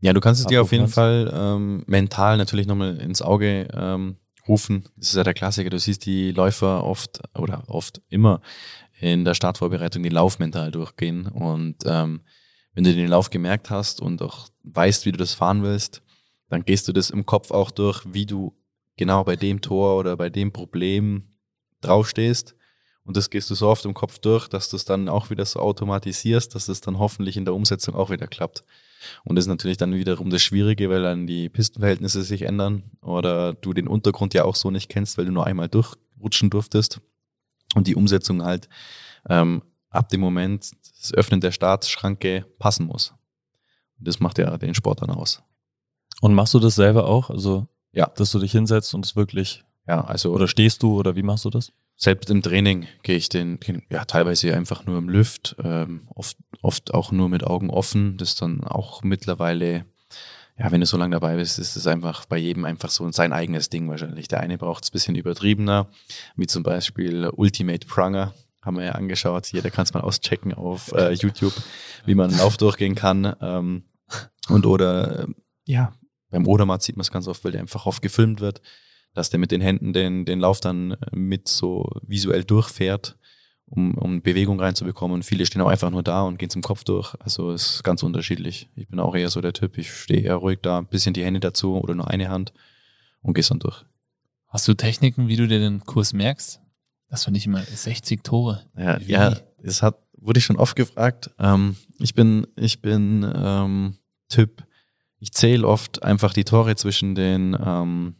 Ja, 0.00 0.12
du 0.12 0.20
kannst 0.20 0.40
es 0.40 0.46
dir 0.46 0.62
auf 0.62 0.72
jeden 0.72 0.88
Fall 0.88 1.30
ähm, 1.34 1.84
mental 1.86 2.36
natürlich 2.36 2.66
nochmal 2.66 2.96
ins 2.98 3.22
Auge 3.22 3.68
ähm, 3.74 4.16
rufen. 4.48 4.84
Das 4.96 5.08
ist 5.08 5.16
ja 5.16 5.24
der 5.24 5.34
Klassiker. 5.34 5.70
Du 5.70 5.78
siehst 5.78 6.06
die 6.06 6.32
Läufer 6.32 6.84
oft 6.84 7.20
oder 7.38 7.64
oft 7.68 8.00
immer 8.08 8.40
in 8.98 9.24
der 9.24 9.34
Startvorbereitung 9.34 10.02
den 10.02 10.12
Lauf 10.12 10.38
mental 10.38 10.70
durchgehen. 10.70 11.26
Und 11.26 11.76
ähm, 11.86 12.20
wenn 12.74 12.84
du 12.84 12.94
den 12.94 13.08
Lauf 13.08 13.30
gemerkt 13.30 13.70
hast 13.70 14.00
und 14.00 14.22
auch 14.22 14.48
weißt, 14.64 15.06
wie 15.06 15.12
du 15.12 15.18
das 15.18 15.34
fahren 15.34 15.62
willst, 15.62 16.02
dann 16.50 16.64
gehst 16.64 16.86
du 16.88 16.92
das 16.92 17.10
im 17.10 17.24
Kopf 17.24 17.50
auch 17.50 17.70
durch, 17.70 18.02
wie 18.12 18.26
du 18.26 18.54
genau 18.96 19.24
bei 19.24 19.36
dem 19.36 19.62
Tor 19.62 19.96
oder 19.96 20.16
bei 20.16 20.28
dem 20.28 20.52
Problem 20.52 21.24
draufstehst. 21.80 22.54
Und 23.04 23.16
das 23.16 23.30
gehst 23.30 23.48
du 23.48 23.54
so 23.54 23.68
oft 23.68 23.84
im 23.86 23.94
Kopf 23.94 24.18
durch, 24.18 24.46
dass 24.48 24.68
du 24.68 24.76
es 24.76 24.84
dann 24.84 25.08
auch 25.08 25.30
wieder 25.30 25.46
so 25.46 25.60
automatisierst, 25.60 26.54
dass 26.54 26.68
es 26.68 26.82
dann 26.82 26.98
hoffentlich 26.98 27.36
in 27.36 27.46
der 27.46 27.54
Umsetzung 27.54 27.94
auch 27.94 28.10
wieder 28.10 28.26
klappt. 28.26 28.62
Und 29.24 29.36
das 29.36 29.46
ist 29.46 29.48
natürlich 29.48 29.78
dann 29.78 29.94
wiederum 29.94 30.28
das 30.28 30.42
Schwierige, 30.42 30.90
weil 30.90 31.02
dann 31.02 31.26
die 31.26 31.48
Pistenverhältnisse 31.48 32.22
sich 32.22 32.42
ändern 32.42 32.82
oder 33.00 33.54
du 33.54 33.72
den 33.72 33.88
Untergrund 33.88 34.34
ja 34.34 34.44
auch 34.44 34.54
so 34.54 34.70
nicht 34.70 34.90
kennst, 34.90 35.16
weil 35.16 35.24
du 35.24 35.32
nur 35.32 35.46
einmal 35.46 35.68
durch 35.68 35.94
rutschen 36.22 36.50
durftest 36.50 37.00
und 37.74 37.86
die 37.86 37.94
Umsetzung 37.94 38.44
halt 38.44 38.68
ähm, 39.28 39.62
ab 39.88 40.10
dem 40.10 40.20
Moment 40.20 40.70
das 41.00 41.14
Öffnen 41.14 41.40
der 41.40 41.52
Startschranke 41.52 42.44
passen 42.58 42.86
muss. 42.86 43.14
Und 43.98 44.06
das 44.06 44.20
macht 44.20 44.38
ja 44.38 44.58
den 44.58 44.74
Sport 44.74 45.00
dann 45.00 45.10
aus. 45.10 45.42
Und 46.20 46.34
machst 46.34 46.54
du 46.54 46.58
das 46.58 46.74
selber 46.74 47.06
auch? 47.06 47.30
Also, 47.30 47.66
Ja. 47.92 48.06
dass 48.16 48.30
du 48.32 48.38
dich 48.38 48.52
hinsetzt 48.52 48.94
und 48.94 49.04
es 49.04 49.16
wirklich, 49.16 49.64
Ja, 49.88 50.02
also 50.04 50.32
oder 50.32 50.46
stehst 50.46 50.82
du 50.82 50.96
oder 50.98 51.16
wie 51.16 51.22
machst 51.22 51.44
du 51.44 51.50
das? 51.50 51.72
selbst 51.96 52.30
im 52.30 52.40
Training 52.40 52.86
gehe 53.02 53.16
ich 53.16 53.28
den, 53.28 53.58
ja, 53.90 54.06
teilweise 54.06 54.54
einfach 54.56 54.86
nur 54.86 54.96
im 54.96 55.10
Lift, 55.10 55.54
ähm, 55.62 56.08
oft, 56.14 56.38
oft 56.62 56.94
auch 56.94 57.12
nur 57.12 57.28
mit 57.28 57.44
Augen 57.44 57.68
offen. 57.68 58.16
Das 58.16 58.30
ist 58.30 58.40
dann 58.42 58.64
auch 58.64 59.02
mittlerweile, 59.02 59.84
ja, 60.58 60.70
wenn 60.72 60.80
du 60.80 60.86
so 60.86 60.96
lange 60.96 61.12
dabei 61.16 61.36
bist, 61.36 61.58
ist 61.58 61.76
es 61.76 61.86
einfach 61.86 62.24
bei 62.24 62.38
jedem 62.38 62.64
einfach 62.64 62.88
so 62.88 63.10
sein 63.12 63.34
eigenes 63.34 63.68
Ding 63.68 63.86
wahrscheinlich. 63.90 64.28
Der 64.28 64.40
eine 64.40 64.56
braucht 64.56 64.84
es 64.84 64.90
ein 64.90 64.92
bisschen 64.92 65.14
übertriebener, 65.14 65.88
wie 66.36 66.46
zum 66.46 66.62
Beispiel 66.62 67.28
Ultimate 67.36 67.86
Pranger. 67.86 68.32
Haben 68.62 68.76
wir 68.78 68.84
ja 68.84 68.92
angeschaut. 68.92 69.48
Jeder 69.52 69.70
kann 69.70 69.82
es 69.84 69.92
mal 69.92 70.00
auschecken 70.00 70.54
auf 70.54 70.92
äh, 70.92 71.12
YouTube, 71.12 71.52
wie 72.06 72.14
man 72.14 72.30
einen 72.30 72.38
Lauf 72.40 72.56
durchgehen 72.56 72.94
kann. 72.94 73.34
Ähm, 73.42 73.84
und 74.48 74.64
oder, 74.64 75.24
ähm, 75.24 75.34
ja, 75.66 75.92
beim 76.30 76.46
Odermatt 76.46 76.82
sieht 76.82 76.96
man 76.96 77.02
es 77.02 77.10
ganz 77.10 77.28
oft, 77.28 77.44
weil 77.44 77.52
der 77.52 77.60
einfach 77.60 77.86
oft 77.86 78.02
gefilmt 78.02 78.40
wird 78.40 78.60
dass 79.14 79.30
der 79.30 79.40
mit 79.40 79.50
den 79.50 79.60
Händen 79.60 79.92
den, 79.92 80.24
den 80.24 80.40
Lauf 80.40 80.60
dann 80.60 80.92
äh, 80.92 80.96
mit 81.12 81.48
so 81.48 81.88
visuell 82.06 82.44
durchfährt, 82.44 83.16
um, 83.66 83.94
um 83.94 84.22
Bewegung 84.22 84.60
reinzubekommen. 84.60 85.16
Und 85.16 85.24
viele 85.24 85.46
stehen 85.46 85.62
auch 85.62 85.68
einfach 85.68 85.90
nur 85.90 86.02
da 86.02 86.22
und 86.22 86.38
gehen 86.38 86.50
zum 86.50 86.62
Kopf 86.62 86.84
durch. 86.84 87.14
Also 87.20 87.50
es 87.50 87.76
ist 87.76 87.84
ganz 87.84 88.02
unterschiedlich. 88.02 88.68
Ich 88.76 88.88
bin 88.88 89.00
auch 89.00 89.14
eher 89.14 89.30
so 89.30 89.40
der 89.40 89.52
Typ, 89.52 89.78
ich 89.78 89.92
stehe 89.92 90.22
eher 90.22 90.36
ruhig 90.36 90.60
da, 90.62 90.78
ein 90.78 90.86
bisschen 90.86 91.14
die 91.14 91.24
Hände 91.24 91.40
dazu 91.40 91.76
oder 91.76 91.94
nur 91.94 92.08
eine 92.08 92.28
Hand 92.28 92.52
und 93.22 93.34
gehst 93.34 93.50
dann 93.50 93.58
durch. 93.58 93.84
Hast 94.48 94.66
du 94.66 94.74
Techniken, 94.74 95.28
wie 95.28 95.36
du 95.36 95.46
dir 95.46 95.60
den 95.60 95.80
Kurs 95.80 96.12
merkst? 96.12 96.60
Das 97.08 97.24
finde 97.24 97.38
ich 97.38 97.46
immer 97.46 97.62
60 97.62 98.22
Tore. 98.22 98.64
Ja, 98.76 99.00
Wie? 99.00 99.12
ja 99.12 99.36
es 99.62 99.82
hat, 99.82 99.98
wurde 100.16 100.38
ich 100.38 100.44
schon 100.44 100.56
oft 100.56 100.76
gefragt. 100.76 101.30
Ähm, 101.38 101.76
ich 101.98 102.14
bin, 102.14 102.46
ich 102.56 102.80
bin 102.80 103.28
ähm, 103.34 103.96
Typ, 104.28 104.64
ich 105.20 105.32
zähle 105.32 105.66
oft 105.66 106.02
einfach 106.02 106.32
die 106.32 106.44
Tore 106.44 106.74
zwischen 106.76 107.14
den 107.14 107.56
ähm, 107.64 108.14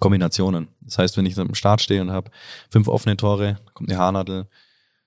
Kombinationen. 0.00 0.68
Das 0.80 0.98
heißt, 0.98 1.16
wenn 1.16 1.24
ich 1.24 1.38
am 1.38 1.54
Start 1.54 1.80
stehe 1.80 2.02
und 2.02 2.10
habe 2.10 2.30
fünf 2.68 2.88
offene 2.88 3.16
Tore, 3.16 3.58
kommt 3.74 3.90
eine 3.90 3.98
Haarnadel, 3.98 4.48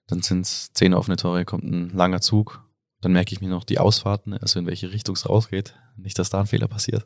dann 0.08 0.22
sind 0.22 0.42
es 0.42 0.74
zehn 0.74 0.94
offene 0.94 1.18
Tore, 1.18 1.46
kommt 1.46 1.66
ein 1.66 1.90
langer 1.90 2.22
Zug. 2.22 2.64
Dann 3.02 3.14
merke 3.14 3.34
ich 3.34 3.42
mir 3.42 3.50
noch 3.50 3.64
die 3.64 3.80
Ausfahrten, 3.80 4.34
also 4.34 4.60
in 4.60 4.66
welche 4.66 4.92
Richtung 4.92 5.16
es 5.16 5.30
rausgeht. 5.30 5.76
Nicht, 5.98 6.18
dass 6.18 6.30
da 6.30 6.40
ein 6.40 6.48
Fehler 6.48 6.68
passiert. 6.68 7.06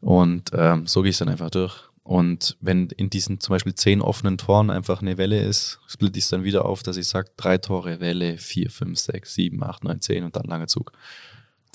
Und 0.00 0.50
ähm, 0.52 0.86
so 0.86 1.02
gehe 1.02 1.10
ich 1.10 1.18
dann 1.18 1.28
einfach 1.28 1.50
durch. 1.50 1.84
Und 2.02 2.56
wenn 2.60 2.88
in 2.90 3.10
diesen 3.10 3.40
zum 3.40 3.52
Beispiel 3.52 3.74
zehn 3.74 4.00
offenen 4.00 4.38
Toren 4.38 4.70
einfach 4.70 5.02
eine 5.02 5.18
Welle 5.18 5.40
ist, 5.40 5.80
splitte 5.88 6.18
ich 6.18 6.24
es 6.24 6.30
dann 6.30 6.44
wieder 6.44 6.64
auf, 6.64 6.82
dass 6.82 6.96
ich 6.96 7.08
sage, 7.08 7.30
drei 7.36 7.58
Tore, 7.58 8.00
Welle, 8.00 8.38
vier, 8.38 8.70
fünf, 8.70 8.98
sechs, 8.98 9.34
sieben, 9.34 9.62
acht, 9.62 9.84
neun, 9.84 10.00
zehn 10.00 10.24
und 10.24 10.36
dann 10.36 10.44
langer 10.44 10.68
Zug. 10.68 10.92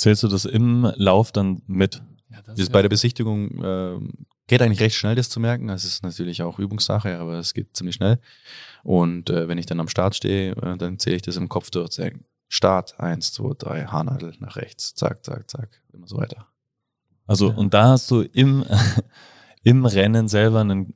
Zählst 0.02 0.24
du 0.24 0.28
das 0.28 0.46
im 0.46 0.92
Lauf 0.96 1.32
dann 1.32 1.62
mit? 1.68 2.02
Ja, 2.32 2.42
Das 2.42 2.70
bei 2.72 2.82
der 2.82 2.90
Besichtigung 2.90 3.64
äh, 3.64 4.00
geht 4.48 4.60
eigentlich 4.64 4.80
recht 4.80 4.96
schnell, 4.96 5.14
das 5.14 5.30
zu 5.30 5.40
merken. 5.40 5.68
Das 5.68 5.86
ist 5.86 6.02
natürlich 6.02 6.42
auch 6.42 6.58
Übungssache, 6.58 7.20
aber 7.20 7.38
es 7.38 7.54
geht 7.54 7.78
ziemlich 7.78 7.98
schnell. 7.98 8.18
Und 8.84 9.30
äh, 9.30 9.48
wenn 9.48 9.60
ich 9.60 9.68
dann 9.68 9.80
am 9.80 9.88
Start 9.88 10.16
stehe, 10.16 10.54
äh, 10.56 10.76
dann 10.78 10.98
zähle 10.98 11.18
ich 11.18 11.22
das 11.22 11.36
im 11.38 11.50
Kopf 11.50 11.70
durch. 11.70 12.00
Start, 12.48 13.00
eins, 13.00 13.32
zwei, 13.32 13.52
drei, 13.56 13.86
Haarnadel 13.86 14.34
nach 14.40 14.56
rechts, 14.56 14.96
zack, 14.96 15.24
zack, 15.24 15.48
zack, 15.52 15.70
immer 15.94 16.08
so 16.08 16.18
weiter. 16.18 16.48
Also, 17.28 17.50
Ja. 17.50 17.56
und 17.56 17.72
da 17.76 17.90
hast 17.90 18.10
du 18.10 18.22
im, 18.22 18.66
im 19.64 19.86
Rennen 19.86 20.28
selber 20.28 20.62
einen, 20.62 20.96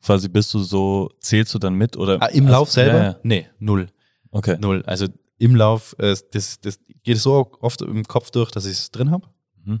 quasi 0.00 0.28
bist 0.28 0.54
du 0.54 0.60
so, 0.60 1.10
zählst 1.18 1.52
du 1.54 1.58
dann 1.58 1.74
mit 1.74 1.96
oder? 1.96 2.22
Ah, 2.22 2.26
Im 2.26 2.46
Lauf 2.46 2.70
selber? 2.70 2.98
Ja, 2.98 3.04
ja. 3.04 3.16
Nee, 3.24 3.48
null. 3.58 3.88
Okay. 4.30 4.56
Null. 4.60 4.84
Also 4.86 5.08
im 5.38 5.54
Lauf, 5.54 5.94
äh, 5.98 6.16
das, 6.32 6.60
das 6.60 6.78
geht 7.02 7.18
so 7.18 7.52
oft 7.60 7.82
im 7.82 8.04
Kopf 8.04 8.30
durch, 8.30 8.50
dass 8.50 8.66
ich 8.66 8.72
es 8.72 8.90
drin 8.90 9.10
habe. 9.10 9.28
Mhm. 9.64 9.80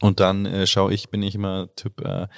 Und 0.00 0.20
dann 0.20 0.46
äh, 0.46 0.66
schaue 0.66 0.92
ich, 0.92 1.10
bin 1.10 1.22
ich 1.22 1.34
immer 1.34 1.74
Typ 1.76 2.00
äh, 2.00 2.28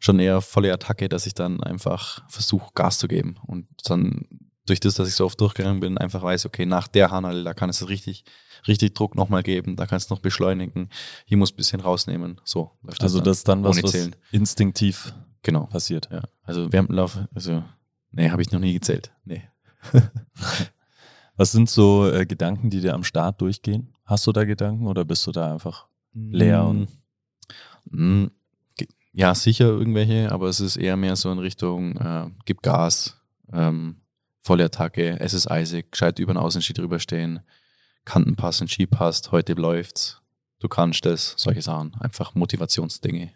schon 0.00 0.18
eher 0.18 0.40
volle 0.40 0.72
Attacke, 0.72 1.08
dass 1.08 1.26
ich 1.26 1.34
dann 1.34 1.62
einfach 1.62 2.28
versuche, 2.28 2.70
Gas 2.74 2.98
zu 2.98 3.08
geben. 3.08 3.38
Und 3.46 3.66
dann 3.84 4.26
durch 4.66 4.80
das, 4.80 4.94
dass 4.94 5.08
ich 5.08 5.14
so 5.14 5.24
oft 5.24 5.40
durchgegangen 5.40 5.80
bin, 5.80 5.98
einfach 5.98 6.22
weiß, 6.22 6.46
okay, 6.46 6.66
nach 6.66 6.88
der 6.88 7.10
Hanal, 7.10 7.44
da 7.44 7.54
kann 7.54 7.70
es 7.70 7.88
richtig, 7.88 8.24
richtig 8.66 8.94
Druck 8.94 9.14
nochmal 9.14 9.42
geben, 9.42 9.76
da 9.76 9.86
kann 9.86 9.96
es 9.96 10.10
noch 10.10 10.20
beschleunigen, 10.20 10.90
hier 11.24 11.38
muss 11.38 11.52
ein 11.52 11.56
bisschen 11.56 11.80
rausnehmen. 11.80 12.40
So 12.44 12.72
läuft 12.82 13.02
Also, 13.02 13.18
dann 13.18 13.24
das 13.24 13.44
dann 13.44 13.64
was, 13.64 13.82
was 13.82 14.10
instinktiv 14.30 15.14
Genau. 15.42 15.66
passiert. 15.66 16.08
Ja. 16.10 16.22
Also 16.42 16.70
Wärmenlauf, 16.72 17.18
also, 17.34 17.64
nee, 18.10 18.28
habe 18.28 18.42
ich 18.42 18.50
noch 18.50 18.60
nie 18.60 18.74
gezählt. 18.74 19.12
Nee. 19.24 19.48
Was 21.38 21.52
sind 21.52 21.70
so 21.70 22.10
äh, 22.10 22.26
Gedanken, 22.26 22.68
die 22.68 22.80
dir 22.80 22.94
am 22.94 23.04
Start 23.04 23.40
durchgehen? 23.40 23.94
Hast 24.04 24.26
du 24.26 24.32
da 24.32 24.44
Gedanken 24.44 24.86
oder 24.86 25.04
bist 25.04 25.26
du 25.26 25.32
da 25.32 25.52
einfach 25.52 25.86
leer 26.12 26.64
und 26.64 26.88
Mm, 27.90 28.26
ge- 28.76 28.88
Ja, 29.12 29.34
sicher 29.34 29.66
irgendwelche, 29.68 30.30
aber 30.30 30.48
es 30.48 30.60
ist 30.60 30.76
eher 30.76 30.96
mehr 30.96 31.16
so 31.16 31.32
in 31.32 31.38
Richtung, 31.38 31.96
äh, 31.96 32.30
gib 32.44 32.60
Gas, 32.62 33.18
ähm, 33.52 34.02
volle 34.42 34.64
Attacke, 34.66 35.18
es 35.20 35.32
ist 35.32 35.50
eisig, 35.50 35.90
gescheit 35.92 36.18
über 36.18 36.34
den 36.34 36.38
Außenski 36.38 36.74
drüber 36.74 36.98
stehen, 36.98 37.40
Kanten 38.04 38.36
passen, 38.36 38.68
Ski 38.68 38.86
passt, 38.86 39.32
heute 39.32 39.54
läuft's, 39.54 40.20
du 40.58 40.68
kannst 40.68 41.06
das, 41.06 41.34
solche 41.38 41.62
Sachen, 41.62 41.94
einfach 42.00 42.34
Motivationsdinge. 42.34 43.32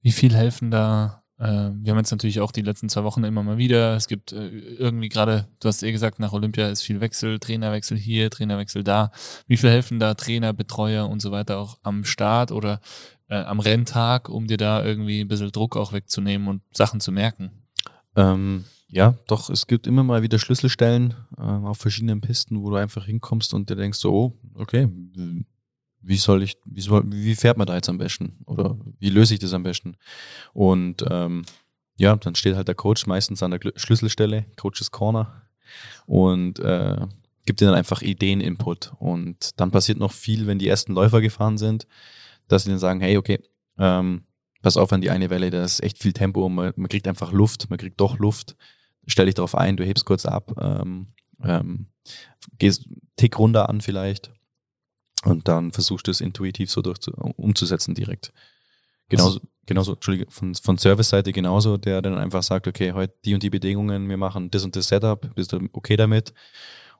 Wie 0.00 0.12
viel 0.12 0.34
helfen 0.34 0.70
da? 0.72 1.21
Äh, 1.42 1.72
wir 1.74 1.90
haben 1.90 1.98
jetzt 1.98 2.12
natürlich 2.12 2.40
auch 2.40 2.52
die 2.52 2.62
letzten 2.62 2.88
zwei 2.88 3.02
Wochen 3.02 3.24
immer 3.24 3.42
mal 3.42 3.58
wieder. 3.58 3.96
Es 3.96 4.06
gibt 4.06 4.32
äh, 4.32 4.46
irgendwie 4.46 5.08
gerade, 5.08 5.48
du 5.58 5.66
hast 5.66 5.82
eh 5.82 5.90
gesagt, 5.90 6.20
nach 6.20 6.32
Olympia 6.32 6.68
ist 6.68 6.82
viel 6.82 7.00
Wechsel, 7.00 7.40
Trainerwechsel 7.40 7.98
hier, 7.98 8.30
Trainerwechsel 8.30 8.84
da. 8.84 9.10
Wie 9.48 9.56
viel 9.56 9.70
helfen 9.70 9.98
da 9.98 10.14
Trainer, 10.14 10.52
Betreuer 10.52 11.08
und 11.08 11.20
so 11.20 11.32
weiter 11.32 11.58
auch 11.58 11.78
am 11.82 12.04
Start 12.04 12.52
oder 12.52 12.80
äh, 13.28 13.42
am 13.42 13.58
Renntag, 13.58 14.28
um 14.28 14.46
dir 14.46 14.56
da 14.56 14.84
irgendwie 14.84 15.20
ein 15.20 15.26
bisschen 15.26 15.50
Druck 15.50 15.76
auch 15.76 15.92
wegzunehmen 15.92 16.46
und 16.46 16.62
Sachen 16.72 17.00
zu 17.00 17.10
merken? 17.10 17.50
Ähm, 18.14 18.64
ja, 18.88 19.16
doch, 19.26 19.50
es 19.50 19.66
gibt 19.66 19.88
immer 19.88 20.04
mal 20.04 20.22
wieder 20.22 20.38
Schlüsselstellen 20.38 21.14
ähm, 21.38 21.64
auf 21.64 21.78
verschiedenen 21.78 22.20
Pisten, 22.20 22.62
wo 22.62 22.70
du 22.70 22.76
einfach 22.76 23.06
hinkommst 23.06 23.52
und 23.52 23.68
dir 23.68 23.74
denkst 23.74 23.98
so, 23.98 24.14
oh, 24.14 24.38
okay, 24.54 24.88
wie 26.02 26.16
soll 26.16 26.42
ich, 26.42 26.58
wie 26.64 26.80
soll, 26.80 27.02
wie 27.06 27.34
fährt 27.34 27.56
man 27.56 27.66
da 27.66 27.74
jetzt 27.74 27.88
am 27.88 27.98
besten? 27.98 28.38
Oder 28.46 28.76
wie 28.98 29.10
löse 29.10 29.34
ich 29.34 29.40
das 29.40 29.54
am 29.54 29.62
besten? 29.62 29.96
Und 30.52 31.04
ähm, 31.08 31.44
ja, 31.96 32.16
dann 32.16 32.34
steht 32.34 32.56
halt 32.56 32.68
der 32.68 32.74
Coach 32.74 33.06
meistens 33.06 33.42
an 33.42 33.52
der 33.52 33.60
Schlüsselstelle, 33.76 34.46
Coaches 34.56 34.90
Corner, 34.90 35.42
und 36.06 36.58
äh, 36.58 37.06
gibt 37.46 37.60
dir 37.60 37.66
dann 37.66 37.74
einfach 37.74 38.02
Ideen-Input. 38.02 38.92
Und 38.98 39.60
dann 39.60 39.70
passiert 39.70 39.98
noch 39.98 40.12
viel, 40.12 40.46
wenn 40.46 40.58
die 40.58 40.68
ersten 40.68 40.92
Läufer 40.92 41.20
gefahren 41.20 41.58
sind, 41.58 41.86
dass 42.48 42.64
sie 42.64 42.70
dann 42.70 42.78
sagen, 42.78 43.00
hey, 43.00 43.16
okay, 43.16 43.40
ähm, 43.78 44.24
pass 44.62 44.76
auf 44.76 44.92
an 44.92 45.00
die 45.00 45.10
eine 45.10 45.30
Welle, 45.30 45.50
da 45.50 45.64
ist 45.64 45.82
echt 45.82 45.98
viel 45.98 46.12
Tempo, 46.12 46.48
man, 46.48 46.72
man 46.76 46.88
kriegt 46.88 47.08
einfach 47.08 47.32
Luft, 47.32 47.70
man 47.70 47.78
kriegt 47.78 48.00
doch 48.00 48.18
Luft, 48.18 48.56
stell 49.06 49.26
dich 49.26 49.34
darauf 49.34 49.54
ein, 49.54 49.76
du 49.76 49.84
hebst 49.84 50.04
kurz 50.04 50.26
ab, 50.26 50.52
ähm, 50.60 51.08
ähm, 51.42 51.86
gehst 52.58 52.88
Tick 53.16 53.38
runter 53.38 53.68
an 53.68 53.80
vielleicht 53.80 54.32
und 55.24 55.48
dann 55.48 55.72
versuchst 55.72 56.06
du 56.06 56.10
es 56.10 56.20
intuitiv 56.20 56.70
so 56.70 56.82
durch 56.82 56.98
umzusetzen 57.36 57.94
direkt. 57.94 58.32
Genauso, 59.08 59.40
genauso, 59.66 59.92
Entschuldige, 59.92 60.30
von, 60.30 60.54
von 60.54 60.78
Service-Seite 60.78 61.32
genauso, 61.32 61.76
der 61.76 62.00
dann 62.02 62.16
einfach 62.16 62.42
sagt, 62.42 62.66
okay, 62.66 62.92
heute 62.92 63.14
die 63.24 63.34
und 63.34 63.42
die 63.42 63.50
Bedingungen, 63.50 64.08
wir 64.08 64.16
machen 64.16 64.50
das 64.50 64.64
und 64.64 64.74
das 64.74 64.88
Setup, 64.88 65.34
bist 65.34 65.52
du 65.52 65.68
okay 65.72 65.96
damit? 65.96 66.32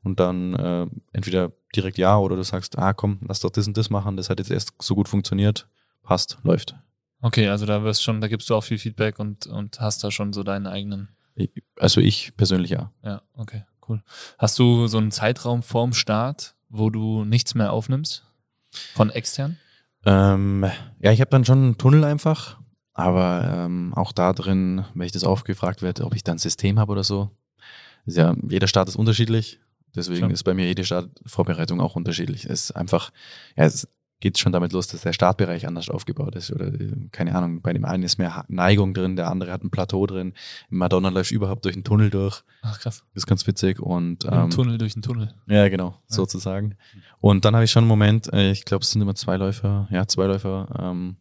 Und 0.02 0.20
dann 0.20 0.54
äh, 0.54 0.86
entweder 1.12 1.52
direkt 1.74 1.96
ja 1.96 2.18
oder 2.18 2.36
du 2.36 2.42
sagst, 2.42 2.76
ah 2.76 2.92
komm, 2.92 3.20
lass 3.26 3.40
doch 3.40 3.50
das 3.50 3.66
und 3.66 3.76
das 3.76 3.88
machen, 3.88 4.16
das 4.16 4.30
hat 4.30 4.40
jetzt 4.40 4.50
erst 4.50 4.72
so 4.80 4.94
gut 4.94 5.08
funktioniert, 5.08 5.68
passt, 6.02 6.38
läuft. 6.42 6.74
Okay, 7.20 7.48
also 7.48 7.66
da 7.66 7.84
wirst 7.84 8.02
schon, 8.02 8.20
da 8.20 8.28
gibst 8.28 8.50
du 8.50 8.56
auch 8.56 8.64
viel 8.64 8.78
Feedback 8.78 9.18
und, 9.18 9.46
und 9.46 9.80
hast 9.80 10.02
da 10.02 10.10
schon 10.10 10.32
so 10.32 10.42
deinen 10.42 10.66
eigenen. 10.66 11.08
Also 11.78 12.00
ich 12.00 12.36
persönlich 12.36 12.70
ja. 12.72 12.92
Ja, 13.04 13.22
okay, 13.34 13.64
cool. 13.88 14.02
Hast 14.38 14.58
du 14.58 14.88
so 14.88 14.98
einen 14.98 15.12
Zeitraum 15.12 15.62
vorm 15.62 15.92
Start, 15.92 16.56
wo 16.72 16.90
du 16.90 17.24
nichts 17.24 17.54
mehr 17.54 17.72
aufnimmst? 17.72 18.24
Von 18.94 19.10
extern? 19.10 19.58
Ähm, 20.04 20.64
ja, 21.00 21.12
ich 21.12 21.20
habe 21.20 21.30
dann 21.30 21.44
schon 21.44 21.58
einen 21.58 21.78
Tunnel 21.78 22.02
einfach, 22.02 22.58
aber 22.94 23.64
ähm, 23.66 23.92
auch 23.94 24.10
da 24.12 24.32
drin, 24.32 24.84
wenn 24.94 25.06
ich 25.06 25.12
das 25.12 25.24
aufgefragt 25.24 25.82
werde, 25.82 26.04
ob 26.04 26.16
ich 26.16 26.24
da 26.24 26.32
ein 26.32 26.38
System 26.38 26.80
habe 26.80 26.90
oder 26.90 27.04
so. 27.04 27.30
Ist 28.06 28.16
ja, 28.16 28.34
jeder 28.48 28.66
Start 28.66 28.88
ist 28.88 28.96
unterschiedlich, 28.96 29.60
deswegen 29.94 30.20
Klar. 30.20 30.30
ist 30.32 30.42
bei 30.42 30.54
mir 30.54 30.66
jede 30.66 30.84
Startvorbereitung 30.84 31.80
auch 31.80 31.94
unterschiedlich. 31.94 32.46
Es 32.46 32.64
ist 32.64 32.70
einfach, 32.72 33.12
ja, 33.56 33.64
es 33.64 33.86
geht 34.22 34.38
schon 34.38 34.52
damit 34.52 34.72
los, 34.72 34.86
dass 34.86 35.02
der 35.02 35.12
Startbereich 35.12 35.66
anders 35.66 35.90
aufgebaut 35.90 36.34
ist 36.36 36.50
oder 36.52 36.68
äh, 36.68 36.92
keine 37.10 37.34
Ahnung, 37.34 37.60
bei 37.60 37.72
dem 37.74 37.84
einen 37.84 38.04
ist 38.04 38.16
mehr 38.18 38.44
Neigung 38.48 38.94
drin, 38.94 39.16
der 39.16 39.28
andere 39.28 39.52
hat 39.52 39.62
ein 39.64 39.70
Plateau 39.70 40.06
drin. 40.06 40.32
Madonna 40.70 41.08
läuft 41.10 41.32
überhaupt 41.32 41.64
durch 41.64 41.74
einen 41.74 41.84
Tunnel 41.84 42.08
durch, 42.08 42.42
Ach 42.62 42.78
krass. 42.80 43.04
das 43.14 43.24
ist 43.24 43.26
ganz 43.26 43.46
witzig 43.46 43.80
und 43.80 44.24
Ein 44.24 44.44
ähm, 44.44 44.50
Tunnel 44.50 44.78
durch 44.78 44.94
den 44.94 45.02
Tunnel. 45.02 45.34
ja, 45.48 45.68
genau, 45.68 45.88
Ja. 45.88 45.96
sozusagen. 46.06 46.76
Und 47.20 47.44
dann 47.44 47.54
habe 47.54 47.64
ich 47.64 47.70
schon 47.72 47.82
einen 47.82 47.88
Moment, 47.88 48.32
äh, 48.32 48.50
ich 48.52 48.64
glaube, 48.64 48.82
es 48.84 48.90
sind 48.92 49.02
immer 49.02 49.14
zwei 49.16 49.36
Läufer, 49.36 49.88
ja, 49.90 50.06
zwei 50.06 50.26
Läufer, 50.26 50.68
ähm, 50.80 51.16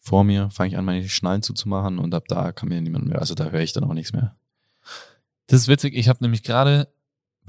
vor 0.00 0.24
mir, 0.24 0.48
fange 0.50 0.68
ich 0.70 0.78
an, 0.78 0.84
meine 0.86 1.06
Schnallen 1.08 1.42
zuzumachen 1.42 1.98
und 1.98 2.14
ab 2.14 2.24
da 2.26 2.52
kann 2.52 2.70
mir 2.70 2.80
niemand 2.80 3.06
mehr, 3.06 3.18
also 3.20 3.34
da 3.34 3.50
höre 3.50 3.60
ich 3.60 3.74
dann 3.74 3.84
auch 3.84 3.92
nichts 3.92 4.14
mehr. 4.14 4.34
Das 5.46 5.60
ist 5.60 5.68
witzig, 5.68 5.94
ich 5.94 6.08
habe 6.08 6.24
nämlich 6.24 6.42
gerade 6.42 6.88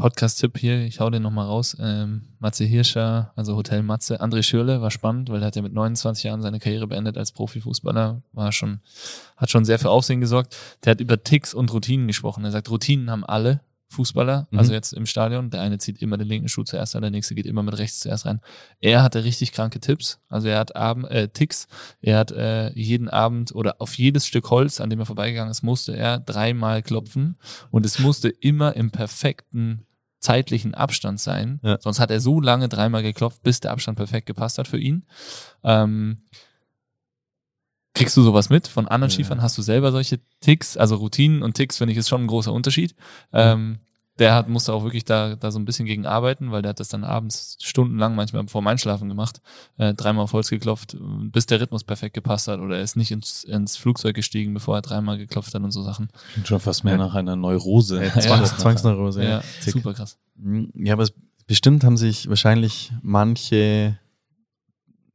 Podcast-Tipp 0.01 0.57
hier, 0.57 0.79
ich 0.83 0.99
hau 0.99 1.09
den 1.11 1.21
nochmal 1.21 1.45
raus. 1.45 1.77
Ähm, 1.79 2.23
Matze 2.39 2.65
Hirscher, 2.65 3.31
also 3.35 3.55
Hotel 3.55 3.83
Matze. 3.83 4.19
André 4.19 4.41
Schürle 4.41 4.81
war 4.81 4.89
spannend, 4.89 5.29
weil 5.29 5.41
er 5.41 5.45
hat 5.45 5.55
ja 5.55 5.61
mit 5.61 5.73
29 5.73 6.23
Jahren 6.23 6.41
seine 6.41 6.59
Karriere 6.59 6.87
beendet 6.87 7.17
als 7.17 7.31
Profifußballer, 7.31 8.23
war 8.33 8.51
schon, 8.51 8.81
hat 9.37 9.51
schon 9.51 9.63
sehr 9.63 9.77
für 9.77 9.91
Aufsehen 9.91 10.19
gesorgt. 10.19 10.57
Der 10.83 10.91
hat 10.91 11.01
über 11.01 11.23
Ticks 11.23 11.53
und 11.53 11.71
Routinen 11.71 12.07
gesprochen. 12.07 12.43
Er 12.43 12.51
sagt, 12.51 12.69
Routinen 12.71 13.11
haben 13.11 13.23
alle, 13.23 13.61
Fußballer, 13.91 14.47
mhm. 14.49 14.57
also 14.57 14.73
jetzt 14.73 14.93
im 14.93 15.05
Stadion. 15.05 15.49
Der 15.49 15.61
eine 15.61 15.77
zieht 15.77 16.01
immer 16.01 16.17
den 16.17 16.27
linken 16.27 16.47
Schuh 16.47 16.63
zuerst 16.63 16.95
an, 16.95 17.01
der 17.01 17.11
nächste 17.11 17.35
geht 17.35 17.45
immer 17.45 17.61
mit 17.61 17.77
rechts 17.77 17.99
zuerst 17.99 18.25
rein. 18.25 18.39
Er 18.79 19.03
hatte 19.03 19.23
richtig 19.23 19.51
kranke 19.51 19.81
Tipps. 19.81 20.19
Also 20.29 20.47
er 20.47 20.59
hat 20.59 20.75
Abend, 20.75 21.11
äh, 21.11 21.27
Ticks. 21.27 21.67
Er 22.01 22.17
hat 22.17 22.31
äh, 22.31 22.71
jeden 22.71 23.09
Abend 23.09 23.53
oder 23.53 23.75
auf 23.79 23.97
jedes 23.97 24.25
Stück 24.25 24.49
Holz, 24.49 24.79
an 24.79 24.89
dem 24.89 24.99
er 24.99 25.05
vorbeigegangen 25.05 25.51
ist, 25.51 25.61
musste 25.61 25.95
er 25.95 26.19
dreimal 26.19 26.81
klopfen 26.81 27.37
und 27.69 27.85
es 27.85 27.99
musste 27.99 28.29
immer 28.29 28.75
im 28.75 28.91
perfekten 28.91 29.85
zeitlichen 30.21 30.73
Abstand 30.73 31.19
sein. 31.19 31.59
Ja. 31.63 31.77
Sonst 31.81 31.99
hat 31.99 32.11
er 32.11 32.21
so 32.21 32.39
lange 32.39 32.69
dreimal 32.69 33.03
geklopft, 33.03 33.43
bis 33.43 33.59
der 33.59 33.71
Abstand 33.71 33.97
perfekt 33.97 34.27
gepasst 34.27 34.57
hat 34.57 34.67
für 34.67 34.77
ihn. 34.77 35.05
Ähm, 35.63 36.23
Kriegst 37.93 38.15
du 38.15 38.21
sowas 38.21 38.49
mit 38.49 38.67
von 38.67 38.87
anderen 38.87 39.09
ja. 39.09 39.15
Skifahrern? 39.15 39.41
Hast 39.41 39.57
du 39.57 39.61
selber 39.61 39.91
solche 39.91 40.21
Ticks? 40.39 40.77
Also 40.77 40.95
Routinen 40.95 41.43
und 41.43 41.55
Ticks, 41.55 41.77
finde 41.77 41.91
ich, 41.91 41.97
ist 41.97 42.07
schon 42.07 42.23
ein 42.23 42.27
großer 42.27 42.53
Unterschied. 42.53 42.95
Ähm, 43.33 43.79
der 44.21 44.33
hat, 44.33 44.47
musste 44.47 44.71
auch 44.73 44.83
wirklich 44.83 45.03
da, 45.03 45.35
da 45.35 45.51
so 45.51 45.59
ein 45.59 45.65
bisschen 45.65 45.85
gegen 45.85 46.05
arbeiten, 46.05 46.51
weil 46.51 46.61
der 46.61 46.69
hat 46.69 46.79
das 46.79 46.87
dann 46.87 47.03
abends 47.03 47.57
stundenlang, 47.61 48.15
manchmal 48.15 48.47
vor 48.47 48.61
dem 48.61 48.67
Einschlafen 48.67 49.09
gemacht, 49.09 49.41
äh, 49.77 49.93
dreimal 49.93 50.23
auf 50.23 50.33
Holz 50.33 50.49
geklopft, 50.49 50.95
bis 50.99 51.45
der 51.45 51.59
Rhythmus 51.59 51.83
perfekt 51.83 52.13
gepasst 52.13 52.47
hat 52.47 52.59
oder 52.59 52.77
er 52.77 52.83
ist 52.83 52.95
nicht 52.95 53.11
ins, 53.11 53.43
ins 53.43 53.75
Flugzeug 53.75 54.15
gestiegen, 54.15 54.53
bevor 54.53 54.77
er 54.77 54.81
dreimal 54.81 55.17
geklopft 55.17 55.53
hat 55.53 55.61
und 55.61 55.71
so 55.71 55.83
Sachen. 55.83 56.09
Klingt 56.31 56.47
schon 56.47 56.59
fast 56.59 56.83
mehr 56.83 56.93
ja. 56.93 56.99
nach 56.99 57.15
einer 57.15 57.35
Neurose. 57.35 58.03
Ja, 58.03 58.13
Zwangs 58.19 58.57
Zwangsneurose, 58.57 59.23
ja. 59.23 59.29
ja 59.29 59.43
super 59.59 59.93
krass. 59.93 60.17
Hm, 60.41 60.71
ja, 60.75 60.93
aber 60.93 61.03
es, 61.03 61.13
bestimmt 61.47 61.83
haben 61.83 61.97
sich 61.97 62.29
wahrscheinlich 62.29 62.93
manche 63.01 63.97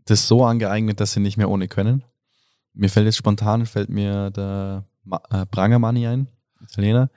das 0.04 0.28
so 0.28 0.44
angeeignet, 0.44 1.00
dass 1.00 1.12
sie 1.12 1.20
nicht 1.20 1.36
mehr 1.36 1.48
ohne 1.48 1.66
können 1.66 2.04
mir 2.76 2.90
fällt 2.90 3.06
jetzt 3.06 3.16
spontan, 3.16 3.66
fällt 3.66 3.88
mir 3.88 4.30
der 4.30 4.84
äh, 5.30 5.46
Prangamani 5.46 6.06
ein, 6.06 6.28
Italiener. 6.60 7.10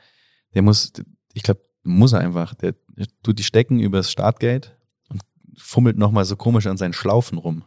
Der 0.53 0.61
muss, 0.61 0.93
ich 1.33 1.43
glaube, 1.43 1.61
muss 1.83 2.13
er 2.13 2.19
einfach. 2.19 2.53
Der, 2.55 2.75
tut 3.23 3.39
die 3.39 3.43
Stecken 3.43 3.79
übers 3.79 4.11
Startgate 4.11 4.77
und 5.09 5.21
fummelt 5.57 5.97
nochmal 5.97 6.25
so 6.25 6.35
komisch 6.35 6.67
an 6.67 6.77
seinen 6.77 6.93
Schlaufen 6.93 7.37
rum. 7.37 7.63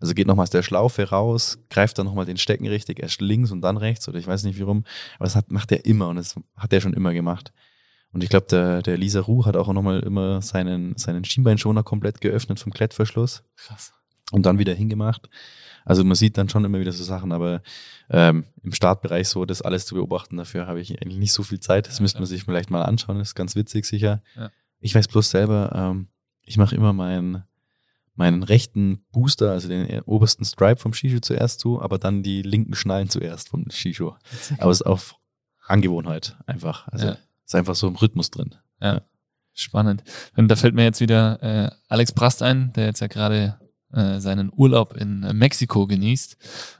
Also 0.00 0.12
geht 0.14 0.26
nochmal 0.26 0.44
aus 0.44 0.50
der 0.50 0.62
Schlaufe 0.62 1.08
raus, 1.08 1.58
greift 1.70 1.98
dann 1.98 2.06
nochmal 2.06 2.26
den 2.26 2.36
Stecken 2.36 2.66
richtig, 2.66 3.00
erst 3.00 3.20
links 3.20 3.50
und 3.50 3.62
dann 3.62 3.76
rechts 3.76 4.08
oder 4.08 4.18
ich 4.18 4.26
weiß 4.26 4.44
nicht 4.44 4.58
wie 4.58 4.62
rum. 4.62 4.84
Aber 5.16 5.24
das 5.24 5.36
hat, 5.36 5.50
macht 5.50 5.72
er 5.72 5.84
immer 5.86 6.08
und 6.08 6.16
das 6.16 6.34
hat 6.56 6.72
er 6.72 6.80
schon 6.80 6.94
immer 6.94 7.14
gemacht. 7.14 7.52
Und 8.12 8.22
ich 8.22 8.30
glaube, 8.30 8.46
der, 8.48 8.82
der 8.82 8.96
Lisa 8.96 9.20
Ruh 9.20 9.44
hat 9.44 9.56
auch 9.56 9.72
nochmal 9.72 10.00
immer 10.00 10.40
seinen, 10.40 10.96
seinen 10.96 11.24
Schienbeinschoner 11.24 11.82
komplett 11.82 12.20
geöffnet 12.20 12.60
vom 12.60 12.72
Klettverschluss. 12.72 13.42
Krass. 13.56 13.92
Und 14.32 14.46
dann 14.46 14.58
wieder 14.58 14.74
hingemacht. 14.74 15.28
Also 15.84 16.02
man 16.02 16.14
sieht 16.14 16.38
dann 16.38 16.48
schon 16.48 16.64
immer 16.64 16.80
wieder 16.80 16.92
so 16.92 17.04
Sachen, 17.04 17.30
aber 17.32 17.62
ähm, 18.08 18.44
im 18.62 18.72
Startbereich 18.72 19.28
so 19.28 19.44
das 19.44 19.60
alles 19.60 19.84
zu 19.84 19.94
beobachten, 19.94 20.38
dafür 20.38 20.66
habe 20.66 20.80
ich 20.80 20.90
eigentlich 21.02 21.18
nicht 21.18 21.32
so 21.32 21.42
viel 21.42 21.60
Zeit. 21.60 21.86
Das 21.86 21.98
ja, 21.98 22.02
müsste 22.02 22.18
man 22.20 22.26
sich 22.26 22.44
vielleicht 22.44 22.70
mal 22.70 22.82
anschauen, 22.82 23.18
das 23.18 23.28
ist 23.28 23.34
ganz 23.34 23.54
witzig 23.54 23.84
sicher. 23.84 24.22
Ja. 24.34 24.50
Ich 24.80 24.94
weiß 24.94 25.08
bloß 25.08 25.30
selber, 25.30 25.72
ähm, 25.74 26.08
ich 26.42 26.56
mache 26.56 26.74
immer 26.74 26.92
meinen 26.92 27.44
meinen 28.16 28.44
rechten 28.44 29.04
Booster, 29.10 29.50
also 29.50 29.68
den 29.68 30.00
obersten 30.02 30.44
Stripe 30.44 30.80
vom 30.80 30.94
Shishu 30.94 31.18
zuerst 31.18 31.60
zu, 31.60 31.82
aber 31.82 31.98
dann 31.98 32.22
die 32.22 32.42
linken 32.42 32.74
Schnallen 32.74 33.10
zuerst 33.10 33.48
vom 33.48 33.68
Shishu. 33.70 34.12
Aber 34.58 34.70
es 34.70 34.80
ist 34.80 34.86
auf 34.86 35.16
Angewohnheit 35.66 36.36
einfach. 36.46 36.86
Also 36.88 37.06
ja. 37.06 37.16
ist 37.44 37.54
einfach 37.54 37.74
so 37.74 37.88
im 37.88 37.96
Rhythmus 37.96 38.30
drin. 38.30 38.54
Ja. 38.80 39.02
Spannend. 39.52 40.02
Und 40.36 40.48
da 40.48 40.56
fällt 40.56 40.74
mir 40.74 40.84
jetzt 40.84 41.00
wieder 41.00 41.42
äh, 41.42 41.70
Alex 41.88 42.12
Prast 42.12 42.42
ein, 42.42 42.72
der 42.72 42.86
jetzt 42.86 43.00
ja 43.00 43.06
gerade 43.06 43.58
äh, 43.94 44.20
seinen 44.20 44.50
Urlaub 44.54 44.96
in 44.96 45.20
Mexiko 45.20 45.86
genießt. 45.86 46.36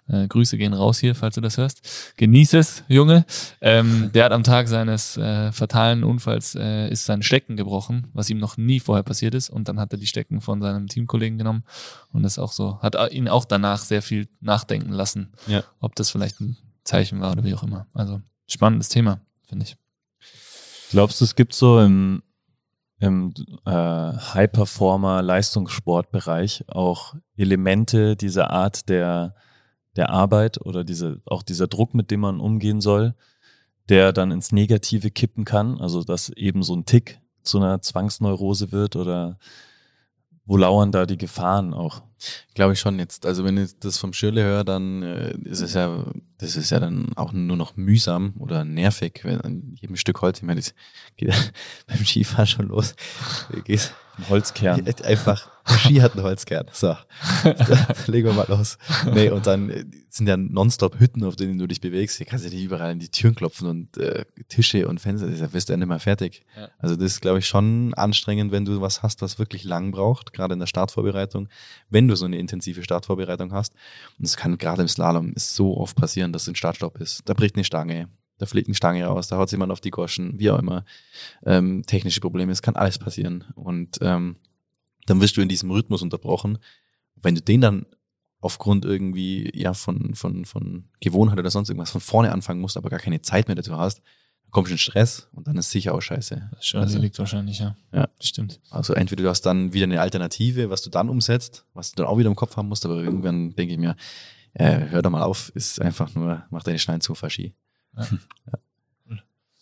Äh, 0.09 0.29
Grüße 0.29 0.59
gehen 0.59 0.75
raus 0.75 0.99
hier, 0.99 1.15
falls 1.15 1.37
du 1.37 1.41
das 1.41 1.57
hörst. 1.57 2.15
Genieß 2.17 2.55
es, 2.55 2.85
Junge. 2.89 3.25
Ähm, 3.61 4.11
der 4.13 4.25
hat 4.25 4.33
am 4.33 4.43
Tag 4.43 4.69
seines 4.69 5.17
äh, 5.17 5.53
fatalen 5.53 6.05
Unfalls 6.05 6.55
äh, 6.55 6.89
ist 6.89 7.05
sein 7.05 7.23
Stecken 7.23 7.57
gebrochen, 7.57 8.09
was 8.13 8.31
ihm 8.31 8.39
noch 8.39 8.57
nie 8.57 8.81
vorher 8.81 9.03
passiert 9.03 9.35
ist. 9.35 9.51
Und 9.51 9.69
dann 9.69 9.81
hat 9.81 9.93
er 9.93 9.99
die 9.99 10.07
Stecken 10.07 10.41
von 10.41 10.61
seinem 10.61 10.89
Teamkollegen 10.89 11.39
genommen 11.39 11.65
und 12.13 12.23
das 12.23 12.39
auch 12.39 12.53
so, 12.53 12.79
hat 12.81 12.97
ihn 13.13 13.29
auch 13.29 13.45
danach 13.45 13.79
sehr 13.79 14.03
viel 14.03 14.29
nachdenken 14.41 14.93
lassen, 14.93 15.33
ja. 15.47 15.63
ob 15.81 15.95
das 15.95 16.11
vielleicht 16.11 16.41
ein 16.41 16.57
Zeichen 16.85 17.21
war 17.21 17.33
oder 17.33 17.45
wie 17.45 17.55
auch 17.55 17.63
immer. 17.63 17.87
Also 17.95 18.21
spannendes 18.47 18.89
Thema, 18.89 19.21
finde 19.49 19.65
ich. 19.65 19.77
Glaubst 20.91 21.21
du, 21.21 21.25
es 21.25 21.35
gibt 21.35 21.55
so 21.55 21.81
im 21.81 22.23
im 23.05 23.35
äh, 23.67 23.71
High-Performer-Leistungssportbereich 23.71 26.65
auch 26.69 27.15
Elemente 27.37 28.17
dieser 28.17 28.51
Art 28.51 28.89
der, 28.89 29.35
der 29.97 30.09
Arbeit 30.11 30.65
oder 30.65 30.85
diese, 30.85 31.21
auch 31.27 31.43
dieser 31.43 31.67
Druck, 31.67 31.93
mit 31.95 32.11
dem 32.11 32.21
man 32.21 32.41
umgehen 32.41 32.81
soll, 32.81 33.15
der 33.89 34.13
dann 34.13 34.31
ins 34.31 34.53
Negative 34.53 35.11
kippen 35.11 35.45
kann. 35.45 35.81
Also 35.81 36.03
dass 36.03 36.31
eben 36.31 36.63
so 36.63 36.75
ein 36.75 36.87
Tick 36.87 37.21
zu 37.43 37.59
einer 37.59 37.83
Zwangsneurose 37.83 38.73
wird 38.73 38.97
oder 38.97 39.39
wo 40.47 40.57
lauern 40.57 40.91
da 40.91 41.05
die 41.05 41.19
Gefahren 41.19 41.75
auch? 41.75 42.03
Glaube 42.55 42.73
ich 42.73 42.81
schon 42.81 42.99
jetzt. 42.99 43.27
Also 43.27 43.45
wenn 43.45 43.57
ich 43.57 43.79
das 43.79 43.99
vom 43.99 44.13
Schirle 44.13 44.43
höre, 44.43 44.65
dann 44.65 45.03
äh, 45.03 45.37
ist 45.45 45.61
es 45.61 45.75
ja, 45.75 46.05
das 46.39 46.57
ist 46.57 46.71
ja 46.71 46.81
dann 46.81 47.13
auch 47.17 47.33
nur 47.33 47.57
noch 47.57 47.77
mühsam 47.77 48.35
oder 48.39 48.65
nervig, 48.65 49.21
wenn 49.25 49.41
an 49.41 49.75
jedem 49.81 49.97
Stück 49.97 50.21
Holz, 50.23 50.39
ich 50.39 50.45
meine, 50.45 50.61
das 50.61 50.75
geht 51.17 51.33
beim 51.87 52.05
Skifahren 52.05 52.47
schon 52.47 52.69
los. 52.69 52.95
Du 53.51 53.63
gehst 53.63 53.95
ein 54.19 54.29
Holzkern. 54.29 54.87
Einfach, 55.05 55.51
der 55.69 55.75
Ski 55.79 55.97
hat 55.97 56.13
einen 56.13 56.23
Holzkern. 56.23 56.67
So, 56.73 56.97
legen 58.07 58.29
wir 58.29 58.35
mal 58.35 58.47
los. 58.49 58.79
Nee, 59.13 59.31
und 59.31 59.47
dann 59.47 59.71
äh, 59.71 59.85
sind 60.09 60.29
ja 60.29 60.37
nonstop 60.37 60.99
Hütten, 61.01 61.25
auf 61.25 61.37
denen 61.37 61.59
du 61.59 61.67
dich 61.67 61.81
bewegst. 61.81 62.19
Hier 62.19 62.27
kannst 62.27 62.45
du 62.45 62.51
nicht 62.51 62.63
überall 62.63 62.93
in 62.93 62.99
die 62.99 63.09
Türen 63.09 63.35
klopfen 63.35 63.69
und 63.69 63.97
äh, 63.97 64.25
Tische 64.49 64.87
und 64.89 65.01
Fenster, 65.01 65.29
da 65.29 65.53
wirst 65.53 65.69
du 65.69 65.73
ja 65.73 65.77
nicht 65.77 65.89
mehr 65.89 66.01
fertig. 66.01 66.43
Ja. 66.57 66.69
Also 66.79 66.97
das 66.97 67.07
ist, 67.07 67.21
glaube 67.21 67.41
ich, 67.41 67.47
schon 67.47 67.95
anstrengend, 67.95 68.53
wenn 68.53 68.65
du 68.65 68.81
was 68.81 69.03
hast, 69.03 69.23
was 69.23 69.39
wirklich 69.39 69.65
lang 69.65 69.91
braucht, 69.91 70.33
gerade 70.33 70.55
in 70.55 70.61
der 70.61 70.67
Startvorbereitung, 70.67 71.49
wenn 71.91 72.09
du 72.09 72.17
so 72.17 72.27
eine 72.27 72.39
intensive 72.39 72.83
Startvorbereitung 72.83 73.53
hast. 73.53 73.75
Und 74.19 74.27
es 74.27 74.37
kann 74.37 74.59
gerade 74.59 74.83
im 74.83 74.89
Slalom 74.89 75.33
ist 75.33 75.55
so 75.55 75.77
oft 75.77 75.97
passieren, 75.97 76.33
dass 76.33 76.47
ein 76.47 76.55
Startstopp 76.55 77.01
ist. 77.01 77.23
Da 77.25 77.35
bricht 77.35 77.57
eine 77.57 77.65
Stange, 77.65 78.09
da 78.39 78.47
fliegt 78.47 78.69
eine 78.69 78.75
Stange 78.75 79.05
raus, 79.05 79.29
da 79.29 79.37
haut 79.37 79.51
jemand 79.53 79.73
auf 79.73 79.81
die 79.81 79.91
Goschen, 79.91 80.39
wie 80.39 80.51
auch 80.51 80.59
immer. 80.59 80.85
Ähm, 81.45 81.85
technische 81.87 82.21
Probleme, 82.21 82.53
es 82.53 82.63
kann 82.63 82.77
alles 82.77 82.99
passieren. 82.99 83.45
Und 83.55 83.99
ähm, 84.03 84.37
dann 85.07 85.21
wirst 85.21 85.37
du 85.37 85.41
in 85.41 85.49
diesem 85.49 85.71
Rhythmus 85.71 86.03
unterbrochen. 86.03 86.59
Wenn 87.17 87.35
du 87.35 87.43
den 87.43 87.61
dann 87.61 87.87
aufgrund 88.41 88.85
irgendwie 88.85 89.51
ja 89.55 89.73
von, 89.73 90.15
von, 90.15 90.45
von 90.45 90.85
Gewohnheit 91.01 91.39
oder 91.39 91.51
sonst 91.51 91.71
irgendwas 91.71 91.91
von 91.91 92.01
vorne 92.01 92.33
anfangen 92.33 92.61
musst, 92.61 92.77
aber 92.77 92.91
gar 92.91 92.99
keine 92.99 93.23
Zeit 93.23 93.49
mehr 93.49 93.55
dazu 93.55 93.77
hast, 93.77 93.99
dann 93.99 94.51
kommst 94.51 94.71
du 94.71 94.75
in 94.75 94.79
Stress 94.79 95.29
und 95.33 95.47
dann 95.47 95.57
ist 95.57 95.71
sicher 95.71 95.95
auch 95.95 96.03
scheiße. 96.03 96.51
Das 96.53 96.67
schon 96.67 96.81
also, 96.81 96.99
liegt 96.99 97.19
wahrscheinlich, 97.19 97.61
ja. 97.61 97.77
Ja, 97.93 98.09
stimmt. 98.21 98.61
Also 98.71 98.93
entweder 98.93 99.23
du 99.23 99.31
hast 99.31 99.43
dann 99.43 99.73
wieder 99.73 99.85
eine 99.85 100.01
Alternative, 100.01 100.69
was 100.69 100.83
du 100.83 100.91
dann 100.91 101.09
umsetzt, 101.09 101.65
was 101.73 101.93
du 101.93 102.03
dann 102.03 102.07
auch 102.07 102.19
wieder 102.19 102.29
im 102.29 102.37
Kopf 102.37 102.57
haben 102.57 102.69
musst, 102.69 102.85
aber 102.85 102.97
irgendwann 102.97 103.55
denke 103.55 103.75
ich 103.75 103.81
mir, 103.81 103.97
äh, 104.53 104.89
hör 104.91 105.01
doch 105.01 105.11
mal 105.11 105.23
auf, 105.23 105.51
ist 105.55 105.81
einfach 105.81 106.15
nur, 106.15 106.45
mach 106.51 106.63
deine 106.63 106.79
Schneiden 106.79 107.01
zu, 107.01 107.15
Faschi. 107.15 107.55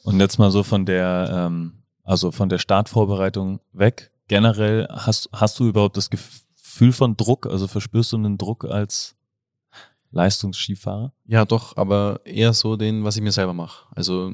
Und 0.04 0.20
jetzt 0.20 0.38
mal 0.38 0.50
so 0.50 0.62
von 0.62 0.84
der, 0.84 1.30
ähm, 1.32 1.82
also 2.04 2.32
von 2.32 2.48
der 2.48 2.58
Startvorbereitung 2.58 3.60
weg. 3.72 4.10
Generell 4.28 4.88
hast, 4.90 5.28
hast 5.32 5.58
du 5.58 5.68
überhaupt 5.68 5.96
das 5.96 6.10
Gefühl 6.10 6.92
von 6.92 7.16
Druck? 7.16 7.46
Also 7.46 7.68
verspürst 7.68 8.12
du 8.12 8.16
einen 8.16 8.38
Druck 8.38 8.64
als 8.64 9.14
Leistungsskifahrer? 10.10 11.12
Ja, 11.26 11.44
doch, 11.44 11.76
aber 11.76 12.20
eher 12.24 12.52
so 12.52 12.76
den, 12.76 13.04
was 13.04 13.16
ich 13.16 13.22
mir 13.22 13.32
selber 13.32 13.54
mache. 13.54 13.86
Also 13.94 14.32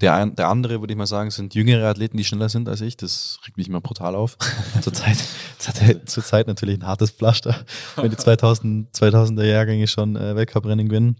der, 0.00 0.26
der 0.26 0.48
andere, 0.48 0.80
würde 0.80 0.92
ich 0.92 0.98
mal 0.98 1.06
sagen, 1.06 1.30
sind 1.30 1.54
jüngere 1.54 1.88
Athleten, 1.88 2.16
die 2.16 2.24
schneller 2.24 2.48
sind 2.48 2.68
als 2.68 2.80
ich. 2.80 2.96
Das 2.96 3.40
regt 3.46 3.56
mich 3.56 3.68
immer 3.68 3.80
brutal 3.80 4.14
auf. 4.14 4.36
Zurzeit 4.80 5.18
zur 6.08 6.22
Zeit 6.22 6.46
natürlich 6.46 6.78
ein 6.78 6.86
hartes 6.86 7.10
Pflaster, 7.10 7.64
wenn 7.96 8.10
die 8.10 8.16
2000, 8.16 8.94
2000er 8.94 9.44
Jahrgänge 9.44 9.88
schon 9.88 10.16
äh, 10.16 10.36
Weltcuprennen 10.36 10.88
gewinnen. 10.88 11.16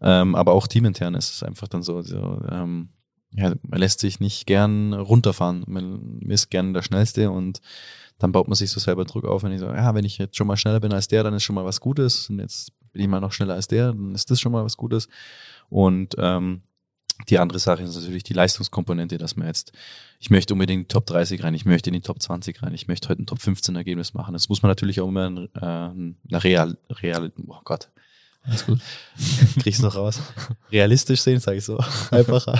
Ähm, 0.00 0.34
aber 0.34 0.52
auch 0.52 0.68
teamintern 0.68 1.14
ist 1.14 1.34
es 1.34 1.42
einfach 1.42 1.66
dann 1.66 1.82
so, 1.82 2.02
so 2.02 2.40
ähm, 2.48 2.90
ja, 3.32 3.52
man 3.62 3.80
lässt 3.80 4.00
sich 4.00 4.20
nicht 4.20 4.46
gern 4.46 4.92
runterfahren. 4.92 5.64
Man 5.66 6.20
ist 6.22 6.50
gern 6.50 6.72
der 6.72 6.82
Schnellste 6.82 7.30
und 7.30 7.60
dann 8.18 8.32
baut 8.32 8.48
man 8.48 8.54
sich 8.54 8.70
so 8.70 8.78
selber 8.80 9.04
Druck 9.04 9.24
auf, 9.24 9.42
wenn 9.42 9.52
ich 9.52 9.60
so, 9.60 9.66
ja, 9.66 9.94
wenn 9.94 10.04
ich 10.04 10.18
jetzt 10.18 10.36
schon 10.36 10.46
mal 10.46 10.56
schneller 10.56 10.80
bin 10.80 10.92
als 10.92 11.08
der, 11.08 11.24
dann 11.24 11.34
ist 11.34 11.42
schon 11.42 11.54
mal 11.54 11.64
was 11.64 11.80
Gutes. 11.80 12.28
Und 12.28 12.38
jetzt 12.38 12.72
bin 12.92 13.02
ich 13.02 13.08
mal 13.08 13.20
noch 13.20 13.32
schneller 13.32 13.54
als 13.54 13.66
der, 13.66 13.88
dann 13.88 14.14
ist 14.14 14.30
das 14.30 14.40
schon 14.40 14.52
mal 14.52 14.64
was 14.64 14.76
Gutes. 14.76 15.08
Und 15.68 16.14
ähm, 16.18 16.62
die 17.28 17.38
andere 17.38 17.58
Sache 17.58 17.82
ist 17.82 17.94
natürlich 17.94 18.22
die 18.22 18.32
Leistungskomponente, 18.32 19.18
dass 19.18 19.36
man 19.36 19.46
jetzt, 19.46 19.72
ich 20.18 20.30
möchte 20.30 20.54
unbedingt 20.54 20.80
in 20.80 20.84
die 20.84 20.92
Top 20.92 21.06
30 21.06 21.42
rein, 21.42 21.54
ich 21.54 21.64
möchte 21.64 21.90
in 21.90 21.94
die 21.94 22.00
Top 22.00 22.20
20 22.20 22.62
rein, 22.62 22.74
ich 22.74 22.88
möchte 22.88 23.08
heute 23.08 23.22
ein 23.22 23.26
Top 23.26 23.40
15 23.40 23.76
Ergebnis 23.76 24.14
machen. 24.14 24.32
Das 24.32 24.48
muss 24.48 24.62
man 24.62 24.70
natürlich 24.70 25.00
auch 25.00 25.08
immer 25.08 25.26
äh, 25.26 25.60
eine 25.60 26.14
real, 26.30 26.78
real, 26.90 27.32
oh 27.46 27.60
Gott, 27.64 27.90
Alles 28.42 28.66
gut. 28.66 28.80
Krieg's 29.60 29.80
noch 29.80 29.96
raus. 29.96 30.20
Realistisch 30.70 31.20
sehen, 31.20 31.40
sage 31.40 31.58
ich 31.58 31.64
so. 31.64 31.78
Einfacher. 32.10 32.58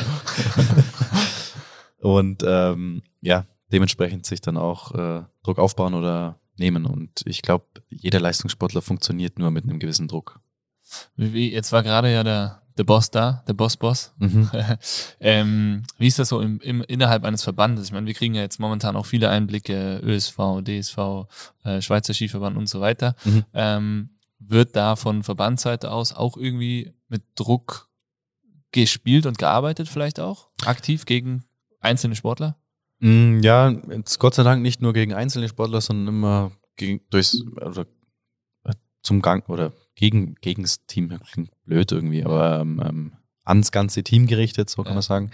Und 2.01 2.43
ähm, 2.47 3.03
ja, 3.21 3.47
dementsprechend 3.73 4.27
sich 4.27 4.41
dann 4.41 4.57
auch 4.57 4.95
äh, 4.95 5.23
Druck 5.43 5.59
aufbauen 5.59 5.95
oder 5.95 6.39
nehmen. 6.57 6.87
Und 6.87 7.23
ich 7.25 7.43
glaube, 7.43 7.67
jeder 7.89 8.21
Leistungssportler 8.21 8.83
funktioniert 8.83 9.39
nur 9.39 9.51
mit 9.51 9.65
einem 9.65 9.79
gewissen 9.79 10.09
Druck. 10.09 10.41
Jetzt 11.17 11.73
war 11.73 11.83
gerade 11.83 12.13
ja 12.13 12.25
der, 12.25 12.60
der 12.81 12.85
Boss 12.85 13.11
da, 13.11 13.45
der 13.47 13.53
Boss-Boss. 13.53 14.14
Mhm. 14.16 14.51
ähm, 15.20 15.83
wie 15.99 16.07
ist 16.07 16.18
das 16.18 16.31
so 16.31 16.41
im, 16.41 16.61
im, 16.61 16.81
innerhalb 16.81 17.24
eines 17.24 17.43
Verbandes? 17.43 17.85
Ich 17.85 17.93
meine, 17.93 18.07
wir 18.07 18.14
kriegen 18.14 18.35
ja 18.35 18.41
jetzt 18.41 18.59
momentan 18.59 18.97
auch 18.97 19.05
viele 19.05 19.28
Einblicke, 19.28 20.01
ÖSV, 20.03 20.62
DSV, 20.62 20.99
äh, 21.64 21.83
Schweizer 21.83 22.14
Skiverband 22.14 22.57
und 22.57 22.70
so 22.70 22.81
weiter. 22.81 23.16
Mhm. 23.26 23.45
Ähm, 23.53 24.11
wird 24.39 24.76
da 24.76 24.97
von 24.97 25.22
Verbandsseite 25.22 25.91
aus 25.91 26.14
auch 26.14 26.39
irgendwie 26.39 26.95
mit 27.09 27.22
Druck 27.35 27.91
gespielt 28.72 29.26
und 29.26 29.37
gearbeitet 29.37 29.87
vielleicht 29.87 30.18
auch? 30.18 30.49
Aktiv 30.64 31.05
gegen 31.05 31.45
einzelne 31.81 32.16
Sportler? 32.16 32.57
Mm, 33.01 33.41
Ja, 33.41 33.68
jetzt 33.91 34.18
Gott 34.18 34.35
sei 34.35 34.43
Dank 34.43 34.62
nicht 34.62 34.81
nur 34.81 34.95
gegen 34.95 35.12
einzelne 35.12 35.51
Sportler, 35.51 35.83
sondern 35.83 36.14
immer 36.14 36.53
gegen, 36.76 37.03
durchs, 37.11 37.45
oder 37.57 37.83
äh, 37.83 37.87
zum 39.03 39.23
Gang 39.23 39.49
oder 39.49 39.73
gegen, 39.95 40.35
gegen 40.37 40.63
das 40.63 40.87
Team. 40.87 41.09
Klingt 41.33 41.51
blöd 41.65 41.93
irgendwie, 41.93 42.25
aber 42.25 42.61
ähm, 42.61 42.83
ähm, 42.85 43.13
ans 43.45 43.73
ganze 43.73 44.03
Team 44.05 44.27
gerichtet, 44.27 44.71
so 44.71 44.83
kann 44.83 44.93
Ja. 44.93 44.95
man 44.95 45.03
sagen. 45.03 45.31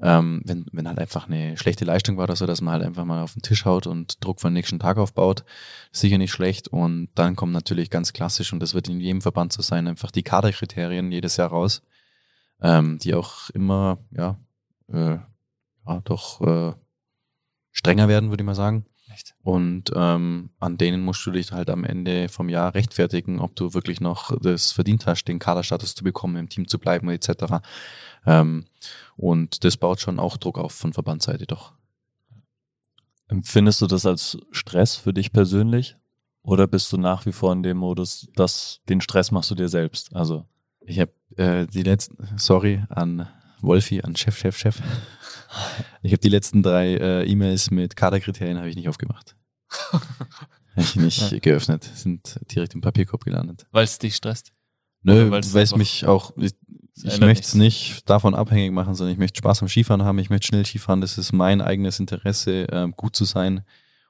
Ähm, 0.00 0.42
wenn, 0.44 0.66
wenn 0.72 0.88
halt 0.88 0.98
einfach 0.98 1.28
eine 1.28 1.56
schlechte 1.56 1.84
Leistung 1.84 2.16
war 2.16 2.24
oder 2.24 2.36
so, 2.36 2.46
dass 2.46 2.60
man 2.60 2.72
halt 2.72 2.84
einfach 2.84 3.04
mal 3.04 3.22
auf 3.22 3.34
den 3.34 3.42
Tisch 3.42 3.64
haut 3.64 3.86
und 3.86 4.24
Druck 4.24 4.40
für 4.40 4.48
den 4.48 4.54
nächsten 4.54 4.78
Tag 4.78 4.96
aufbaut, 4.98 5.44
sicher 5.92 6.18
nicht 6.18 6.32
schlecht. 6.32 6.68
Und 6.68 7.10
dann 7.14 7.36
kommt 7.36 7.52
natürlich 7.52 7.90
ganz 7.90 8.12
klassisch, 8.12 8.52
und 8.52 8.60
das 8.60 8.74
wird 8.74 8.88
in 8.88 9.00
jedem 9.00 9.20
Verband 9.20 9.52
so 9.52 9.62
sein, 9.62 9.86
einfach 9.86 10.10
die 10.10 10.22
Kaderkriterien 10.22 11.12
jedes 11.12 11.36
Jahr 11.36 11.50
raus, 11.50 11.82
ähm, 12.60 12.98
die 12.98 13.14
auch 13.14 13.50
immer, 13.50 13.98
ja, 14.10 14.38
äh, 14.92 15.18
ja 15.86 16.00
doch 16.04 16.40
äh, 16.40 16.72
strenger 17.70 18.08
werden, 18.08 18.30
würde 18.30 18.42
ich 18.42 18.46
mal 18.46 18.54
sagen. 18.54 18.84
Echt? 19.12 19.34
Und 19.42 19.90
ähm, 19.94 20.50
an 20.60 20.78
denen 20.78 21.02
musst 21.02 21.24
du 21.26 21.30
dich 21.30 21.52
halt 21.52 21.70
am 21.70 21.84
Ende 21.84 22.28
vom 22.28 22.48
Jahr 22.48 22.74
rechtfertigen, 22.74 23.40
ob 23.40 23.56
du 23.56 23.74
wirklich 23.74 24.00
noch 24.00 24.36
das 24.40 24.72
verdient 24.72 25.06
hast, 25.06 25.24
den 25.24 25.38
Kaderstatus 25.38 25.94
zu 25.94 26.04
bekommen, 26.04 26.36
im 26.36 26.48
Team 26.48 26.68
zu 26.68 26.78
bleiben, 26.78 27.08
etc. 27.10 27.60
Ähm, 28.26 28.66
und 29.16 29.64
das 29.64 29.76
baut 29.76 30.00
schon 30.00 30.18
auch 30.18 30.36
Druck 30.36 30.58
auf 30.58 30.72
von 30.72 30.92
Verbandsseite 30.92 31.46
doch. 31.46 31.72
Empfindest 33.28 33.80
du 33.80 33.86
das 33.86 34.06
als 34.06 34.38
Stress 34.50 34.96
für 34.96 35.12
dich 35.12 35.32
persönlich? 35.32 35.96
Oder 36.42 36.66
bist 36.66 36.92
du 36.92 36.96
nach 36.96 37.26
wie 37.26 37.32
vor 37.32 37.52
in 37.52 37.62
dem 37.62 37.76
Modus, 37.76 38.28
dass 38.34 38.80
den 38.88 39.00
Stress 39.00 39.30
machst 39.30 39.50
du 39.50 39.54
dir 39.54 39.68
selbst? 39.68 40.14
Also, 40.14 40.46
Ich 40.86 40.98
habe 40.98 41.12
äh, 41.36 41.66
die 41.66 41.82
letzten, 41.82 42.16
sorry 42.36 42.82
an 42.88 43.28
Wolfi, 43.60 44.00
an 44.02 44.16
Chef, 44.16 44.36
Chef, 44.36 44.56
Chef. 44.56 44.80
Ich 46.02 46.12
habe 46.12 46.20
die 46.20 46.28
letzten 46.28 46.62
drei 46.62 46.94
äh, 46.94 47.24
E-Mails 47.30 47.70
mit 47.70 47.94
Kaderkriterien 47.96 48.56
habe 48.58 48.68
ich 48.70 48.76
nicht 48.76 48.88
aufgemacht. 48.88 49.36
Habe 49.92 50.82
ich 50.82 50.96
nicht 50.96 51.32
Ja. 51.32 51.38
geöffnet, 51.40 51.84
sind 51.94 52.38
direkt 52.54 52.74
im 52.74 52.80
Papierkorb 52.80 53.24
gelandet. 53.24 53.66
Weil 53.72 53.84
es 53.84 53.98
dich 53.98 54.16
stresst? 54.16 54.52
Nö, 55.02 55.30
weil 55.30 55.40
es 55.40 55.76
mich 55.76 56.06
auch, 56.06 56.32
ich, 56.36 56.52
ich 57.02 57.20
möchte 57.20 57.44
es 57.44 57.54
nicht 57.54 58.08
davon 58.08 58.34
abhängig 58.34 58.72
machen, 58.72 58.94
sondern 58.94 59.12
ich 59.12 59.18
möchte 59.18 59.38
Spaß 59.38 59.62
am 59.62 59.68
Skifahren 59.68 60.04
haben, 60.04 60.18
ich 60.18 60.30
möchte 60.30 60.46
schnell 60.46 60.64
Skifahren, 60.64 61.00
das 61.00 61.18
ist 61.18 61.32
mein 61.32 61.60
eigenes 61.60 61.98
Interesse, 62.00 62.66
ähm, 62.70 62.92
gut 62.96 63.16
zu 63.16 63.24
sein. 63.24 63.64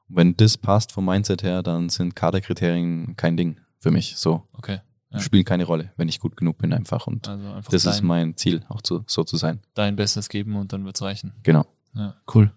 Und 0.08 0.16
wenn 0.16 0.36
das 0.36 0.58
passt 0.58 0.92
vom 0.92 1.04
Mindset 1.06 1.42
her, 1.42 1.62
dann 1.62 1.88
sind 1.88 2.14
Kaderkriterien 2.16 3.16
kein 3.16 3.36
Ding 3.36 3.58
für 3.78 3.90
mich. 3.90 4.14
So, 4.16 4.46
Okay. 4.52 4.80
Ja. 5.12 5.18
spielen 5.20 5.44
keine 5.44 5.64
Rolle, 5.64 5.92
wenn 5.96 6.08
ich 6.08 6.20
gut 6.20 6.36
genug 6.36 6.58
bin 6.58 6.72
einfach. 6.72 7.06
Und 7.06 7.26
Also 7.28 7.46
einfach 7.52 7.70
das 7.72 7.84
ist 7.84 8.02
mein 8.02 8.36
Ziel, 8.36 8.62
auch 8.68 8.80
zu, 8.80 9.02
so 9.06 9.24
zu 9.24 9.36
sein. 9.36 9.60
dein 9.74 9.96
Bestes 9.96 10.28
geben 10.28 10.54
und 10.56 10.72
dann 10.72 10.84
wird's 10.84 11.02
reichen. 11.02 11.32
Genau. 11.42 11.66
Ja, 11.94 12.14
cool. 12.34 12.52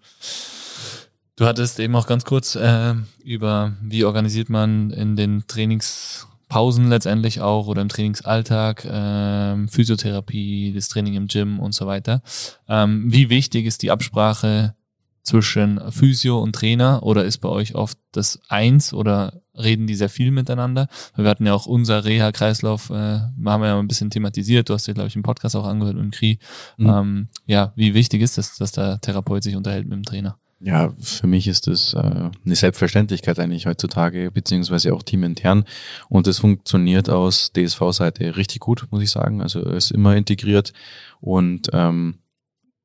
Du 1.36 1.46
hattest 1.46 1.80
eben 1.80 1.96
auch 1.96 2.06
ganz 2.06 2.24
kurz 2.24 2.54
äh, 2.54 2.94
über, 3.24 3.72
wie 3.82 4.04
organisiert 4.04 4.48
man 4.50 4.90
in 4.90 5.16
den 5.16 5.44
Trainingspausen 5.48 6.88
letztendlich 6.88 7.40
auch 7.40 7.66
oder 7.66 7.82
im 7.82 7.88
Trainingsalltag, 7.88 8.86
ähm, 8.88 9.68
Physiotherapie, 9.68 10.72
das 10.72 10.88
Training 10.88 11.14
im 11.14 11.26
Gym 11.26 11.58
und 11.58 11.74
so 11.74 11.86
weiter. 11.86 12.22
Ähm, 12.68 13.12
wie 13.12 13.30
wichtig 13.30 13.66
ist 13.66 13.82
die 13.82 13.90
Absprache 13.90 14.76
zwischen 15.24 15.80
Physio 15.90 16.40
und 16.40 16.52
Trainer 16.54 17.02
oder 17.02 17.24
ist 17.24 17.38
bei 17.38 17.48
euch 17.48 17.74
oft 17.74 17.98
das 18.12 18.38
eins 18.48 18.92
oder 18.94 19.40
reden 19.56 19.86
die 19.86 19.94
sehr 19.94 20.08
viel 20.08 20.30
miteinander? 20.30 20.88
Wir 21.16 21.28
hatten 21.28 21.46
ja 21.46 21.54
auch 21.54 21.66
unser 21.66 22.04
Reha-Kreislauf, 22.04 22.90
äh, 22.90 22.94
haben 22.94 23.62
wir 23.62 23.66
ja 23.66 23.78
ein 23.78 23.88
bisschen 23.88 24.10
thematisiert. 24.10 24.68
Du 24.68 24.74
hast 24.74 24.86
dir, 24.86 24.94
glaube 24.94 25.08
ich, 25.08 25.16
im 25.16 25.22
Podcast 25.22 25.56
auch 25.56 25.66
angehört 25.66 25.96
mit 25.96 26.04
dem 26.04 26.10
Kri. 26.10 26.38
Mhm. 26.76 26.88
Ähm, 26.88 27.28
ja, 27.46 27.72
wie 27.76 27.94
wichtig 27.94 28.22
ist 28.22 28.38
es, 28.38 28.56
dass 28.56 28.72
der 28.72 29.00
Therapeut 29.00 29.42
sich 29.42 29.56
unterhält 29.56 29.86
mit 29.86 29.96
dem 29.96 30.04
Trainer? 30.04 30.38
Ja, 30.60 30.94
für 30.98 31.26
mich 31.26 31.46
ist 31.46 31.66
das 31.66 31.92
äh, 31.92 31.98
eine 31.98 32.56
Selbstverständlichkeit 32.56 33.38
eigentlich 33.38 33.66
heutzutage, 33.66 34.30
beziehungsweise 34.30 34.94
auch 34.94 35.02
teamintern. 35.02 35.64
Und 36.08 36.26
das 36.26 36.38
funktioniert 36.38 37.10
aus 37.10 37.52
DSV-Seite 37.52 38.36
richtig 38.36 38.60
gut, 38.60 38.86
muss 38.90 39.02
ich 39.02 39.10
sagen. 39.10 39.42
Also 39.42 39.60
ist 39.60 39.90
immer 39.90 40.16
integriert 40.16 40.72
und 41.20 41.68
ähm, 41.74 42.20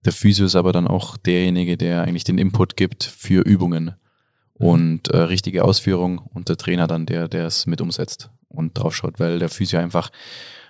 der 0.06 0.14
Physio 0.14 0.46
ist 0.46 0.56
aber 0.56 0.72
dann 0.72 0.88
auch 0.88 1.18
derjenige, 1.18 1.78
der 1.78 2.04
eigentlich 2.04 2.24
den 2.24 2.38
Input 2.38 2.76
gibt 2.76 3.04
für 3.04 3.42
Übungen 3.46 3.96
und 4.60 5.07
äh, 5.07 5.18
richtige 5.18 5.64
Ausführung 5.64 6.20
und 6.20 6.49
der 6.49 6.57
Trainer 6.57 6.86
dann 6.86 7.05
der, 7.05 7.28
der 7.28 7.47
es 7.47 7.66
mit 7.66 7.82
umsetzt 7.82 8.30
und 8.49 8.78
draufschaut, 8.78 9.20
weil 9.20 9.39
der 9.39 9.49
Physio 9.49 9.80
einfach 9.80 10.12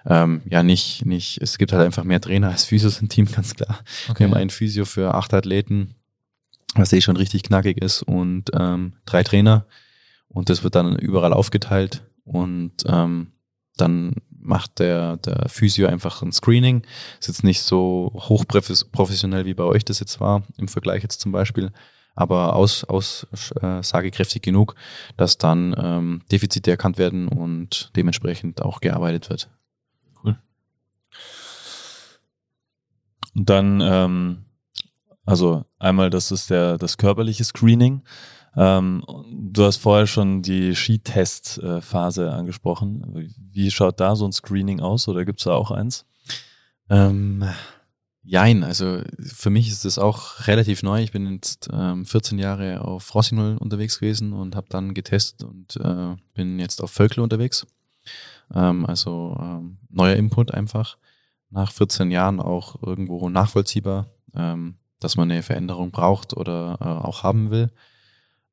ähm, 0.06 0.42
ja 0.46 0.64
nicht, 0.64 1.06
nicht, 1.06 1.42
es 1.42 1.58
gibt 1.58 1.74
halt 1.74 1.84
einfach 1.84 2.04
mehr 2.04 2.22
Trainer 2.22 2.50
als 2.50 2.64
Physios 2.64 3.02
im 3.02 3.10
Team, 3.10 3.26
ganz 3.32 3.56
klar. 3.56 3.80
Wir 4.16 4.28
haben 4.28 4.36
einen 4.36 4.52
Physio 4.52 4.86
für 4.86 5.16
acht 5.16 5.34
Athleten, 5.34 5.96
was 6.76 6.94
eh 6.94 7.02
schon 7.02 7.18
richtig 7.18 7.44
knackig 7.44 7.82
ist 7.82 8.04
und 8.04 8.52
ähm, 8.54 8.94
drei 9.06 9.24
Trainer 9.24 9.66
und 10.30 10.50
das 10.50 10.64
wird 10.64 10.76
dann 10.76 10.96
überall 10.96 11.34
aufgeteilt 11.34 12.04
und 12.24 12.74
ähm, 12.86 13.32
dann 13.76 14.14
macht 14.30 14.80
der, 14.80 15.18
der 15.18 15.50
Physio 15.50 15.88
einfach 15.88 16.22
ein 16.22 16.32
Screening. 16.32 16.84
Ist 17.20 17.28
jetzt 17.28 17.44
nicht 17.44 17.62
so 17.62 18.12
hochprofessionell 18.14 19.46
wie 19.46 19.54
bei 19.54 19.64
euch 19.64 19.84
das 19.84 20.00
jetzt 20.00 20.20
war, 20.20 20.44
im 20.58 20.68
Vergleich 20.68 21.02
jetzt 21.02 21.22
zum 21.22 21.32
Beispiel, 21.32 21.72
aber 22.16 22.56
aus, 22.56 22.84
aussagekräftig 22.84 24.42
genug, 24.42 24.76
dass 25.18 25.38
dann 25.38 25.76
ähm, 25.78 26.22
Defizite 26.32 26.72
erkannt 26.72 26.98
werden 26.98 27.28
und 27.28 27.92
dementsprechend 27.96 28.62
auch 28.62 28.82
gearbeitet 28.82 29.30
wird. 29.30 29.50
Und 33.36 33.50
dann, 33.50 33.82
ähm, 33.82 34.46
also 35.26 35.66
einmal, 35.78 36.10
das 36.10 36.32
ist 36.32 36.50
der, 36.50 36.78
das 36.78 36.98
körperliche 36.98 37.44
Screening. 37.44 38.02
Ähm, 38.56 39.04
du 39.32 39.64
hast 39.64 39.78
vorher 39.78 40.08
schon 40.08 40.42
die 40.42 40.76
Skitest-Phase 40.76 42.32
angesprochen. 42.32 43.32
Wie 43.52 43.72
schaut 43.72 44.00
da 44.00 44.16
so 44.16 44.26
ein 44.26 44.32
Screening 44.32 44.80
aus 44.80 45.08
oder 45.08 45.26
gibt 45.26 45.40
es 45.40 45.46
da 45.46 45.54
auch 45.54 45.72
eins? 45.72 46.06
Ähm, 46.90 47.46
jein, 48.30 48.64
also 48.64 49.02
für 49.20 49.50
mich 49.50 49.70
ist 49.70 49.86
das 49.86 49.98
auch 49.98 50.48
relativ 50.48 50.84
neu. 50.84 51.02
Ich 51.02 51.12
bin 51.12 51.32
jetzt 51.34 51.68
ähm, 51.74 52.06
14 52.06 52.38
Jahre 52.38 52.82
auf 52.82 53.16
Rossignol 53.16 53.58
unterwegs 53.58 54.00
gewesen 54.00 54.34
und 54.34 54.56
habe 54.56 54.68
dann 54.70 54.94
getestet 54.94 55.44
und 55.44 55.76
äh, 55.78 56.16
bin 56.36 56.60
jetzt 56.60 56.84
auf 56.84 56.92
Völkle 56.92 57.24
unterwegs. 57.24 57.66
Ähm, 58.54 58.86
also 58.86 59.36
ähm, 59.42 59.80
neuer 59.90 60.16
Input 60.16 60.54
einfach. 60.54 60.98
Nach 61.50 61.72
14 61.72 62.12
Jahren 62.12 62.40
auch 62.40 62.84
irgendwo 62.84 63.30
nachvollziehbar, 63.30 64.06
ähm, 64.36 64.76
dass 65.00 65.18
man 65.18 65.32
eine 65.32 65.42
Veränderung 65.42 65.90
braucht 65.90 66.34
oder 66.38 66.78
äh, 66.80 66.86
auch 66.86 67.24
haben 67.24 67.50
will. 67.50 67.72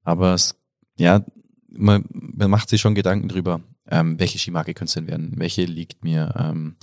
Aber 0.04 0.32
es, 0.32 0.58
ja, 0.96 1.22
man, 1.68 2.06
man 2.10 2.50
macht 2.50 2.70
sich 2.70 2.80
schon 2.80 2.94
Gedanken 2.94 3.28
drüber, 3.28 3.60
ähm, 3.88 4.18
welche 4.18 4.38
Skimarke 4.38 4.74
könnte 4.74 4.90
es 4.90 4.94
denn 4.94 5.06
werden? 5.06 5.32
Welche 5.36 5.64
liegt 5.64 6.04
mir? 6.04 6.34
Ähm, 6.36 6.76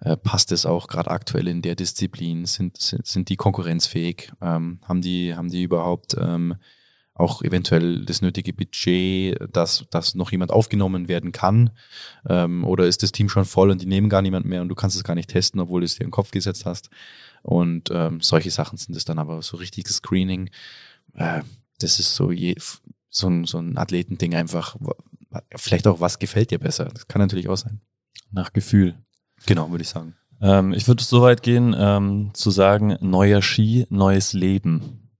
äh, 0.00 0.16
passt 0.16 0.52
es 0.52 0.66
auch 0.66 0.88
gerade 0.88 1.10
aktuell 1.10 1.48
in 1.48 1.62
der 1.62 1.74
Disziplin? 1.74 2.46
Sind, 2.46 2.76
sind, 2.78 3.06
sind 3.06 3.28
die 3.28 3.36
konkurrenzfähig? 3.36 4.32
Ähm, 4.40 4.80
haben, 4.86 5.00
die, 5.00 5.34
haben 5.34 5.50
die 5.50 5.62
überhaupt 5.62 6.16
ähm, 6.18 6.56
auch 7.14 7.42
eventuell 7.42 8.04
das 8.04 8.22
nötige 8.22 8.52
Budget, 8.52 9.38
dass, 9.54 9.86
dass 9.90 10.14
noch 10.14 10.32
jemand 10.32 10.50
aufgenommen 10.50 11.08
werden 11.08 11.32
kann? 11.32 11.70
Ähm, 12.28 12.64
oder 12.64 12.86
ist 12.86 13.02
das 13.02 13.12
Team 13.12 13.28
schon 13.28 13.44
voll 13.44 13.70
und 13.70 13.80
die 13.80 13.86
nehmen 13.86 14.08
gar 14.08 14.22
niemand 14.22 14.46
mehr 14.46 14.62
und 14.62 14.68
du 14.68 14.74
kannst 14.74 14.96
es 14.96 15.04
gar 15.04 15.14
nicht 15.14 15.30
testen, 15.30 15.60
obwohl 15.60 15.80
du 15.80 15.84
es 15.84 15.94
dir 15.94 16.02
in 16.02 16.08
den 16.08 16.12
Kopf 16.12 16.30
gesetzt 16.30 16.66
hast? 16.66 16.90
Und 17.42 17.90
ähm, 17.90 18.20
solche 18.20 18.50
Sachen 18.50 18.76
sind 18.76 18.96
es 18.96 19.04
dann 19.04 19.18
aber 19.18 19.40
so 19.42 19.56
richtiges 19.56 19.96
Screening. 19.96 20.50
Äh, 21.14 21.42
das 21.78 21.98
ist 21.98 22.14
so, 22.14 22.30
je, 22.30 22.56
so, 23.08 23.28
ein, 23.28 23.44
so 23.44 23.58
ein 23.58 23.78
Athletending 23.78 24.34
einfach. 24.34 24.76
Vielleicht 25.56 25.86
auch, 25.86 26.00
was 26.00 26.18
gefällt 26.18 26.50
dir 26.50 26.58
besser? 26.58 26.86
Das 26.86 27.06
kann 27.06 27.20
natürlich 27.20 27.48
auch 27.48 27.56
sein. 27.56 27.80
Nach 28.30 28.52
Gefühl. 28.52 28.94
Genau, 29.46 29.70
würde 29.70 29.82
ich 29.82 29.88
sagen. 29.88 30.14
Ähm, 30.40 30.72
ich 30.72 30.88
würde 30.88 31.02
so 31.02 31.22
weit 31.22 31.42
gehen, 31.42 31.74
ähm, 31.78 32.30
zu 32.32 32.50
sagen, 32.50 32.96
neuer 33.00 33.42
Ski, 33.42 33.86
neues 33.90 34.32
Leben. 34.32 35.10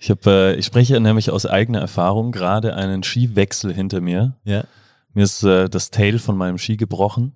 Ich, 0.00 0.10
hab, 0.10 0.26
äh, 0.26 0.54
ich 0.54 0.66
spreche 0.66 0.98
nämlich 1.00 1.30
aus 1.30 1.46
eigener 1.46 1.80
Erfahrung 1.80 2.32
gerade 2.32 2.74
einen 2.74 3.02
Skiwechsel 3.02 3.72
hinter 3.72 4.00
mir. 4.00 4.36
Ja. 4.44 4.64
Mir 5.12 5.24
ist 5.24 5.42
äh, 5.44 5.68
das 5.68 5.90
Tail 5.90 6.18
von 6.18 6.36
meinem 6.36 6.58
Ski 6.58 6.76
gebrochen. 6.76 7.34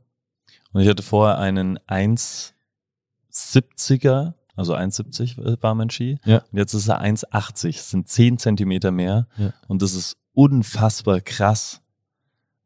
Und 0.73 0.83
ich 0.83 0.89
hatte 0.89 1.03
vorher 1.03 1.39
einen 1.39 1.79
1,70er, 1.89 4.35
also 4.55 4.75
1,70 4.75 5.63
war 5.63 5.75
mein 5.75 5.91
Ski. 5.91 6.19
Ja. 6.25 6.43
Und 6.51 6.59
jetzt 6.59 6.75
ist 6.75 6.89
er 6.89 7.03
1,80. 7.03 7.73
Das 7.73 7.91
sind 7.91 8.09
10 8.09 8.39
Zentimeter 8.39 8.91
mehr. 8.91 9.27
Ja. 9.37 9.53
Und 9.67 9.83
das 9.83 9.95
ist 9.95 10.17
unfassbar 10.39 11.21
krass, 11.21 11.81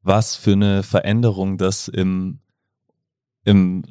was 0.03 0.37
für 0.37 0.53
eine 0.53 0.83
Veränderung 0.83 1.57
das 1.57 1.89
im, 1.89 2.41
im 3.45 3.85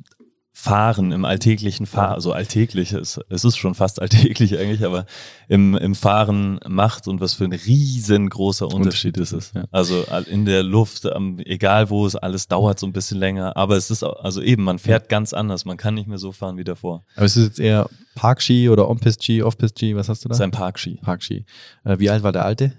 Fahren, 0.53 1.11
im 1.11 1.25
alltäglichen 1.25 1.88
Fahren, 1.88 2.13
also 2.13 2.32
alltäglich, 2.32 2.93
es, 2.93 3.19
es 3.29 3.43
ist 3.43 3.57
schon 3.57 3.73
fast 3.73 3.99
alltäglich 4.01 4.59
eigentlich, 4.59 4.86
aber 4.86 5.07
im, 5.47 5.75
im 5.75 5.95
Fahren 5.95 6.59
macht 6.67 7.07
und 7.07 7.21
was 7.21 7.34
für 7.34 7.45
ein 7.45 7.53
riesengroßer 7.53 8.67
Unterschied 8.67 9.17
ist 9.17 9.32
es. 9.32 9.51
Ja. 9.55 9.63
Also 9.71 10.05
in 10.27 10.45
der 10.45 10.61
Luft, 10.61 11.07
egal 11.45 11.89
wo 11.89 12.05
es 12.05 12.15
alles 12.15 12.47
dauert 12.47 12.79
so 12.79 12.86
ein 12.86 12.93
bisschen 12.93 13.17
länger, 13.17 13.57
aber 13.57 13.77
es 13.77 13.89
ist, 13.89 14.03
also 14.03 14.43
eben, 14.43 14.63
man 14.63 14.77
fährt 14.77 15.09
ganz 15.09 15.34
anders, 15.34 15.65
man 15.65 15.77
kann 15.77 15.95
nicht 15.95 16.07
mehr 16.07 16.19
so 16.19 16.32
fahren 16.32 16.57
wie 16.57 16.63
davor. 16.63 17.03
Aber 17.15 17.25
ist 17.25 17.36
es 17.36 17.45
jetzt 17.45 17.59
eher 17.59 17.89
Parkski 18.13 18.69
oder 18.69 18.88
On-Pist-Ski, 18.88 19.41
Off-Pist-Ski, 19.41 19.95
was 19.95 20.07
hast 20.07 20.23
du 20.23 20.29
da? 20.29 20.34
Das 20.34 20.38
ist 20.38 20.43
ein 20.43 20.51
Parkski. 20.51 20.99
Parkski. 21.01 21.45
Äh, 21.84 21.97
wie 21.97 22.11
alt 22.11 22.21
war 22.21 22.32
der 22.32 22.45
alte? 22.45 22.73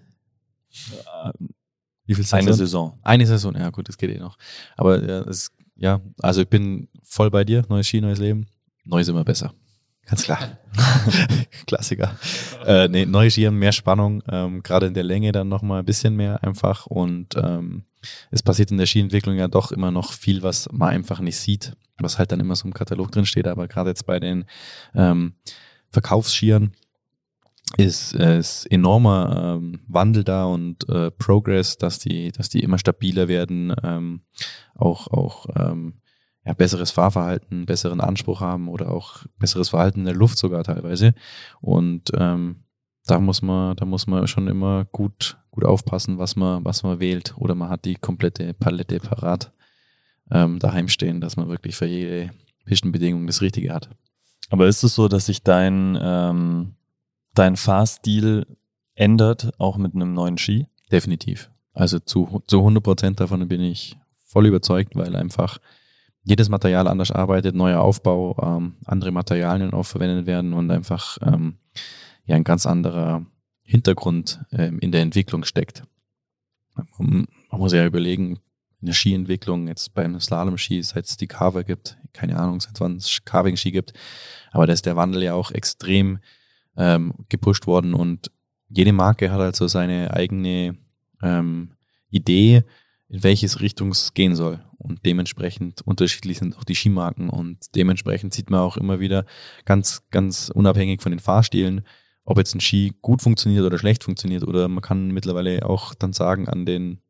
Wie 2.06 2.14
viel 2.14 2.24
Eine 2.32 2.42
Saison? 2.52 2.58
Saison. 2.58 2.98
Eine 3.02 3.26
Saison, 3.26 3.54
ja 3.54 3.70
gut, 3.70 3.88
das 3.88 3.96
geht 3.96 4.10
eh 4.10 4.18
noch. 4.18 4.36
Aber 4.76 5.02
ja, 5.02 5.20
es, 5.22 5.52
ja, 5.76 6.00
also 6.20 6.42
ich 6.42 6.48
bin 6.48 6.88
voll 7.02 7.30
bei 7.30 7.44
dir. 7.44 7.64
Neues 7.68 7.86
Ski, 7.86 8.00
neues 8.00 8.18
Leben. 8.18 8.46
Neu 8.84 9.00
ist 9.00 9.08
immer 9.08 9.24
besser. 9.24 9.54
Ganz 10.06 10.24
klar. 10.24 10.58
Klassiker. 11.66 12.16
Äh, 12.66 12.88
nee, 12.88 13.06
neue 13.06 13.30
Ski 13.30 13.44
haben 13.44 13.58
mehr 13.58 13.72
Spannung, 13.72 14.22
ähm, 14.28 14.62
gerade 14.62 14.86
in 14.86 14.94
der 14.94 15.04
Länge 15.04 15.32
dann 15.32 15.48
nochmal 15.48 15.80
ein 15.80 15.84
bisschen 15.84 16.16
mehr 16.16 16.42
einfach. 16.42 16.86
Und 16.86 17.36
ähm, 17.36 17.84
es 18.30 18.42
passiert 18.42 18.70
in 18.70 18.78
der 18.78 18.86
Skientwicklung 18.86 19.36
ja 19.36 19.48
doch 19.48 19.70
immer 19.72 19.90
noch 19.90 20.12
viel, 20.12 20.42
was 20.42 20.68
man 20.72 20.88
einfach 20.88 21.20
nicht 21.20 21.36
sieht, 21.36 21.76
was 21.98 22.18
halt 22.18 22.32
dann 22.32 22.40
immer 22.40 22.56
so 22.56 22.66
im 22.66 22.74
Katalog 22.74 23.12
drin 23.12 23.26
steht. 23.26 23.46
Aber 23.46 23.68
gerade 23.68 23.90
jetzt 23.90 24.06
bei 24.06 24.18
den 24.18 24.44
ähm, 24.94 25.34
Verkaufsskiern 25.90 26.72
ist, 27.76 28.14
äh, 28.14 28.38
ist 28.38 28.66
enormer 28.66 29.56
ähm, 29.56 29.80
Wandel 29.88 30.24
da 30.24 30.44
und 30.44 30.88
äh, 30.88 31.10
Progress, 31.10 31.78
dass 31.78 31.98
die, 31.98 32.32
dass 32.32 32.48
die 32.48 32.60
immer 32.60 32.78
stabiler 32.78 33.28
werden, 33.28 33.74
ähm, 33.82 34.22
auch, 34.74 35.08
auch 35.08 35.46
ähm, 35.56 35.94
ja, 36.44 36.52
besseres 36.54 36.90
Fahrverhalten, 36.90 37.66
besseren 37.66 38.00
Anspruch 38.00 38.40
haben 38.40 38.68
oder 38.68 38.90
auch 38.90 39.24
besseres 39.38 39.70
Verhalten 39.70 40.00
in 40.00 40.06
der 40.06 40.14
Luft 40.14 40.38
sogar 40.38 40.64
teilweise. 40.64 41.14
Und 41.60 42.10
ähm, 42.14 42.64
da 43.06 43.18
muss 43.18 43.42
man, 43.42 43.76
da 43.76 43.84
muss 43.84 44.06
man 44.06 44.26
schon 44.26 44.48
immer 44.48 44.84
gut, 44.86 45.38
gut 45.50 45.64
aufpassen, 45.64 46.18
was 46.18 46.36
man, 46.36 46.64
was 46.64 46.82
man 46.82 47.00
wählt. 47.00 47.34
Oder 47.36 47.54
man 47.54 47.68
hat 47.68 47.84
die 47.84 47.94
komplette 47.94 48.54
Palette 48.54 49.00
parat 49.00 49.52
ähm, 50.30 50.58
daheim 50.58 50.88
stehen, 50.88 51.20
dass 51.20 51.36
man 51.36 51.48
wirklich 51.48 51.76
für 51.76 51.86
jede 51.86 52.30
Pistenbedingung 52.64 53.26
das 53.26 53.40
Richtige 53.40 53.72
hat. 53.72 53.90
Aber 54.50 54.66
ist 54.66 54.82
es 54.82 54.94
so, 54.94 55.08
dass 55.08 55.26
sich 55.26 55.42
dein, 55.42 55.98
ähm, 56.00 56.74
dein 57.34 57.56
Fahrstil 57.56 58.46
ändert, 58.94 59.52
auch 59.58 59.76
mit 59.76 59.94
einem 59.94 60.14
neuen 60.14 60.38
Ski? 60.38 60.66
Definitiv. 60.90 61.50
Also 61.72 61.98
zu, 61.98 62.42
zu 62.46 62.58
100 62.58 62.82
Prozent 62.82 63.20
davon 63.20 63.46
bin 63.48 63.62
ich 63.62 63.96
voll 64.24 64.46
überzeugt, 64.46 64.94
weil 64.94 65.16
einfach 65.16 65.58
jedes 66.24 66.48
Material 66.48 66.86
anders 66.86 67.10
arbeitet, 67.10 67.54
neuer 67.54 67.80
Aufbau, 67.80 68.36
ähm, 68.42 68.76
andere 68.84 69.10
Materialien 69.10 69.72
auch 69.72 69.84
verwendet 69.84 70.26
werden 70.26 70.52
und 70.52 70.70
einfach 70.70 71.18
ähm, 71.22 71.58
ja 72.24 72.36
ein 72.36 72.44
ganz 72.44 72.66
anderer 72.66 73.26
Hintergrund 73.62 74.40
ähm, 74.52 74.78
in 74.78 74.92
der 74.92 75.02
Entwicklung 75.02 75.44
steckt. 75.44 75.82
Man, 76.98 77.26
muss 77.50 77.72
ja 77.72 77.84
überlegen, 77.84 78.38
in 78.80 78.86
der 78.86 78.94
Skientwicklung, 78.94 79.68
jetzt 79.68 79.94
beim 79.94 80.18
Slalom-Ski, 80.18 80.82
seit 80.82 81.04
es 81.06 81.16
die 81.16 81.26
Carver 81.26 81.64
gibt, 81.64 81.98
keine 82.12 82.38
Ahnung, 82.38 82.60
seit 82.60 82.80
wann 82.80 82.96
es 82.96 83.24
Carving-Ski 83.24 83.70
gibt, 83.70 83.92
aber 84.52 84.66
da 84.66 84.72
ist 84.72 84.86
der 84.86 84.96
Wandel 84.96 85.22
ja 85.22 85.34
auch 85.34 85.50
extrem 85.50 86.18
ähm, 86.76 87.14
gepusht 87.28 87.66
worden 87.66 87.94
und 87.94 88.30
jede 88.68 88.92
Marke 88.92 89.30
hat 89.30 89.40
also 89.40 89.68
seine 89.68 90.14
eigene 90.14 90.76
ähm, 91.22 91.72
Idee, 92.10 92.64
in 93.08 93.22
welches 93.22 93.60
Richtung 93.60 93.90
es 93.90 94.14
gehen 94.14 94.34
soll. 94.34 94.60
Und 94.78 95.04
dementsprechend 95.04 95.82
unterschiedlich 95.82 96.38
sind 96.38 96.56
auch 96.56 96.64
die 96.64 96.74
Skimarken 96.74 97.28
und 97.28 97.58
dementsprechend 97.76 98.34
sieht 98.34 98.50
man 98.50 98.60
auch 98.60 98.76
immer 98.76 98.98
wieder 98.98 99.26
ganz, 99.64 100.02
ganz 100.10 100.50
unabhängig 100.52 101.02
von 101.02 101.12
den 101.12 101.20
Fahrstilen, 101.20 101.82
ob 102.24 102.38
jetzt 102.38 102.54
ein 102.54 102.60
Ski 102.60 102.92
gut 103.00 103.22
funktioniert 103.22 103.64
oder 103.64 103.78
schlecht 103.78 104.02
funktioniert 104.02 104.44
oder 104.44 104.68
man 104.68 104.82
kann 104.82 105.12
mittlerweile 105.12 105.68
auch 105.68 105.94
dann 105.94 106.12
sagen 106.12 106.48
an 106.48 106.66
den 106.66 107.00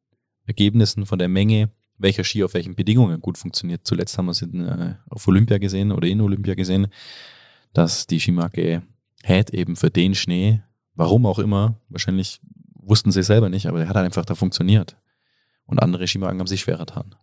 Ergebnissen 0.44 1.06
von 1.06 1.18
der 1.18 1.28
Menge, 1.28 1.70
welcher 1.98 2.24
Ski 2.24 2.44
auf 2.44 2.54
welchen 2.54 2.74
Bedingungen 2.74 3.20
gut 3.20 3.38
funktioniert. 3.38 3.82
Zuletzt 3.84 4.18
haben 4.18 4.26
wir 4.26 4.32
es 4.32 4.42
in, 4.42 4.66
äh, 4.66 4.96
auf 5.08 5.26
Olympia 5.28 5.58
gesehen 5.58 5.92
oder 5.92 6.08
in 6.08 6.20
Olympia 6.20 6.54
gesehen, 6.54 6.88
dass 7.72 8.06
die 8.06 8.20
Skimarke 8.20 8.82
Head 9.22 9.50
eben 9.50 9.76
für 9.76 9.90
den 9.90 10.14
Schnee, 10.14 10.62
warum 10.94 11.26
auch 11.26 11.38
immer, 11.38 11.76
wahrscheinlich 11.88 12.40
wussten 12.74 13.12
sie 13.12 13.22
selber 13.22 13.48
nicht, 13.48 13.66
aber 13.66 13.78
der 13.78 13.88
hat 13.88 13.96
halt 13.96 14.06
einfach 14.06 14.24
da 14.24 14.34
funktioniert. 14.34 14.96
Und 15.66 15.82
andere 15.82 16.06
Skimarken 16.06 16.40
haben 16.40 16.46
sich 16.46 16.62
schwerer 16.62 16.84
getan. 16.84 17.14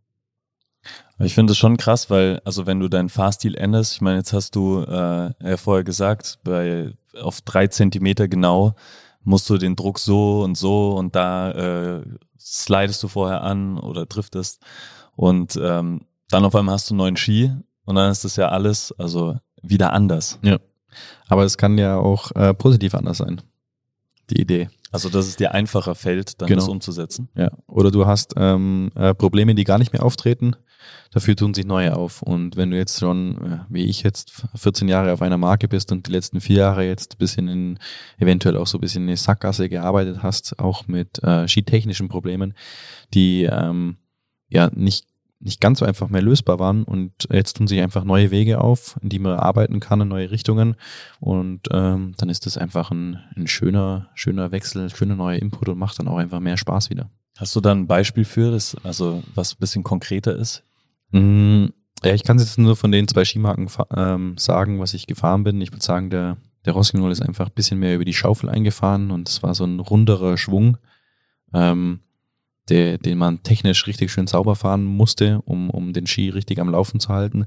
Ich 1.20 1.36
finde 1.36 1.52
es 1.52 1.58
schon 1.58 1.76
krass, 1.76 2.10
weil, 2.10 2.42
also 2.46 2.66
wenn 2.66 2.80
du 2.80 2.88
deinen 2.88 3.10
Fahrstil 3.10 3.56
änderst, 3.56 3.96
ich 3.96 4.02
meine, 4.02 4.18
jetzt 4.18 4.32
hast 4.32 4.56
du 4.56 4.82
äh, 4.82 5.32
ja 5.44 5.58
vorher 5.58 5.84
gesagt, 5.84 6.40
bei 6.44 6.94
auf 7.22 7.42
drei 7.42 7.68
Zentimeter 7.68 8.28
genau 8.30 8.76
musst 9.24 9.50
du 9.50 9.58
den 9.58 9.76
Druck 9.76 10.00
so 10.00 10.42
und 10.44 10.56
so 10.56 10.96
und 10.96 11.16
da 11.16 11.98
äh, 11.98 12.06
slidest 12.40 13.04
du 13.04 13.10
vorher 13.10 13.44
an 13.44 13.78
oder 13.78 14.06
driftest 14.06 14.62
und 15.16 15.60
ähm, 15.62 16.06
dann 16.30 16.46
auf 16.46 16.56
einmal 16.56 16.76
hast 16.76 16.90
du 16.90 16.94
einen 16.94 17.00
neuen 17.00 17.18
Ski 17.18 17.52
und 17.84 17.96
dann 17.96 18.12
ist 18.12 18.24
das 18.24 18.38
ja 18.38 18.48
alles, 18.48 18.94
also 18.98 19.36
wieder 19.62 19.92
anders. 19.92 20.40
Ja. 20.42 20.60
Aber 21.28 21.44
es 21.44 21.58
kann 21.58 21.78
ja 21.78 21.98
auch 21.98 22.32
äh, 22.36 22.54
positiv 22.54 22.96
anders 22.96 23.18
sein. 23.20 23.42
Die 24.30 24.42
Idee. 24.42 24.70
Also 24.92 25.10
dass 25.10 25.28
es 25.28 25.36
dir 25.36 25.54
einfacher 25.54 25.96
fällt, 25.96 26.42
dann 26.42 26.48
Genau. 26.48 26.62
das 26.62 26.70
umzusetzen. 26.70 27.30
Ja. 27.36 27.50
Oder 27.68 27.92
du 27.92 28.06
hast 28.08 28.34
ähm, 28.38 28.92
äh, 28.96 29.14
Probleme, 29.14 29.54
die 29.56 29.64
gar 29.64 29.78
nicht 29.78 29.94
mehr 29.94 30.04
auftreten. 30.04 30.56
Dafür 31.12 31.36
tun 31.36 31.54
sich 31.54 31.66
neue 31.66 31.96
auf. 31.96 32.22
Und 32.22 32.56
wenn 32.56 32.72
du 32.72 32.78
jetzt 32.78 33.00
schon, 33.00 33.38
äh, 33.44 33.60
wie 33.70 33.86
ich 33.86 34.02
jetzt, 34.04 34.44
14 34.56 34.88
Jahre 34.88 35.14
auf 35.14 35.22
einer 35.22 35.38
Marke 35.38 35.68
bist 35.68 35.92
und 35.92 36.08
die 36.08 36.12
letzten 36.12 36.42
vier 36.42 36.58
Jahre 36.58 36.86
jetzt 36.86 37.16
ein 37.16 37.18
bisschen 37.18 37.48
in, 37.48 37.80
eventuell 38.18 38.58
auch 38.58 38.68
so 38.68 38.78
ein 38.78 38.82
bisschen 38.82 39.04
in 39.04 39.10
eine 39.10 39.18
Sackgasse 39.18 39.70
gearbeitet 39.70 40.24
hast, 40.24 40.58
auch 40.60 40.88
mit 40.88 41.22
äh, 41.24 41.48
skitechnischen 41.48 42.08
Problemen, 42.10 42.54
die 43.14 43.44
ähm, 43.44 43.98
ja 44.48 44.70
nicht, 44.74 45.06
nicht 45.40 45.62
ganz 45.62 45.80
so 45.80 45.86
einfach 45.86 46.10
mehr 46.10 46.22
lösbar 46.22 46.60
waren. 46.60 46.84
Und 46.84 47.28
jetzt 47.32 47.58
tun 47.58 47.68
sich 47.68 47.82
einfach 47.82 48.04
neue 48.04 48.32
Wege 48.32 48.60
auf, 48.62 48.98
in 49.02 49.10
die 49.10 49.20
man 49.20 49.40
arbeiten 49.40 49.80
kann, 49.80 50.02
in 50.02 50.08
neue 50.10 50.32
Richtungen. 50.32 50.76
Und 51.20 51.62
ähm, 51.72 52.14
dann 52.18 52.30
ist 52.30 52.46
das 52.46 52.58
einfach 52.58 52.92
ein, 52.92 53.20
ein 53.36 53.48
schöner, 53.48 54.10
schöner 54.16 54.52
Wechsel, 54.52 54.90
schöner 54.94 55.16
neuer 55.16 55.40
Input 55.40 55.70
und 55.70 55.78
macht 55.78 56.00
dann 56.00 56.08
auch 56.08 56.18
einfach 56.18 56.40
mehr 56.40 56.58
Spaß 56.58 56.90
wieder. 56.90 57.10
Hast 57.38 57.56
du 57.56 57.62
da 57.62 57.72
ein 57.72 57.88
Beispiel 57.88 58.26
für 58.26 58.52
das, 58.52 58.76
also 58.84 59.24
was 59.34 59.54
ein 59.54 59.60
bisschen 59.60 59.84
konkreter 59.84 60.36
ist? 60.36 60.64
Mm, 61.12 61.68
Ja, 62.04 62.14
ich 62.14 62.24
kann 62.24 62.38
es 62.38 62.44
jetzt 62.44 62.58
nur 62.58 62.76
von 62.76 62.92
den 62.92 63.08
zwei 63.08 63.24
Skimarken 63.24 63.70
ähm, 63.96 64.38
sagen, 64.38 64.80
was 64.80 64.94
ich 64.94 65.08
gefahren 65.08 65.44
bin. 65.44 65.62
Ich 65.62 65.72
würde 65.72 65.84
sagen, 65.84 66.10
der, 66.10 66.38
der 66.66 66.74
Rossignol 66.74 67.12
ist 67.12 67.22
einfach 67.22 67.48
ein 67.48 67.54
bisschen 67.56 67.80
mehr 67.80 67.96
über 67.96 68.06
die 68.06 68.14
Schaufel 68.14 68.50
eingefahren 68.50 69.12
und 69.12 69.30
es 69.30 69.42
war 69.42 69.56
so 69.56 69.64
ein 69.66 69.80
runderer 69.80 70.38
Schwung, 70.38 70.78
ähm, 71.54 72.02
der, 72.70 72.98
den 72.98 73.18
man 73.18 73.44
technisch 73.44 73.88
richtig 73.88 74.12
schön 74.12 74.28
sauber 74.28 74.56
fahren 74.56 74.84
musste, 74.84 75.42
um, 75.46 75.70
um 75.70 75.94
den 75.94 76.08
Ski 76.08 76.30
richtig 76.30 76.60
am 76.60 76.70
Laufen 76.70 77.00
zu 77.00 77.10
halten. 77.10 77.46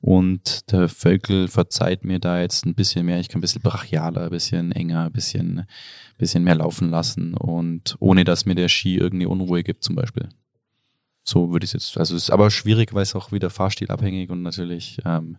Und 0.00 0.70
der 0.72 0.88
Völkel 0.88 1.48
verzeiht 1.48 2.04
mir 2.04 2.18
da 2.18 2.40
jetzt 2.40 2.66
ein 2.66 2.74
bisschen 2.74 3.06
mehr. 3.06 3.20
Ich 3.20 3.28
kann 3.28 3.38
ein 3.38 3.42
bisschen 3.42 3.62
brachialer, 3.62 4.24
ein 4.24 4.30
bisschen 4.30 4.72
enger, 4.72 5.06
ein 5.06 5.12
bisschen, 5.12 5.66
bisschen 6.18 6.44
mehr 6.44 6.56
laufen 6.56 6.90
lassen 6.90 7.34
und 7.34 7.96
ohne 8.00 8.24
dass 8.24 8.46
mir 8.46 8.54
der 8.54 8.68
Ski 8.68 8.96
irgendwie 8.96 9.26
Unruhe 9.26 9.62
gibt 9.62 9.84
zum 9.84 9.94
Beispiel. 9.94 10.28
So 11.22 11.50
würde 11.52 11.64
ich 11.64 11.70
es 11.74 11.86
jetzt, 11.86 11.98
also 11.98 12.16
es 12.16 12.24
ist 12.24 12.30
aber 12.30 12.50
schwierig, 12.50 12.92
weil 12.92 13.02
es 13.02 13.14
auch 13.14 13.32
wieder 13.32 13.48
fahrstilabhängig 13.48 14.28
und 14.28 14.42
natürlich 14.42 14.98
ähm, 15.06 15.38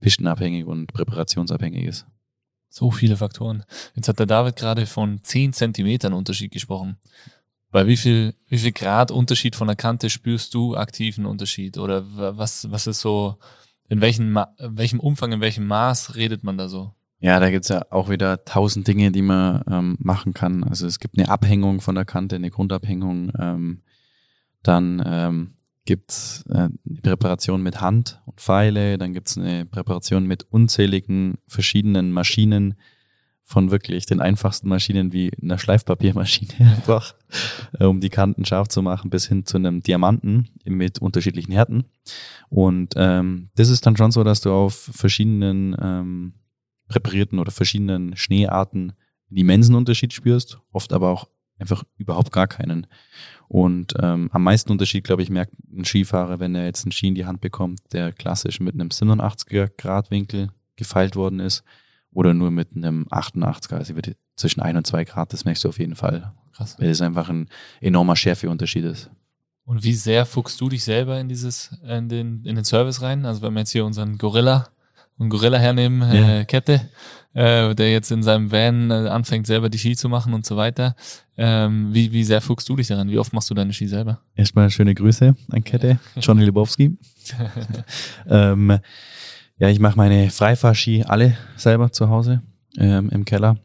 pistenabhängig 0.00 0.66
und 0.66 0.92
präparationsabhängig 0.92 1.86
ist. 1.86 2.06
So 2.68 2.90
viele 2.90 3.16
Faktoren. 3.16 3.64
Jetzt 3.94 4.08
hat 4.08 4.18
der 4.18 4.26
David 4.26 4.56
gerade 4.56 4.86
von 4.86 5.22
10 5.22 5.52
Zentimetern 5.52 6.12
Unterschied 6.12 6.50
gesprochen. 6.50 6.98
Bei 7.74 7.88
wie 7.88 7.96
viel, 7.96 8.34
wie 8.46 8.58
viel 8.58 8.70
Grad 8.70 9.10
Unterschied 9.10 9.56
von 9.56 9.66
der 9.66 9.74
Kante 9.74 10.08
spürst 10.08 10.54
du 10.54 10.76
aktiven 10.76 11.26
Unterschied? 11.26 11.76
Oder 11.76 12.04
wa- 12.16 12.34
was, 12.36 12.70
was 12.70 12.86
ist 12.86 13.00
so, 13.00 13.36
in 13.88 14.00
welchem, 14.00 14.38
in 14.58 14.78
welchem 14.78 15.00
Umfang, 15.00 15.32
in 15.32 15.40
welchem 15.40 15.66
Maß 15.66 16.14
redet 16.14 16.44
man 16.44 16.56
da 16.56 16.68
so? 16.68 16.94
Ja, 17.18 17.40
da 17.40 17.50
gibt's 17.50 17.70
ja 17.70 17.82
auch 17.90 18.08
wieder 18.08 18.44
tausend 18.44 18.86
Dinge, 18.86 19.10
die 19.10 19.22
man 19.22 19.64
ähm, 19.68 19.96
machen 19.98 20.34
kann. 20.34 20.62
Also 20.62 20.86
es 20.86 21.00
gibt 21.00 21.18
eine 21.18 21.28
Abhängung 21.28 21.80
von 21.80 21.96
der 21.96 22.04
Kante, 22.04 22.36
eine 22.36 22.50
Grundabhängung. 22.50 23.32
Ähm, 23.40 23.82
dann 24.62 25.02
ähm, 25.04 25.54
gibt's 25.84 26.44
äh, 26.50 26.68
eine 26.68 27.00
Präparation 27.02 27.60
mit 27.60 27.80
Hand 27.80 28.22
und 28.24 28.40
Pfeile. 28.40 28.98
Dann 28.98 29.14
gibt's 29.14 29.36
eine 29.36 29.66
Präparation 29.66 30.28
mit 30.28 30.44
unzähligen 30.44 31.38
verschiedenen 31.48 32.12
Maschinen, 32.12 32.74
von 33.46 33.70
wirklich 33.70 34.06
den 34.06 34.20
einfachsten 34.20 34.68
Maschinen 34.68 35.12
wie 35.12 35.30
einer 35.40 35.58
Schleifpapiermaschine 35.58 36.54
einfach, 36.76 37.14
äh, 37.78 37.84
um 37.84 38.00
die 38.00 38.08
Kanten 38.08 38.46
scharf 38.46 38.68
zu 38.68 38.80
machen, 38.80 39.10
bis 39.10 39.28
hin 39.28 39.44
zu 39.44 39.58
einem 39.58 39.82
Diamanten 39.82 40.48
mit 40.64 40.98
unterschiedlichen 40.98 41.52
Härten. 41.52 41.84
Und 42.48 42.94
ähm, 42.96 43.50
das 43.54 43.68
ist 43.68 43.84
dann 43.84 43.98
schon 43.98 44.12
so, 44.12 44.24
dass 44.24 44.40
du 44.40 44.50
auf 44.50 44.90
verschiedenen 44.92 45.76
ähm, 45.80 46.34
präparierten 46.88 47.38
oder 47.38 47.52
verschiedenen 47.52 48.16
Schneearten 48.16 48.94
einen 49.28 49.38
immensen 49.38 49.74
Unterschied 49.74 50.14
spürst, 50.14 50.58
oft 50.72 50.92
aber 50.94 51.10
auch 51.10 51.28
einfach 51.58 51.84
überhaupt 51.98 52.32
gar 52.32 52.46
keinen. 52.46 52.86
Und 53.46 53.92
ähm, 54.00 54.30
am 54.32 54.42
meisten 54.42 54.72
Unterschied, 54.72 55.04
glaube 55.04 55.22
ich, 55.22 55.28
merkt 55.28 55.52
ein 55.70 55.84
Skifahrer, 55.84 56.40
wenn 56.40 56.54
er 56.54 56.64
jetzt 56.64 56.84
einen 56.84 56.92
Ski 56.92 57.08
in 57.08 57.14
die 57.14 57.26
Hand 57.26 57.42
bekommt, 57.42 57.80
der 57.92 58.12
klassisch 58.12 58.58
mit 58.58 58.74
einem 58.74 58.88
87er 58.88 59.70
Grad 59.76 60.10
Winkel 60.10 60.48
gefeilt 60.76 61.14
worden 61.14 61.40
ist 61.40 61.62
oder 62.14 62.32
nur 62.32 62.50
mit 62.50 62.68
einem 62.74 63.04
88er, 63.10 63.74
also 63.74 63.94
zwischen 64.36 64.60
1 64.60 64.76
und 64.76 64.86
2 64.86 65.04
Grad, 65.04 65.32
das 65.32 65.44
merkst 65.44 65.64
du 65.64 65.68
auf 65.68 65.78
jeden 65.78 65.96
Fall. 65.96 66.32
Krass. 66.52 66.76
Weil 66.78 66.88
es 66.88 67.02
einfach 67.02 67.28
ein 67.28 67.48
enormer 67.80 68.16
Schärfeunterschied 68.16 68.84
ist. 68.84 69.10
Und 69.66 69.82
wie 69.82 69.94
sehr 69.94 70.26
fuchst 70.26 70.60
du 70.60 70.68
dich 70.68 70.84
selber 70.84 71.18
in 71.18 71.28
dieses, 71.28 71.76
in 71.86 72.08
den, 72.08 72.44
in 72.44 72.54
den 72.54 72.64
Service 72.64 73.02
rein? 73.02 73.24
Also 73.24 73.42
wenn 73.42 73.54
wir 73.54 73.60
jetzt 73.60 73.72
hier 73.72 73.84
unseren 73.84 74.18
Gorilla 74.18 74.68
und 75.16 75.30
Gorilla 75.30 75.58
hernehmen, 75.58 76.00
ja. 76.02 76.40
äh, 76.40 76.44
Kette, 76.44 76.88
äh, 77.32 77.74
der 77.74 77.90
jetzt 77.90 78.10
in 78.12 78.22
seinem 78.22 78.52
Van 78.52 78.90
äh, 78.90 79.08
anfängt, 79.08 79.46
selber 79.46 79.70
die 79.70 79.78
Ski 79.78 79.96
zu 79.96 80.08
machen 80.08 80.34
und 80.34 80.44
so 80.44 80.56
weiter. 80.56 80.94
Ähm, 81.36 81.92
wie, 81.92 82.12
wie 82.12 82.24
sehr 82.24 82.40
fuchst 82.40 82.68
du 82.68 82.76
dich 82.76 82.88
daran? 82.88 83.08
Wie 83.08 83.18
oft 83.18 83.32
machst 83.32 83.50
du 83.50 83.54
deine 83.54 83.72
Ski 83.72 83.88
selber? 83.88 84.20
Erstmal 84.36 84.70
schöne 84.70 84.94
Grüße 84.94 85.34
an 85.50 85.64
Kette, 85.64 85.98
Johnny 86.20 86.44
Lebowski. 86.44 86.96
ähm, 88.28 88.78
ja, 89.58 89.68
ich 89.68 89.80
mache 89.80 89.96
meine 89.96 90.30
Freifahrski 90.30 91.04
alle 91.04 91.36
selber 91.56 91.92
zu 91.92 92.08
Hause 92.08 92.42
ähm, 92.78 93.10
im 93.10 93.24
Keller. 93.24 93.56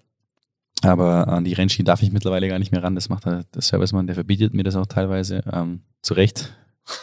Aber 0.81 1.27
an 1.27 1.43
die 1.43 1.53
Rennski 1.53 1.83
darf 1.83 2.01
ich 2.03 2.11
mittlerweile 2.11 2.47
gar 2.47 2.59
nicht 2.59 2.71
mehr 2.71 2.83
ran. 2.83 2.95
Das 2.95 3.09
macht 3.09 3.25
der 3.25 3.43
Servicemann, 3.57 4.07
der 4.07 4.15
verbietet 4.15 4.53
mir 4.53 4.63
das 4.63 4.77
auch 4.77 4.85
teilweise. 4.85 5.43
Ähm, 5.51 5.81
zu 6.01 6.13
Recht 6.13 6.53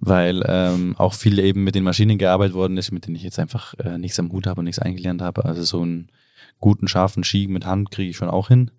weil 0.00 0.42
ähm, 0.46 0.94
auch 0.96 1.14
viel 1.14 1.38
eben 1.38 1.64
mit 1.64 1.74
den 1.74 1.84
Maschinen 1.84 2.18
gearbeitet 2.18 2.54
worden 2.54 2.76
ist, 2.76 2.92
mit 2.92 3.06
denen 3.06 3.16
ich 3.16 3.22
jetzt 3.22 3.38
einfach 3.38 3.74
äh, 3.78 3.98
nichts 3.98 4.18
am 4.18 4.30
Hut 4.32 4.46
habe 4.46 4.60
und 4.60 4.64
nichts 4.64 4.78
eingelernt 4.78 5.22
habe. 5.22 5.44
Also 5.44 5.62
so 5.62 5.82
einen 5.82 6.10
guten, 6.60 6.88
scharfen 6.88 7.24
Ski 7.24 7.48
mit 7.48 7.66
Hand 7.66 7.90
kriege 7.90 8.10
ich 8.10 8.16
schon 8.16 8.30
auch 8.30 8.48
hin, 8.48 8.70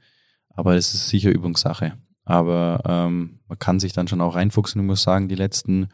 aber 0.50 0.76
es 0.76 0.94
ist 0.94 1.10
sicher 1.10 1.30
Übungssache. 1.30 1.94
Aber 2.24 2.82
ähm, 2.86 3.40
man 3.48 3.60
kann 3.60 3.80
sich 3.80 3.92
dann 3.94 4.08
schon 4.08 4.22
auch 4.22 4.36
reinfuchsen. 4.36 4.82
Ich 4.82 4.88
muss 4.88 5.02
sagen, 5.02 5.28
die 5.28 5.36
letzten 5.36 5.90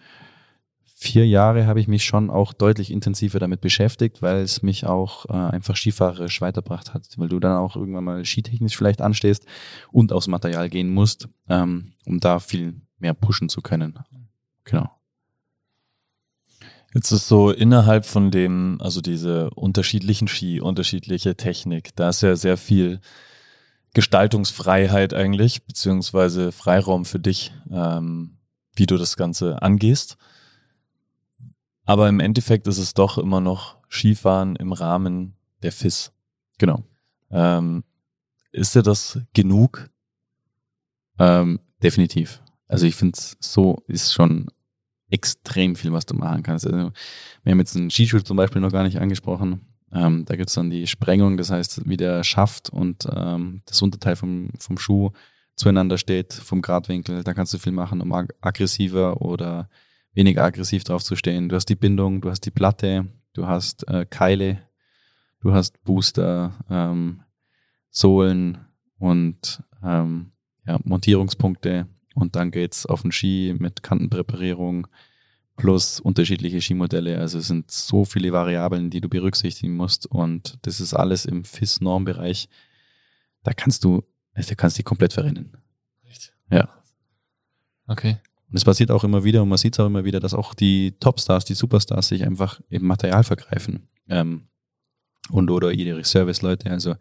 vier 1.05 1.27
Jahre 1.27 1.67
habe 1.67 1.79
ich 1.79 1.87
mich 1.87 2.03
schon 2.03 2.29
auch 2.29 2.51
deutlich 2.51 2.91
intensiver 2.91 3.39
damit 3.39 3.61
beschäftigt, 3.61 4.21
weil 4.21 4.37
es 4.37 4.63
mich 4.63 4.85
auch 4.85 5.25
äh, 5.27 5.33
einfach 5.33 5.75
skifahrerisch 5.75 6.41
weitergebracht 6.41 6.93
hat, 6.93 7.07
weil 7.17 7.29
du 7.29 7.39
dann 7.39 7.57
auch 7.57 7.75
irgendwann 7.75 8.03
mal 8.03 8.25
skitechnisch 8.25 8.75
vielleicht 8.75 9.01
anstehst 9.01 9.45
und 9.91 10.11
aufs 10.11 10.27
Material 10.27 10.69
gehen 10.69 10.89
musst, 10.89 11.29
ähm, 11.47 11.93
um 12.05 12.19
da 12.19 12.39
viel 12.39 12.81
mehr 12.97 13.13
pushen 13.13 13.49
zu 13.49 13.61
können. 13.61 13.99
Genau. 14.63 14.89
Jetzt 16.93 17.11
ist 17.11 17.27
so 17.27 17.51
innerhalb 17.51 18.05
von 18.05 18.31
dem, 18.31 18.79
also 18.81 19.01
diese 19.01 19.49
unterschiedlichen 19.51 20.27
Ski, 20.27 20.59
unterschiedliche 20.59 21.35
Technik, 21.35 21.95
da 21.95 22.09
ist 22.09 22.21
ja 22.21 22.35
sehr 22.35 22.57
viel 22.57 22.99
Gestaltungsfreiheit 23.93 25.13
eigentlich, 25.13 25.65
beziehungsweise 25.65 26.51
Freiraum 26.51 27.05
für 27.05 27.19
dich, 27.19 27.53
ähm, 27.69 28.37
wie 28.75 28.85
du 28.85 28.97
das 28.97 29.17
Ganze 29.17 29.61
angehst. 29.61 30.17
Aber 31.85 32.09
im 32.09 32.19
Endeffekt 32.19 32.67
ist 32.67 32.79
es 32.79 32.93
doch 32.93 33.17
immer 33.17 33.41
noch 33.41 33.77
Skifahren 33.89 34.55
im 34.55 34.73
Rahmen 34.73 35.35
der 35.61 35.71
FIS. 35.71 36.11
Genau. 36.57 36.83
Ähm, 37.31 37.83
ist 38.51 38.75
dir 38.75 38.83
das 38.83 39.19
genug? 39.33 39.89
Ähm, 41.19 41.59
definitiv. 41.81 42.41
Also 42.67 42.87
ich 42.87 42.95
finde 42.95 43.17
es 43.17 43.37
so 43.39 43.83
ist 43.87 44.13
schon 44.13 44.47
extrem 45.09 45.75
viel, 45.75 45.93
was 45.93 46.05
du 46.05 46.15
machen 46.15 46.43
kannst. 46.43 46.65
Also, 46.65 46.91
wir 47.43 47.51
haben 47.51 47.59
jetzt 47.59 47.75
einen 47.75 47.91
Skischuh 47.91 48.19
zum 48.19 48.37
Beispiel 48.37 48.61
noch 48.61 48.71
gar 48.71 48.83
nicht 48.83 48.99
angesprochen. 48.99 49.61
Ähm, 49.91 50.25
da 50.25 50.35
gibt 50.35 50.49
es 50.49 50.55
dann 50.55 50.69
die 50.69 50.87
Sprengung, 50.87 51.37
das 51.37 51.51
heißt, 51.51 51.87
wie 51.87 51.97
der 51.97 52.23
Schaft 52.23 52.69
und 52.69 53.07
ähm, 53.15 53.61
das 53.65 53.81
Unterteil 53.81 54.15
vom, 54.15 54.49
vom 54.59 54.77
Schuh 54.77 55.11
zueinander 55.55 55.97
steht, 55.97 56.33
vom 56.33 56.61
Gradwinkel. 56.61 57.23
Da 57.23 57.33
kannst 57.33 57.53
du 57.53 57.59
viel 57.59 57.71
machen, 57.71 58.01
um 58.01 58.11
ag 58.11 58.33
aggressiver 58.41 59.21
oder 59.21 59.69
weniger 60.15 60.43
aggressiv 60.43 60.83
drauf 60.83 61.03
zu 61.03 61.15
stehen. 61.15 61.49
Du 61.49 61.55
hast 61.55 61.67
die 61.67 61.75
Bindung, 61.75 62.21
du 62.21 62.29
hast 62.29 62.41
die 62.41 62.51
Platte, 62.51 63.05
du 63.33 63.47
hast 63.47 63.87
äh, 63.87 64.05
Keile, 64.09 64.61
du 65.41 65.53
hast 65.53 65.83
Booster, 65.83 66.53
ähm, 66.69 67.21
Sohlen 67.91 68.57
und 68.97 69.61
ähm, 69.83 70.31
ja, 70.65 70.79
Montierungspunkte 70.83 71.87
und 72.15 72.35
dann 72.35 72.49
geht's 72.49 72.85
auf 72.85 73.03
den 73.03 73.11
Ski 73.11 73.55
mit 73.57 73.83
Kantenpräparierung 73.83 74.87
plus 75.57 75.99
unterschiedliche 75.99 76.61
Skimodelle. 76.61 77.19
Also 77.19 77.39
es 77.39 77.47
sind 77.47 77.71
so 77.71 78.05
viele 78.05 78.31
Variablen, 78.31 78.89
die 78.89 79.01
du 79.01 79.09
berücksichtigen 79.09 79.75
musst. 79.75 80.05
Und 80.05 80.57
das 80.63 80.79
ist 80.79 80.93
alles 80.93 81.25
im 81.25 81.43
FIS-Normbereich. 81.43 82.49
Da 83.43 83.53
kannst 83.53 83.83
du, 83.83 84.03
da 84.33 84.41
kannst 84.55 84.77
du 84.77 84.79
dich 84.79 84.85
komplett 84.85 85.13
verrennen. 85.13 85.57
Echt? 86.03 86.33
Ja. 86.49 86.69
Okay. 87.87 88.17
Und 88.49 88.57
es 88.57 88.63
passiert 88.63 88.91
auch 88.91 89.03
immer 89.03 89.23
wieder 89.23 89.41
und 89.41 89.49
man 89.49 89.57
sieht 89.57 89.73
es 89.73 89.79
auch 89.79 89.87
immer 89.87 90.05
wieder, 90.05 90.19
dass 90.19 90.33
auch 90.33 90.53
die 90.53 90.93
Topstars, 90.99 91.45
die 91.45 91.55
Superstars 91.55 92.07
sich 92.07 92.23
einfach 92.23 92.61
im 92.69 92.85
Material 92.85 93.23
vergreifen. 93.23 93.87
Ähm, 94.07 94.47
und 95.31 95.49
oder 95.49 95.71
ihre 95.71 96.03
Serviceleute. 96.03 96.69
Also 96.69 96.95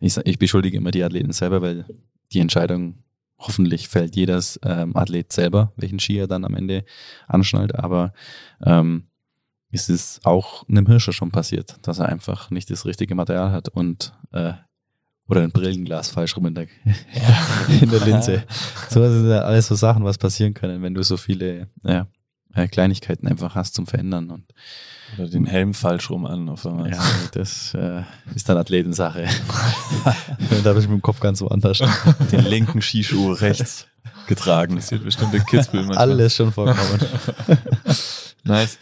ich, 0.00 0.16
ich 0.24 0.38
beschuldige 0.38 0.78
immer 0.78 0.90
die 0.90 1.04
Athleten 1.04 1.32
selber, 1.32 1.60
weil 1.60 1.84
die 2.32 2.40
Entscheidung 2.40 3.02
hoffentlich 3.38 3.88
fällt 3.88 4.16
jedes 4.16 4.58
ähm, 4.64 4.96
Athlet 4.96 5.32
selber, 5.32 5.72
welchen 5.76 6.00
Ski 6.00 6.18
er 6.18 6.26
dann 6.26 6.44
am 6.44 6.54
Ende 6.54 6.84
anschnallt, 7.26 7.74
aber 7.74 8.12
ähm, 8.64 9.04
es 9.70 9.88
ist 9.88 10.24
auch 10.24 10.66
einem 10.68 10.86
Hirscher 10.86 11.12
schon 11.12 11.30
passiert, 11.30 11.76
dass 11.82 11.98
er 11.98 12.08
einfach 12.08 12.50
nicht 12.50 12.70
das 12.70 12.86
richtige 12.86 13.14
Material 13.14 13.52
hat 13.52 13.68
und 13.68 14.14
äh, 14.32 14.54
oder 15.28 15.42
ein 15.42 15.50
Brillenglas 15.50 16.08
falsch 16.08 16.36
rum 16.36 16.46
in 16.46 16.54
der, 16.54 16.66
ja. 16.84 17.74
in 17.80 17.90
der 17.90 18.00
Linse. 18.00 18.44
so 18.88 19.02
sind 19.02 19.28
ja 19.28 19.40
alles 19.40 19.68
so 19.68 19.74
Sachen, 19.74 20.04
was 20.04 20.18
passieren 20.18 20.54
können, 20.54 20.82
wenn 20.82 20.94
du 20.94 21.02
so 21.02 21.16
viele 21.16 21.68
ja, 21.84 22.06
äh, 22.54 22.66
Kleinigkeiten 22.66 23.28
einfach 23.28 23.54
hast 23.54 23.74
zum 23.74 23.86
Verändern. 23.86 24.30
Und 24.30 24.44
oder 25.16 25.28
den 25.28 25.46
Helm 25.46 25.72
falsch 25.72 26.10
rum 26.10 26.26
an 26.26 26.48
auf 26.48 26.66
einmal. 26.66 26.90
Ja, 26.90 27.02
das 27.32 27.72
äh, 27.74 28.02
ist 28.34 28.48
dann 28.48 28.58
Athletensache. 28.58 29.26
da 30.04 30.70
habe 30.70 30.80
ich 30.80 30.88
mit 30.88 30.98
dem 30.98 31.02
Kopf 31.02 31.20
ganz 31.20 31.40
woanders. 31.40 31.82
Den 32.30 32.44
linken 32.44 32.82
Skischuh 32.82 33.32
rechts 33.32 33.86
getragen. 34.26 34.76
Das 34.76 34.90
wird 34.90 35.04
bestimmte 35.04 35.40
Kitzbühel. 35.40 35.96
Alles 35.96 36.36
schon 36.36 36.52
vorgekommen. 36.52 37.00
nice. 38.44 38.78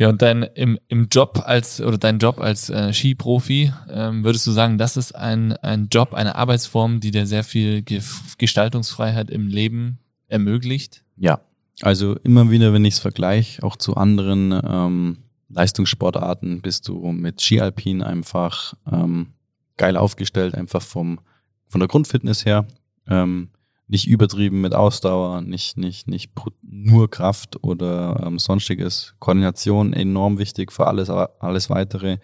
Ja, 0.00 0.08
und 0.08 0.22
dein 0.22 0.44
im, 0.54 0.78
im 0.88 1.08
Job 1.12 1.42
als 1.44 1.78
oder 1.82 1.98
dein 1.98 2.18
Job 2.18 2.40
als 2.40 2.70
äh, 2.70 2.90
Skiprofi, 2.90 3.70
ähm, 3.90 4.24
würdest 4.24 4.46
du 4.46 4.50
sagen, 4.50 4.78
das 4.78 4.96
ist 4.96 5.14
ein, 5.14 5.52
ein 5.58 5.88
Job, 5.92 6.14
eine 6.14 6.36
Arbeitsform, 6.36 7.00
die 7.00 7.10
dir 7.10 7.26
sehr 7.26 7.44
viel 7.44 7.82
Ge 7.82 8.00
Gestaltungsfreiheit 8.38 9.28
im 9.28 9.46
Leben 9.46 9.98
ermöglicht? 10.26 11.04
Ja, 11.18 11.42
also 11.82 12.16
immer 12.16 12.50
wieder, 12.50 12.72
wenn 12.72 12.86
ich 12.86 12.94
es 12.94 13.00
vergleiche, 13.00 13.62
auch 13.62 13.76
zu 13.76 13.94
anderen 13.94 14.58
ähm, 14.66 15.18
Leistungssportarten, 15.50 16.62
bist 16.62 16.88
du 16.88 17.12
mit 17.12 17.42
Skialpin 17.42 18.02
einfach 18.02 18.72
ähm, 18.90 19.34
geil 19.76 19.98
aufgestellt, 19.98 20.54
einfach 20.54 20.80
vom 20.80 21.20
von 21.66 21.78
der 21.78 21.88
Grundfitness 21.88 22.46
her. 22.46 22.66
Ähm, 23.06 23.50
nicht 23.90 24.06
übertrieben 24.06 24.60
mit 24.60 24.72
Ausdauer, 24.72 25.40
nicht, 25.40 25.76
nicht, 25.76 26.06
nicht 26.06 26.30
nur 26.62 27.10
Kraft 27.10 27.62
oder 27.64 28.22
ähm, 28.24 28.38
sonstiges. 28.38 29.14
Koordination 29.18 29.92
enorm 29.92 30.38
wichtig 30.38 30.70
für 30.70 30.86
alles, 30.86 31.10
alles 31.10 31.70
weitere. 31.70 32.18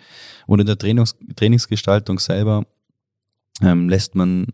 Und 0.46 0.60
in 0.60 0.66
der 0.66 0.78
Trainings, 0.78 1.16
Trainingsgestaltung 1.34 2.20
selber 2.20 2.66
ähm, 3.60 3.88
lässt 3.88 4.14
man 4.14 4.46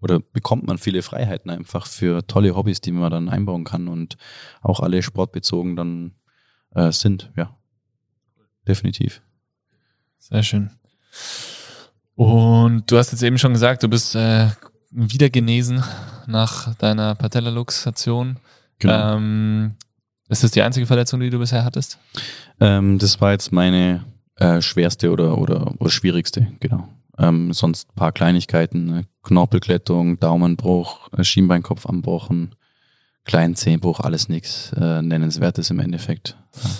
oder 0.00 0.20
bekommt 0.20 0.64
man 0.64 0.78
viele 0.78 1.02
Freiheiten 1.02 1.50
einfach 1.50 1.86
für 1.86 2.24
tolle 2.28 2.54
Hobbys, 2.54 2.80
die 2.80 2.92
man 2.92 3.10
dann 3.10 3.28
einbauen 3.28 3.64
kann 3.64 3.88
und 3.88 4.16
auch 4.60 4.78
alle 4.78 5.02
sportbezogen 5.02 5.74
dann 5.74 6.14
äh, 6.74 6.92
sind, 6.92 7.32
ja. 7.36 7.56
Definitiv. 8.68 9.20
Sehr 10.18 10.44
schön. 10.44 10.70
Und 12.14 12.88
du 12.88 12.98
hast 12.98 13.10
jetzt 13.10 13.22
eben 13.24 13.38
schon 13.38 13.52
gesagt, 13.52 13.82
du 13.82 13.88
bist 13.88 14.14
äh, 14.14 14.50
wieder 14.92 15.28
genesen 15.28 15.82
nach 16.26 16.74
deiner 16.76 17.14
Patellaluxation. 17.14 18.38
Genau. 18.78 19.16
Ähm, 19.16 19.74
ist 20.28 20.44
das 20.44 20.50
die 20.50 20.62
einzige 20.62 20.86
Verletzung, 20.86 21.20
die 21.20 21.30
du 21.30 21.38
bisher 21.38 21.64
hattest? 21.64 21.98
Ähm, 22.60 22.98
das 22.98 23.20
war 23.20 23.32
jetzt 23.32 23.52
meine 23.52 24.04
äh, 24.36 24.60
schwerste 24.62 25.10
oder, 25.10 25.38
oder, 25.38 25.74
oder 25.78 25.90
schwierigste, 25.90 26.52
genau. 26.60 26.88
Ähm, 27.18 27.52
sonst 27.52 27.90
ein 27.90 27.94
paar 27.94 28.12
Kleinigkeiten, 28.12 28.86
ne? 28.86 29.04
Knorpelklettung, 29.22 30.18
Daumenbruch, 30.18 31.12
äh, 31.12 31.22
Schienbeinkopf 31.22 31.86
anbrochen, 31.86 32.54
kleinen 33.24 33.54
Zehenbruch, 33.54 34.00
alles 34.00 34.28
nichts 34.28 34.72
äh, 34.72 35.02
Nennenswertes 35.02 35.70
im 35.70 35.78
Endeffekt. 35.78 36.36
Ja. 36.54 36.70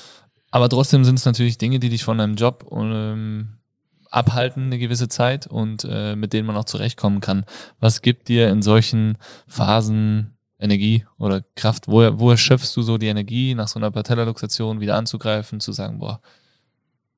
Aber 0.51 0.69
trotzdem 0.69 1.05
sind 1.05 1.19
es 1.19 1.25
natürlich 1.25 1.59
Dinge, 1.59 1.81
die 1.81 1.89
dich 1.89 2.05
von 2.05 2.19
deinem 2.19 2.35
Job 2.35 2.67
ähm, 2.73 3.59
abhalten 4.13 4.65
eine 4.67 4.79
gewisse 4.79 5.09
Zeit 5.09 5.47
und 5.47 5.87
äh, 5.89 6.15
mit 6.15 6.33
denen 6.33 6.47
man 6.47 6.57
auch 6.57 6.65
zurechtkommen 6.65 7.21
kann. 7.21 7.45
Was 7.81 8.03
gibt 8.03 8.29
dir 8.29 8.49
in 8.51 8.63
solchen 8.63 9.19
Phasen 9.47 10.37
Energie 10.59 11.05
oder 11.19 11.43
Kraft? 11.57 11.89
Woher, 11.89 12.21
woher 12.21 12.37
schöpfst 12.37 12.77
du 12.77 12.83
so 12.83 12.99
die 12.99 13.07
Energie, 13.09 13.55
nach 13.55 13.69
so 13.69 13.79
einer 13.79 13.91
Patellaluxation 13.91 14.81
wieder 14.81 14.97
anzugreifen, 14.97 15.61
zu 15.61 15.73
sagen, 15.73 15.99
boah, 15.99 16.21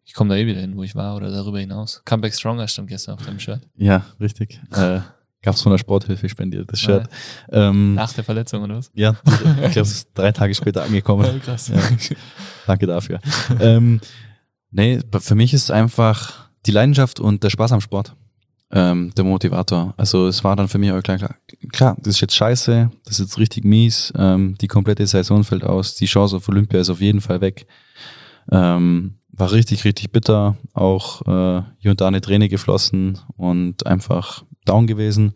ich 0.05 0.15
komme 0.15 0.31
da 0.31 0.37
eh 0.37 0.47
wieder 0.47 0.61
hin, 0.61 0.77
wo 0.77 0.83
ich 0.83 0.95
war 0.95 1.17
oder 1.17 1.31
darüber 1.31 1.59
hinaus. 1.59 2.03
Comeback 2.05 2.35
Stronger 2.35 2.69
stand 2.69 2.89
gestern 2.89 3.15
auf 3.15 3.25
deinem 3.25 3.41
Shirt. 3.41 3.63
Ja, 3.77 4.05
richtig. 4.21 4.61
Äh, 4.73 5.01
Gab 5.43 5.57
es 5.57 5.63
von 5.63 5.73
der 5.73 5.79
Sporthilfe 5.79 6.27
spendiert, 6.29 6.73
das 6.73 6.81
Shirt. 6.81 7.07
Ähm, 7.51 7.95
Nach 7.95 8.11
der 8.13 8.25
Verletzung 8.25 8.63
oder 8.63 8.77
was? 8.77 8.91
ja, 8.95 9.15
ich 9.27 9.73
glaube, 9.73 9.81
es 9.81 9.93
ist 9.93 10.09
drei 10.15 10.33
Tage 10.33 10.55
später 10.55 10.83
angekommen. 10.85 11.41
krass. 11.45 11.69
Ja. 11.69 11.77
Danke 12.67 12.87
dafür. 12.87 13.21
ähm, 13.61 14.01
nee, 14.71 15.01
für 15.19 15.35
mich 15.35 15.53
ist 15.53 15.71
einfach 15.71 16.44
die 16.67 16.73
Leidenschaft 16.73 17.21
und 17.21 17.43
der 17.43 17.51
Spaß 17.51 17.73
am 17.73 17.81
Sport 17.81 18.15
ähm, 18.75 19.13
der 19.17 19.25
Motivator. 19.25 19.95
Also 19.97 20.27
es 20.27 20.43
war 20.43 20.57
dann 20.57 20.69
für 20.69 20.79
mich 20.79 20.91
auch 20.91 21.03
klar, 21.03 21.19
klar, 21.19 21.37
klar 21.73 21.97
das 22.01 22.17
ist 22.17 22.21
jetzt 22.21 22.35
scheiße, 22.35 22.91
das 23.05 23.19
ist 23.19 23.27
jetzt 23.27 23.39
richtig 23.39 23.65
mies, 23.65 24.13
ähm, 24.17 24.57
die 24.61 24.67
komplette 24.67 25.07
Saison 25.07 25.45
fällt 25.45 25.65
aus, 25.65 25.95
die 25.95 26.07
Chance 26.07 26.37
auf 26.37 26.49
Olympia 26.49 26.81
ist 26.81 26.91
auf 26.91 27.01
jeden 27.01 27.21
Fall 27.21 27.41
weg. 27.41 27.67
Ähm, 28.51 29.15
war 29.37 29.53
richtig, 29.53 29.85
richtig 29.85 30.13
bitter, 30.13 30.57
auch 30.75 31.23
äh, 31.23 31.63
hier 31.79 31.91
und 31.91 32.01
da 32.01 32.09
eine 32.09 32.21
Träne 32.21 32.49
geflossen 32.49 33.19
und 33.37 33.87
einfach 33.87 34.45
down 34.65 34.87
gewesen, 34.87 35.33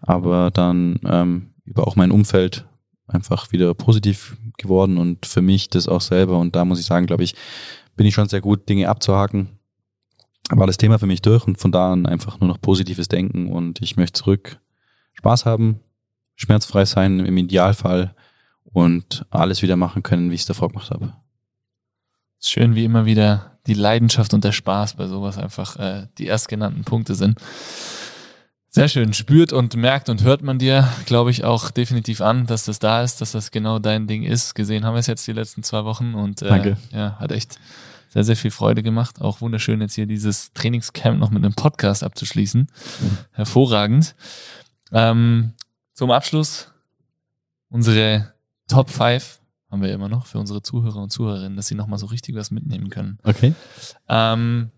aber 0.00 0.50
dann 0.50 1.00
ähm, 1.04 1.50
über 1.64 1.86
auch 1.86 1.96
mein 1.96 2.10
Umfeld 2.10 2.66
einfach 3.08 3.52
wieder 3.52 3.74
positiv 3.74 4.36
geworden 4.58 4.98
und 4.98 5.26
für 5.26 5.42
mich 5.42 5.68
das 5.68 5.88
auch 5.88 6.00
selber 6.00 6.38
und 6.38 6.56
da 6.56 6.64
muss 6.64 6.80
ich 6.80 6.86
sagen, 6.86 7.06
glaube 7.06 7.24
ich, 7.24 7.34
bin 7.96 8.06
ich 8.06 8.14
schon 8.14 8.28
sehr 8.28 8.40
gut, 8.40 8.68
Dinge 8.68 8.88
abzuhaken. 8.88 9.55
War 10.50 10.66
das 10.66 10.76
Thema 10.76 10.98
für 10.98 11.06
mich 11.06 11.22
durch 11.22 11.46
und 11.46 11.58
von 11.58 11.72
da 11.72 11.92
an 11.92 12.06
einfach 12.06 12.40
nur 12.40 12.48
noch 12.48 12.60
positives 12.60 13.08
Denken 13.08 13.50
und 13.50 13.82
ich 13.82 13.96
möchte 13.96 14.20
zurück 14.20 14.60
Spaß 15.14 15.44
haben, 15.44 15.80
schmerzfrei 16.36 16.84
sein 16.84 17.20
im 17.20 17.36
Idealfall 17.36 18.14
und 18.64 19.26
alles 19.30 19.62
wieder 19.62 19.76
machen 19.76 20.02
können, 20.02 20.30
wie 20.30 20.34
ich 20.34 20.42
es 20.42 20.46
davor 20.46 20.68
gemacht 20.68 20.90
habe. 20.90 21.14
Schön, 22.40 22.74
wie 22.74 22.84
immer 22.84 23.06
wieder 23.06 23.58
die 23.66 23.74
Leidenschaft 23.74 24.34
und 24.34 24.44
der 24.44 24.52
Spaß 24.52 24.94
bei 24.94 25.08
sowas 25.08 25.38
einfach 25.38 25.76
äh, 25.76 26.06
die 26.18 26.26
erstgenannten 26.26 26.84
Punkte 26.84 27.14
sind. 27.14 27.40
Sehr 28.68 28.88
schön. 28.88 29.14
Spürt 29.14 29.54
und 29.54 29.74
merkt 29.74 30.10
und 30.10 30.22
hört 30.22 30.42
man 30.42 30.58
dir, 30.58 30.86
glaube 31.06 31.30
ich, 31.30 31.44
auch 31.44 31.70
definitiv 31.70 32.20
an, 32.20 32.46
dass 32.46 32.66
das 32.66 32.78
da 32.78 33.02
ist, 33.02 33.22
dass 33.22 33.32
das 33.32 33.50
genau 33.50 33.78
dein 33.78 34.06
Ding 34.06 34.22
ist. 34.22 34.54
Gesehen 34.54 34.84
haben 34.84 34.94
wir 34.94 34.98
es 34.98 35.06
jetzt 35.06 35.26
die 35.26 35.32
letzten 35.32 35.62
zwei 35.62 35.84
Wochen 35.84 36.14
und 36.14 36.42
äh, 36.42 36.48
Danke. 36.48 36.76
ja, 36.92 37.16
hat 37.18 37.32
echt 37.32 37.58
sehr, 38.16 38.24
sehr 38.24 38.36
viel 38.36 38.50
Freude 38.50 38.82
gemacht. 38.82 39.20
Auch 39.20 39.42
wunderschön, 39.42 39.82
jetzt 39.82 39.94
hier 39.94 40.06
dieses 40.06 40.50
Trainingscamp 40.54 41.18
noch 41.18 41.28
mit 41.28 41.44
einem 41.44 41.52
Podcast 41.52 42.02
abzuschließen. 42.02 42.66
Hervorragend. 43.32 44.14
Ähm, 44.90 45.52
zum 45.92 46.10
Abschluss 46.10 46.72
unsere 47.68 48.32
Top 48.68 48.88
5 48.88 49.38
haben 49.70 49.82
wir 49.82 49.92
immer 49.92 50.08
noch 50.08 50.24
für 50.24 50.38
unsere 50.38 50.62
Zuhörer 50.62 51.02
und 51.02 51.12
Zuhörerinnen, 51.12 51.58
dass 51.58 51.66
sie 51.66 51.74
nochmal 51.74 51.98
so 51.98 52.06
richtig 52.06 52.34
was 52.36 52.50
mitnehmen 52.50 52.88
können. 52.88 53.18
Okay. 53.22 53.52
Ähm, 54.08 54.70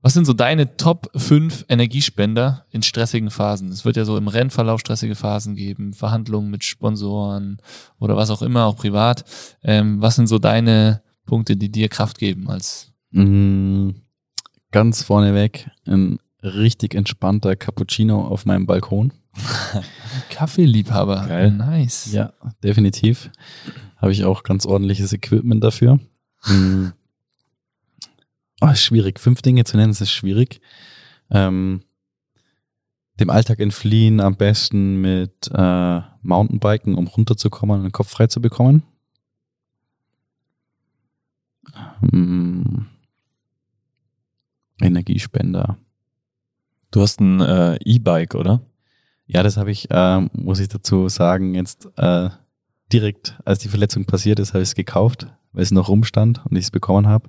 was 0.00 0.14
sind 0.14 0.24
so 0.24 0.32
deine 0.32 0.78
Top 0.78 1.10
5 1.14 1.66
Energiespender 1.68 2.64
in 2.70 2.82
stressigen 2.82 3.30
Phasen? 3.30 3.68
Es 3.68 3.84
wird 3.84 3.98
ja 3.98 4.06
so 4.06 4.16
im 4.16 4.28
Rennverlauf 4.28 4.80
stressige 4.80 5.16
Phasen 5.16 5.54
geben, 5.54 5.92
Verhandlungen 5.92 6.48
mit 6.48 6.64
Sponsoren 6.64 7.58
oder 7.98 8.16
was 8.16 8.30
auch 8.30 8.40
immer, 8.40 8.64
auch 8.64 8.76
privat. 8.76 9.26
Ähm, 9.62 10.00
was 10.00 10.16
sind 10.16 10.28
so 10.28 10.38
deine 10.38 11.02
Punkte, 11.26 11.56
die 11.56 11.70
dir 11.70 11.88
Kraft 11.88 12.18
geben 12.18 12.48
als 12.48 12.92
Mm, 13.12 13.90
Ganz 14.72 15.02
vorneweg 15.02 15.70
ein 15.86 16.18
richtig 16.42 16.94
entspannter 16.94 17.56
Cappuccino 17.56 18.26
auf 18.26 18.44
meinem 18.44 18.66
Balkon. 18.66 19.12
Kaffeeliebhaber? 20.30 21.26
Geil. 21.26 21.50
Nice. 21.50 22.12
Ja, 22.12 22.32
definitiv. 22.62 23.30
Habe 23.96 24.12
ich 24.12 24.24
auch 24.24 24.42
ganz 24.42 24.66
ordentliches 24.66 25.12
Equipment 25.12 25.62
dafür. 25.64 25.98
Mm. 26.46 26.88
Oh, 28.60 28.74
schwierig. 28.74 29.20
Fünf 29.20 29.40
Dinge 29.40 29.64
zu 29.64 29.76
nennen, 29.76 29.92
das 29.92 30.00
ist 30.00 30.10
schwierig. 30.10 30.60
Ähm, 31.30 31.82
dem 33.18 33.30
Alltag 33.30 33.60
entfliehen 33.60 34.20
am 34.20 34.36
besten 34.36 35.00
mit 35.00 35.50
äh, 35.52 36.00
Mountainbiken, 36.22 36.96
um 36.96 37.06
runterzukommen 37.06 37.78
und 37.78 37.84
den 37.84 37.92
Kopf 37.92 38.10
frei 38.10 38.26
zu 38.26 38.40
bekommen. 38.42 38.82
Mm. 42.00 42.86
Energiespender. 44.80 45.78
Du 46.90 47.00
hast 47.00 47.20
ein 47.20 47.40
äh, 47.40 47.78
E-Bike, 47.84 48.34
oder? 48.34 48.60
Ja, 49.26 49.42
das 49.42 49.56
habe 49.56 49.70
ich, 49.70 49.88
ähm, 49.90 50.30
muss 50.32 50.60
ich 50.60 50.68
dazu 50.68 51.08
sagen, 51.08 51.54
jetzt 51.54 51.88
äh, 51.96 52.30
direkt, 52.92 53.38
als 53.44 53.58
die 53.58 53.68
Verletzung 53.68 54.04
passiert 54.04 54.38
ist, 54.38 54.54
habe 54.54 54.62
ich 54.62 54.70
es 54.70 54.74
gekauft, 54.74 55.26
weil 55.52 55.62
es 55.62 55.72
noch 55.72 55.88
rumstand 55.88 56.44
und 56.44 56.56
ich 56.56 56.66
es 56.66 56.70
bekommen 56.70 57.08
habe. 57.08 57.28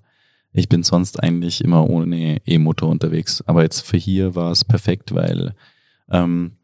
Ich 0.51 0.69
bin 0.69 0.83
sonst 0.83 1.21
eigentlich 1.23 1.63
immer 1.63 1.89
ohne 1.89 2.41
E-Motor 2.45 2.89
unterwegs, 2.89 3.43
aber 3.47 3.63
jetzt 3.63 3.81
für 3.81 3.97
hier 3.97 4.35
war 4.35 4.51
es 4.51 4.63
perfekt, 4.63 5.13
weil 5.13 5.55
ähm, 6.09 6.56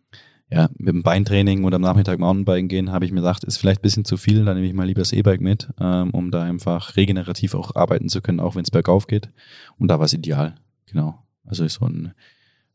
ja, 0.54 0.70
mit 0.78 0.94
dem 0.94 1.02
Beintraining 1.02 1.64
und 1.64 1.74
am 1.74 1.82
Nachmittag 1.82 2.20
Mountainbiken 2.20 2.68
gehen, 2.68 2.92
habe 2.92 3.06
ich 3.06 3.12
mir 3.12 3.22
gedacht, 3.22 3.44
ist 3.44 3.58
vielleicht 3.58 3.80
ein 3.80 3.82
bisschen 3.82 4.06
zu 4.06 4.18
viel, 4.18 4.46
dann 4.46 4.56
nehme 4.56 4.68
ich 4.68 4.74
mal 4.74 4.86
lieber 4.86 5.02
das 5.02 5.12
E-Bike 5.12 5.42
mit, 5.42 5.70
ähm, 5.80 6.12
um 6.12 6.30
da 6.30 6.44
einfach 6.44 6.96
regenerativ 6.96 7.56
auch 7.56 7.76
arbeiten 7.76 8.08
zu 8.08 8.22
können, 8.22 8.40
auch 8.40 8.56
wenn 8.56 8.62
es 8.62 8.70
bergauf 8.70 9.08
geht. 9.08 9.30
Und 9.80 9.88
da 9.88 9.98
war 9.98 10.06
es 10.06 10.14
ideal, 10.14 10.54
genau. 10.86 11.18
Also 11.44 11.68
so 11.68 11.86
ein 11.86 12.14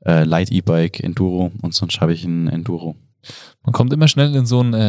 äh, 0.04 0.24
Light 0.24 0.50
E-Bike, 0.50 1.04
Enduro 1.04 1.52
und 1.62 1.72
sonst 1.72 2.00
habe 2.00 2.12
ich 2.12 2.24
ein 2.24 2.48
Enduro. 2.48 2.96
Man 3.64 3.72
kommt 3.72 3.92
immer 3.92 4.08
schnell 4.08 4.34
in 4.34 4.46
so 4.46 4.60
einen 4.60 4.72
äh, 4.74 4.82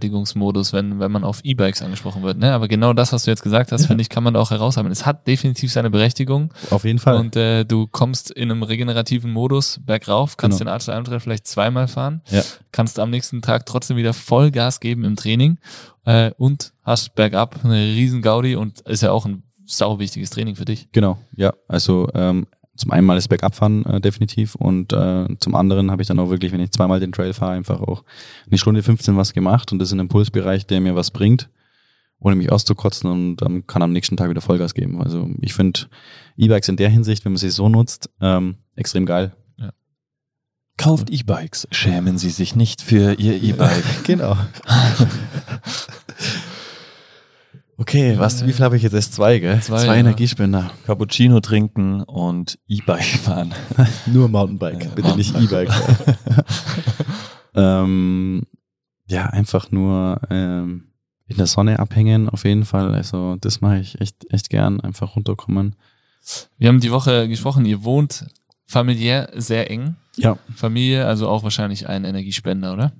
Rechtfertigungsmodus, 0.00 0.72
wenn, 0.72 0.98
wenn 1.00 1.10
man 1.10 1.24
auf 1.24 1.40
E-Bikes 1.44 1.82
angesprochen 1.82 2.22
wird. 2.22 2.38
Ne? 2.38 2.52
Aber 2.52 2.68
genau 2.68 2.92
das, 2.92 3.12
was 3.12 3.24
du 3.24 3.30
jetzt 3.30 3.42
gesagt 3.42 3.72
hast, 3.72 3.82
Ja. 3.82 3.86
finde 3.88 4.02
ich, 4.02 4.08
kann 4.08 4.22
man 4.22 4.34
da 4.34 4.40
auch 4.40 4.50
heraushaben. 4.50 4.90
Es 4.90 5.06
hat 5.06 5.26
definitiv 5.26 5.72
seine 5.72 5.90
Berechtigung. 5.90 6.52
Auf 6.70 6.84
jeden 6.84 6.98
Fall. 6.98 7.16
Und 7.16 7.36
äh, 7.36 7.64
du 7.64 7.86
kommst 7.86 8.30
in 8.30 8.50
einem 8.50 8.62
regenerativen 8.62 9.30
Modus 9.32 9.80
bergauf, 9.84 10.36
kannst 10.36 10.58
Genau. 10.58 10.70
den 10.70 10.74
Archer 10.74 10.94
Almtrail 10.94 11.20
vielleicht 11.20 11.46
zweimal 11.46 11.88
fahren, 11.88 12.20
Ja. 12.30 12.42
kannst 12.72 12.98
am 12.98 13.10
nächsten 13.10 13.40
Tag 13.42 13.66
trotzdem 13.66 13.96
wieder 13.96 14.12
Vollgas 14.12 14.80
geben 14.80 15.04
im 15.04 15.16
Training 15.16 15.58
äh, 16.04 16.32
und 16.36 16.72
hast 16.82 17.14
bergab 17.14 17.64
eine 17.64 17.74
riesen 17.74 18.20
Gaudi 18.22 18.56
und 18.56 18.80
ist 18.82 19.02
ja 19.02 19.12
auch 19.12 19.24
ein 19.26 19.42
sau 19.68 19.98
wichtiges 19.98 20.30
Training 20.30 20.54
für 20.54 20.64
dich. 20.64 20.86
Genau, 20.92 21.18
ja. 21.36 21.52
Also 21.66 22.08
ähm, 22.14 22.46
zum 22.76 22.90
einen 22.90 23.06
mal 23.06 23.14
das 23.14 23.28
Bergabfahren 23.28 23.84
äh, 23.86 24.00
definitiv 24.00 24.54
und 24.54 24.92
äh, 24.92 25.26
zum 25.38 25.54
anderen 25.54 25.90
habe 25.90 26.02
ich 26.02 26.08
dann 26.08 26.18
auch 26.18 26.30
wirklich, 26.30 26.52
wenn 26.52 26.60
ich 26.60 26.70
zweimal 26.70 27.00
den 27.00 27.12
Trail 27.12 27.32
fahre, 27.32 27.52
einfach 27.52 27.80
auch 27.80 28.04
eine 28.48 28.58
Stunde 28.58 28.82
15 28.82 29.16
was 29.16 29.32
gemacht 29.32 29.72
und 29.72 29.78
das 29.78 29.88
ist 29.88 29.94
ein 29.94 30.00
Impulsbereich, 30.00 30.66
der 30.66 30.80
mir 30.80 30.94
was 30.94 31.10
bringt, 31.10 31.48
ohne 32.18 32.36
mich 32.36 32.50
auszukotzen 32.50 33.10
und 33.10 33.42
ähm, 33.42 33.66
kann 33.66 33.82
am 33.82 33.92
nächsten 33.92 34.16
Tag 34.16 34.30
wieder 34.30 34.40
Vollgas 34.40 34.74
geben. 34.74 35.02
Also 35.02 35.30
ich 35.40 35.54
finde 35.54 35.80
E-Bikes 36.36 36.68
in 36.68 36.76
der 36.76 36.88
Hinsicht, 36.88 37.24
wenn 37.24 37.32
man 37.32 37.38
sie 37.38 37.50
so 37.50 37.68
nutzt, 37.68 38.10
ähm, 38.20 38.56
extrem 38.74 39.06
geil. 39.06 39.32
Kauft 40.76 41.08
E-Bikes. 41.10 41.68
Schämen 41.70 42.18
Sie 42.18 42.28
sich 42.28 42.54
nicht 42.54 42.82
für 42.82 43.14
Ihr 43.14 43.42
E-Bike. 43.42 43.84
Genau. 44.04 44.36
Okay, 47.78 48.18
was, 48.18 48.46
wie 48.46 48.52
viel 48.52 48.64
habe 48.64 48.76
ich 48.76 48.82
jetzt? 48.82 48.94
Erst 48.94 49.12
zwei, 49.12 49.38
gell? 49.38 49.60
Zwei, 49.60 49.84
zwei 49.84 49.94
ja. 49.94 50.00
Energiespender. 50.00 50.70
Cappuccino 50.86 51.40
trinken 51.40 52.02
und 52.02 52.58
E-Bike 52.68 53.04
fahren. 53.04 53.52
Nur 54.06 54.28
Mountainbike, 54.28 54.84
Ja, 54.84 54.90
bitte 54.94 55.14
nicht 55.14 55.36
E-Bike. 55.36 55.70
ähm, 57.54 58.42
ja, 59.06 59.26
einfach 59.26 59.70
nur 59.70 60.20
ähm, 60.30 60.92
in 61.26 61.36
der 61.36 61.46
Sonne 61.46 61.78
abhängen, 61.78 62.28
auf 62.28 62.44
jeden 62.44 62.64
Fall. 62.64 62.94
Also 62.94 63.36
das 63.36 63.60
mache 63.60 63.78
ich 63.78 64.00
echt, 64.00 64.26
echt 64.30 64.48
gern, 64.48 64.80
einfach 64.80 65.14
runterkommen. 65.14 65.76
Wir 66.58 66.68
haben 66.68 66.80
die 66.80 66.90
Woche 66.90 67.28
gesprochen, 67.28 67.66
ihr 67.66 67.84
wohnt 67.84 68.26
familiär 68.66 69.30
sehr 69.34 69.70
eng. 69.70 69.96
Ja. 70.16 70.38
Familie, 70.54 71.06
also 71.06 71.28
auch 71.28 71.42
wahrscheinlich 71.42 71.88
ein 71.88 72.04
Energiespender, 72.04 72.72
oder? 72.72 72.92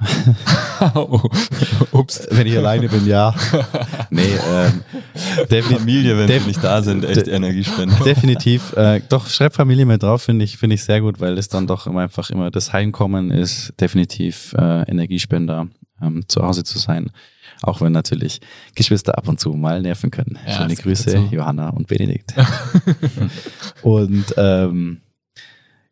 oh, 0.94 1.20
ups. 1.92 2.26
Wenn 2.30 2.46
ich 2.46 2.56
alleine 2.56 2.88
bin, 2.88 3.06
ja. 3.06 3.34
nee, 4.10 4.22
ähm, 4.50 4.80
defini 5.50 5.78
Familie, 5.78 6.18
wenn 6.18 6.26
Def- 6.26 6.42
sie 6.42 6.48
nicht 6.48 6.64
da 6.64 6.82
sind, 6.82 7.04
echt 7.04 7.26
de- 7.26 7.34
Energiespender. 7.34 7.96
definitiv. 8.04 8.72
Äh, 8.74 9.00
doch, 9.08 9.28
schreib 9.28 9.54
Familie 9.54 9.84
mit 9.86 10.02
drauf, 10.02 10.22
finde 10.22 10.44
ich, 10.44 10.56
finde 10.56 10.74
ich 10.74 10.84
sehr 10.84 11.00
gut, 11.00 11.20
weil 11.20 11.36
es 11.38 11.48
dann 11.48 11.66
doch 11.66 11.86
immer 11.86 12.00
einfach 12.00 12.30
immer 12.30 12.50
das 12.50 12.72
Heimkommen 12.72 13.30
ist 13.30 13.74
definitiv 13.80 14.54
äh, 14.58 14.82
Energiespender, 14.90 15.68
ähm, 16.02 16.24
zu 16.28 16.42
Hause 16.42 16.64
zu 16.64 16.78
sein. 16.78 17.10
Auch 17.62 17.82
wenn 17.82 17.92
natürlich 17.92 18.40
Geschwister 18.74 19.18
ab 19.18 19.28
und 19.28 19.38
zu 19.38 19.52
mal 19.52 19.82
nerven 19.82 20.10
können. 20.10 20.38
Ja, 20.46 20.54
Schöne 20.62 20.74
Grüße, 20.76 21.12
dazu. 21.12 21.28
Johanna 21.30 21.68
und 21.68 21.88
Benedikt. 21.88 22.32
und 23.82 24.24
ähm, 24.38 25.02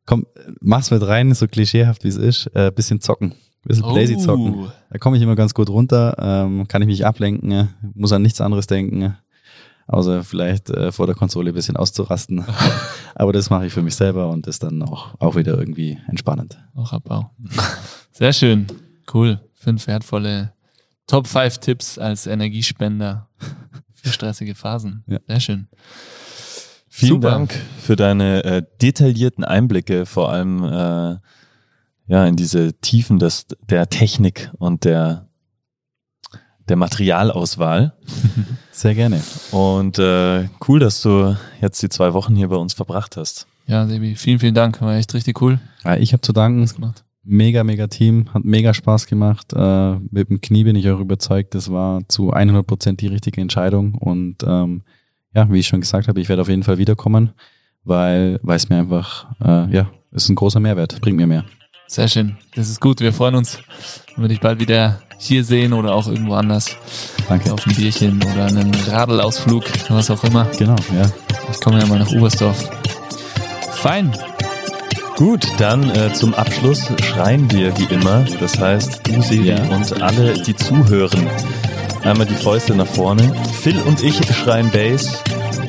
komm, 0.07 0.25
mach's 0.61 0.91
mit 0.91 1.03
rein, 1.07 1.35
so 1.35 1.47
klischeehaft 1.47 2.05
wie 2.05 2.09
es 2.09 2.17
ist, 2.17 2.47
äh, 2.55 2.73
bisschen 2.75 3.03
zocken. 3.03 3.35
Bisschen 3.69 3.93
Blazy 3.93 4.17
zocken. 4.17 4.55
Oh. 4.65 4.69
Da 4.91 4.99
komme 4.99 5.17
ich 5.17 5.23
immer 5.23 5.37
ganz 5.37 5.55
gut 5.55 5.69
runter, 5.69 6.17
ähm, 6.19 6.67
kann 6.67 6.83
ich 6.83 6.89
mich 6.89 7.07
ablenken, 7.07 7.69
muss 7.95 8.13
an 8.13 8.23
nichts 8.23 8.41
anderes 8.41 8.67
denken. 8.67 9.17
außer 9.87 10.25
vielleicht 10.25 10.71
äh, 10.71 10.91
vor 10.93 11.07
der 11.07 11.15
Konsole 11.15 11.51
ein 11.51 11.55
bisschen 11.55 11.77
auszurasten. 11.77 12.45
Aber 13.15 13.33
das 13.33 13.51
mache 13.51 13.67
ich 13.67 13.73
für 13.73 13.83
mich 13.83 13.95
selber 13.95 14.31
und 14.31 14.47
ist 14.47 14.63
dann 14.63 14.83
auch, 14.83 15.15
auch 15.19 15.37
wieder 15.37 15.59
irgendwie 15.59 15.99
entspannend. 16.09 16.59
Auch 16.75 16.93
Abbau. 16.93 17.31
Sehr 18.13 18.33
schön. 18.33 18.67
Cool. 19.13 19.41
Fünf 19.55 19.87
wertvolle 19.87 20.53
Top 21.07 21.27
5 21.27 21.59
Tipps 21.59 21.99
als 21.99 22.27
Energiespender 22.27 23.29
für 23.93 24.11
stressige 24.11 24.55
Phasen. 24.55 25.05
Ja. 25.07 25.19
Sehr 25.27 25.41
schön. 25.41 25.69
Vielen 26.89 27.23
Super. 27.23 27.31
Dank 27.31 27.55
für 27.81 27.97
deine 27.97 28.45
äh, 28.45 28.63
detaillierten 28.83 29.45
Einblicke, 29.45 30.05
vor 30.05 30.31
allem 30.31 30.65
äh, 30.65 31.17
ja 32.09 32.27
in 32.27 32.37
diese 32.37 32.75
Tiefen 32.81 33.19
des, 33.19 33.47
der 33.69 33.89
Technik 33.89 34.51
und 34.59 34.85
der 34.85 35.29
der 36.69 36.77
Materialauswahl. 36.77 37.95
Sehr 38.73 38.95
gerne. 38.95 39.23
Und 39.53 39.99
äh, 39.99 40.49
cool, 40.69 40.81
dass 40.81 41.03
du 41.03 41.37
jetzt 41.61 41.83
die 41.83 41.89
zwei 41.89 42.13
Wochen 42.13 42.37
hier 42.37 42.49
bei 42.49 42.57
uns 42.57 42.75
verbracht 42.75 43.17
hast. 43.17 43.47
Ja, 43.67 43.87
Sebi, 43.87 44.15
vielen, 44.17 44.39
vielen 44.39 44.55
Dank. 44.55 44.81
War 44.81 44.97
echt 44.97 45.13
richtig 45.15 45.41
cool. 45.43 45.61
Ja, 45.85 45.97
ich 45.97 46.13
habe 46.13 46.21
zu 46.21 46.33
danken. 46.33 46.67
Gemacht. 46.67 47.05
Mega, 47.23 47.65
mega 47.65 47.87
Team. 47.87 48.33
Hat 48.33 48.45
mega 48.45 48.73
Spaß 48.73 49.07
gemacht. 49.07 49.53
Äh, 49.55 49.95
mit 50.11 50.31
dem 50.31 50.41
Knie 50.41 50.65
bin 50.65 50.77
ich 50.77 50.89
auch 50.91 51.01
überzeugt, 51.01 51.55
das 51.55 51.71
war 51.71 52.01
zu 52.09 52.33
100 52.33 52.67
Prozent 52.67 53.01
die 53.01 53.09
richtige 53.09 53.41
Entscheidung. 53.41 53.95
Und 53.95 54.43
ähm, 54.47 54.83
ja, 55.35 55.51
wie 55.51 55.59
ich 55.59 55.67
schon 55.67 55.81
gesagt 55.81 56.09
habe, 56.09 56.21
ich 56.21 56.29
werde 56.29 56.43
auf 56.43 56.49
jeden 56.49 56.63
Fall 56.63 56.79
wiederkommen, 56.79 57.33
weil 57.85 58.41
weil 58.43 58.57
es 58.57 58.69
mir 58.69 58.77
einfach, 58.77 59.27
äh, 59.43 59.75
ja, 59.75 59.91
ist 60.11 60.29
ein 60.31 60.37
großer 60.37 60.61
Mehrwert, 60.61 61.01
bringt 61.03 61.19
mir 61.19 61.27
mehr. 61.27 61.45
Sehr 61.89 62.07
schön. 62.07 62.37
Das 62.55 62.69
ist 62.69 62.81
gut. 62.81 63.01
Wir 63.01 63.13
freuen 63.13 63.35
uns, 63.35 63.59
wenn 64.15 64.25
wir 64.25 64.29
dich 64.29 64.41
bald 64.41 64.61
wieder 64.61 65.01
hier 65.19 65.43
sehen 65.43 65.73
oder 65.73 65.95
auch 65.95 66.07
irgendwo 66.07 66.35
anders. 66.35 66.77
Danke. 67.29 67.53
Auf 67.53 67.67
ein 67.67 67.75
Bierchen 67.75 68.23
oder 68.23 68.45
einen 68.47 68.73
Radelausflug, 68.75 69.65
was 69.89 70.11
auch 70.11 70.23
immer. 70.25 70.45
Genau, 70.59 70.77
ja. 70.95 71.11
Ich 71.51 71.61
komme 71.61 71.81
ja 71.81 71.87
mal 71.87 71.99
nach 71.99 72.13
Oberstdorf. 72.13 72.69
Fein. 73.73 74.13
Gut, 75.17 75.47
dann 75.59 75.91
äh, 75.97 76.13
zum 76.13 76.35
Abschluss 76.35 76.87
schreien 77.03 77.51
wir 77.51 77.77
wie 77.79 77.93
immer. 77.93 78.25
Das 78.39 78.59
heißt, 78.61 79.01
du, 79.09 79.21
Sebi 79.23 79.49
Ja. 79.49 79.63
und 79.75 80.01
alle, 80.01 80.35
die 80.35 80.55
zuhören. 80.55 81.27
Einmal 82.05 82.27
die 82.27 82.35
Fäuste 82.35 82.75
nach 82.77 82.87
vorne. 82.87 83.35
Phil 83.61 83.81
und 83.81 84.03
ich 84.05 84.15
schreien 84.37 84.71
Bass. 84.71 85.23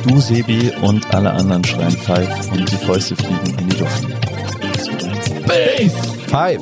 Du, 0.08 0.20
Sebi 0.20 0.72
und 0.82 1.12
alle 1.16 1.32
anderen 1.32 1.64
schreien 1.64 1.98
Five. 1.98 2.52
Und 2.52 2.72
die 2.72 2.76
Fäuste 2.78 3.16
fliegen 3.16 3.58
in 3.60 3.70
die 3.70 3.78
Luft. 3.78 4.04
Bass. 5.50 5.94
Five. 6.28 6.62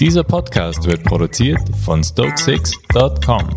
Dieser 0.00 0.24
Podcast 0.24 0.86
wird 0.86 1.04
produziert 1.04 1.60
von 1.84 2.02
Stokesix.com. 2.02 3.50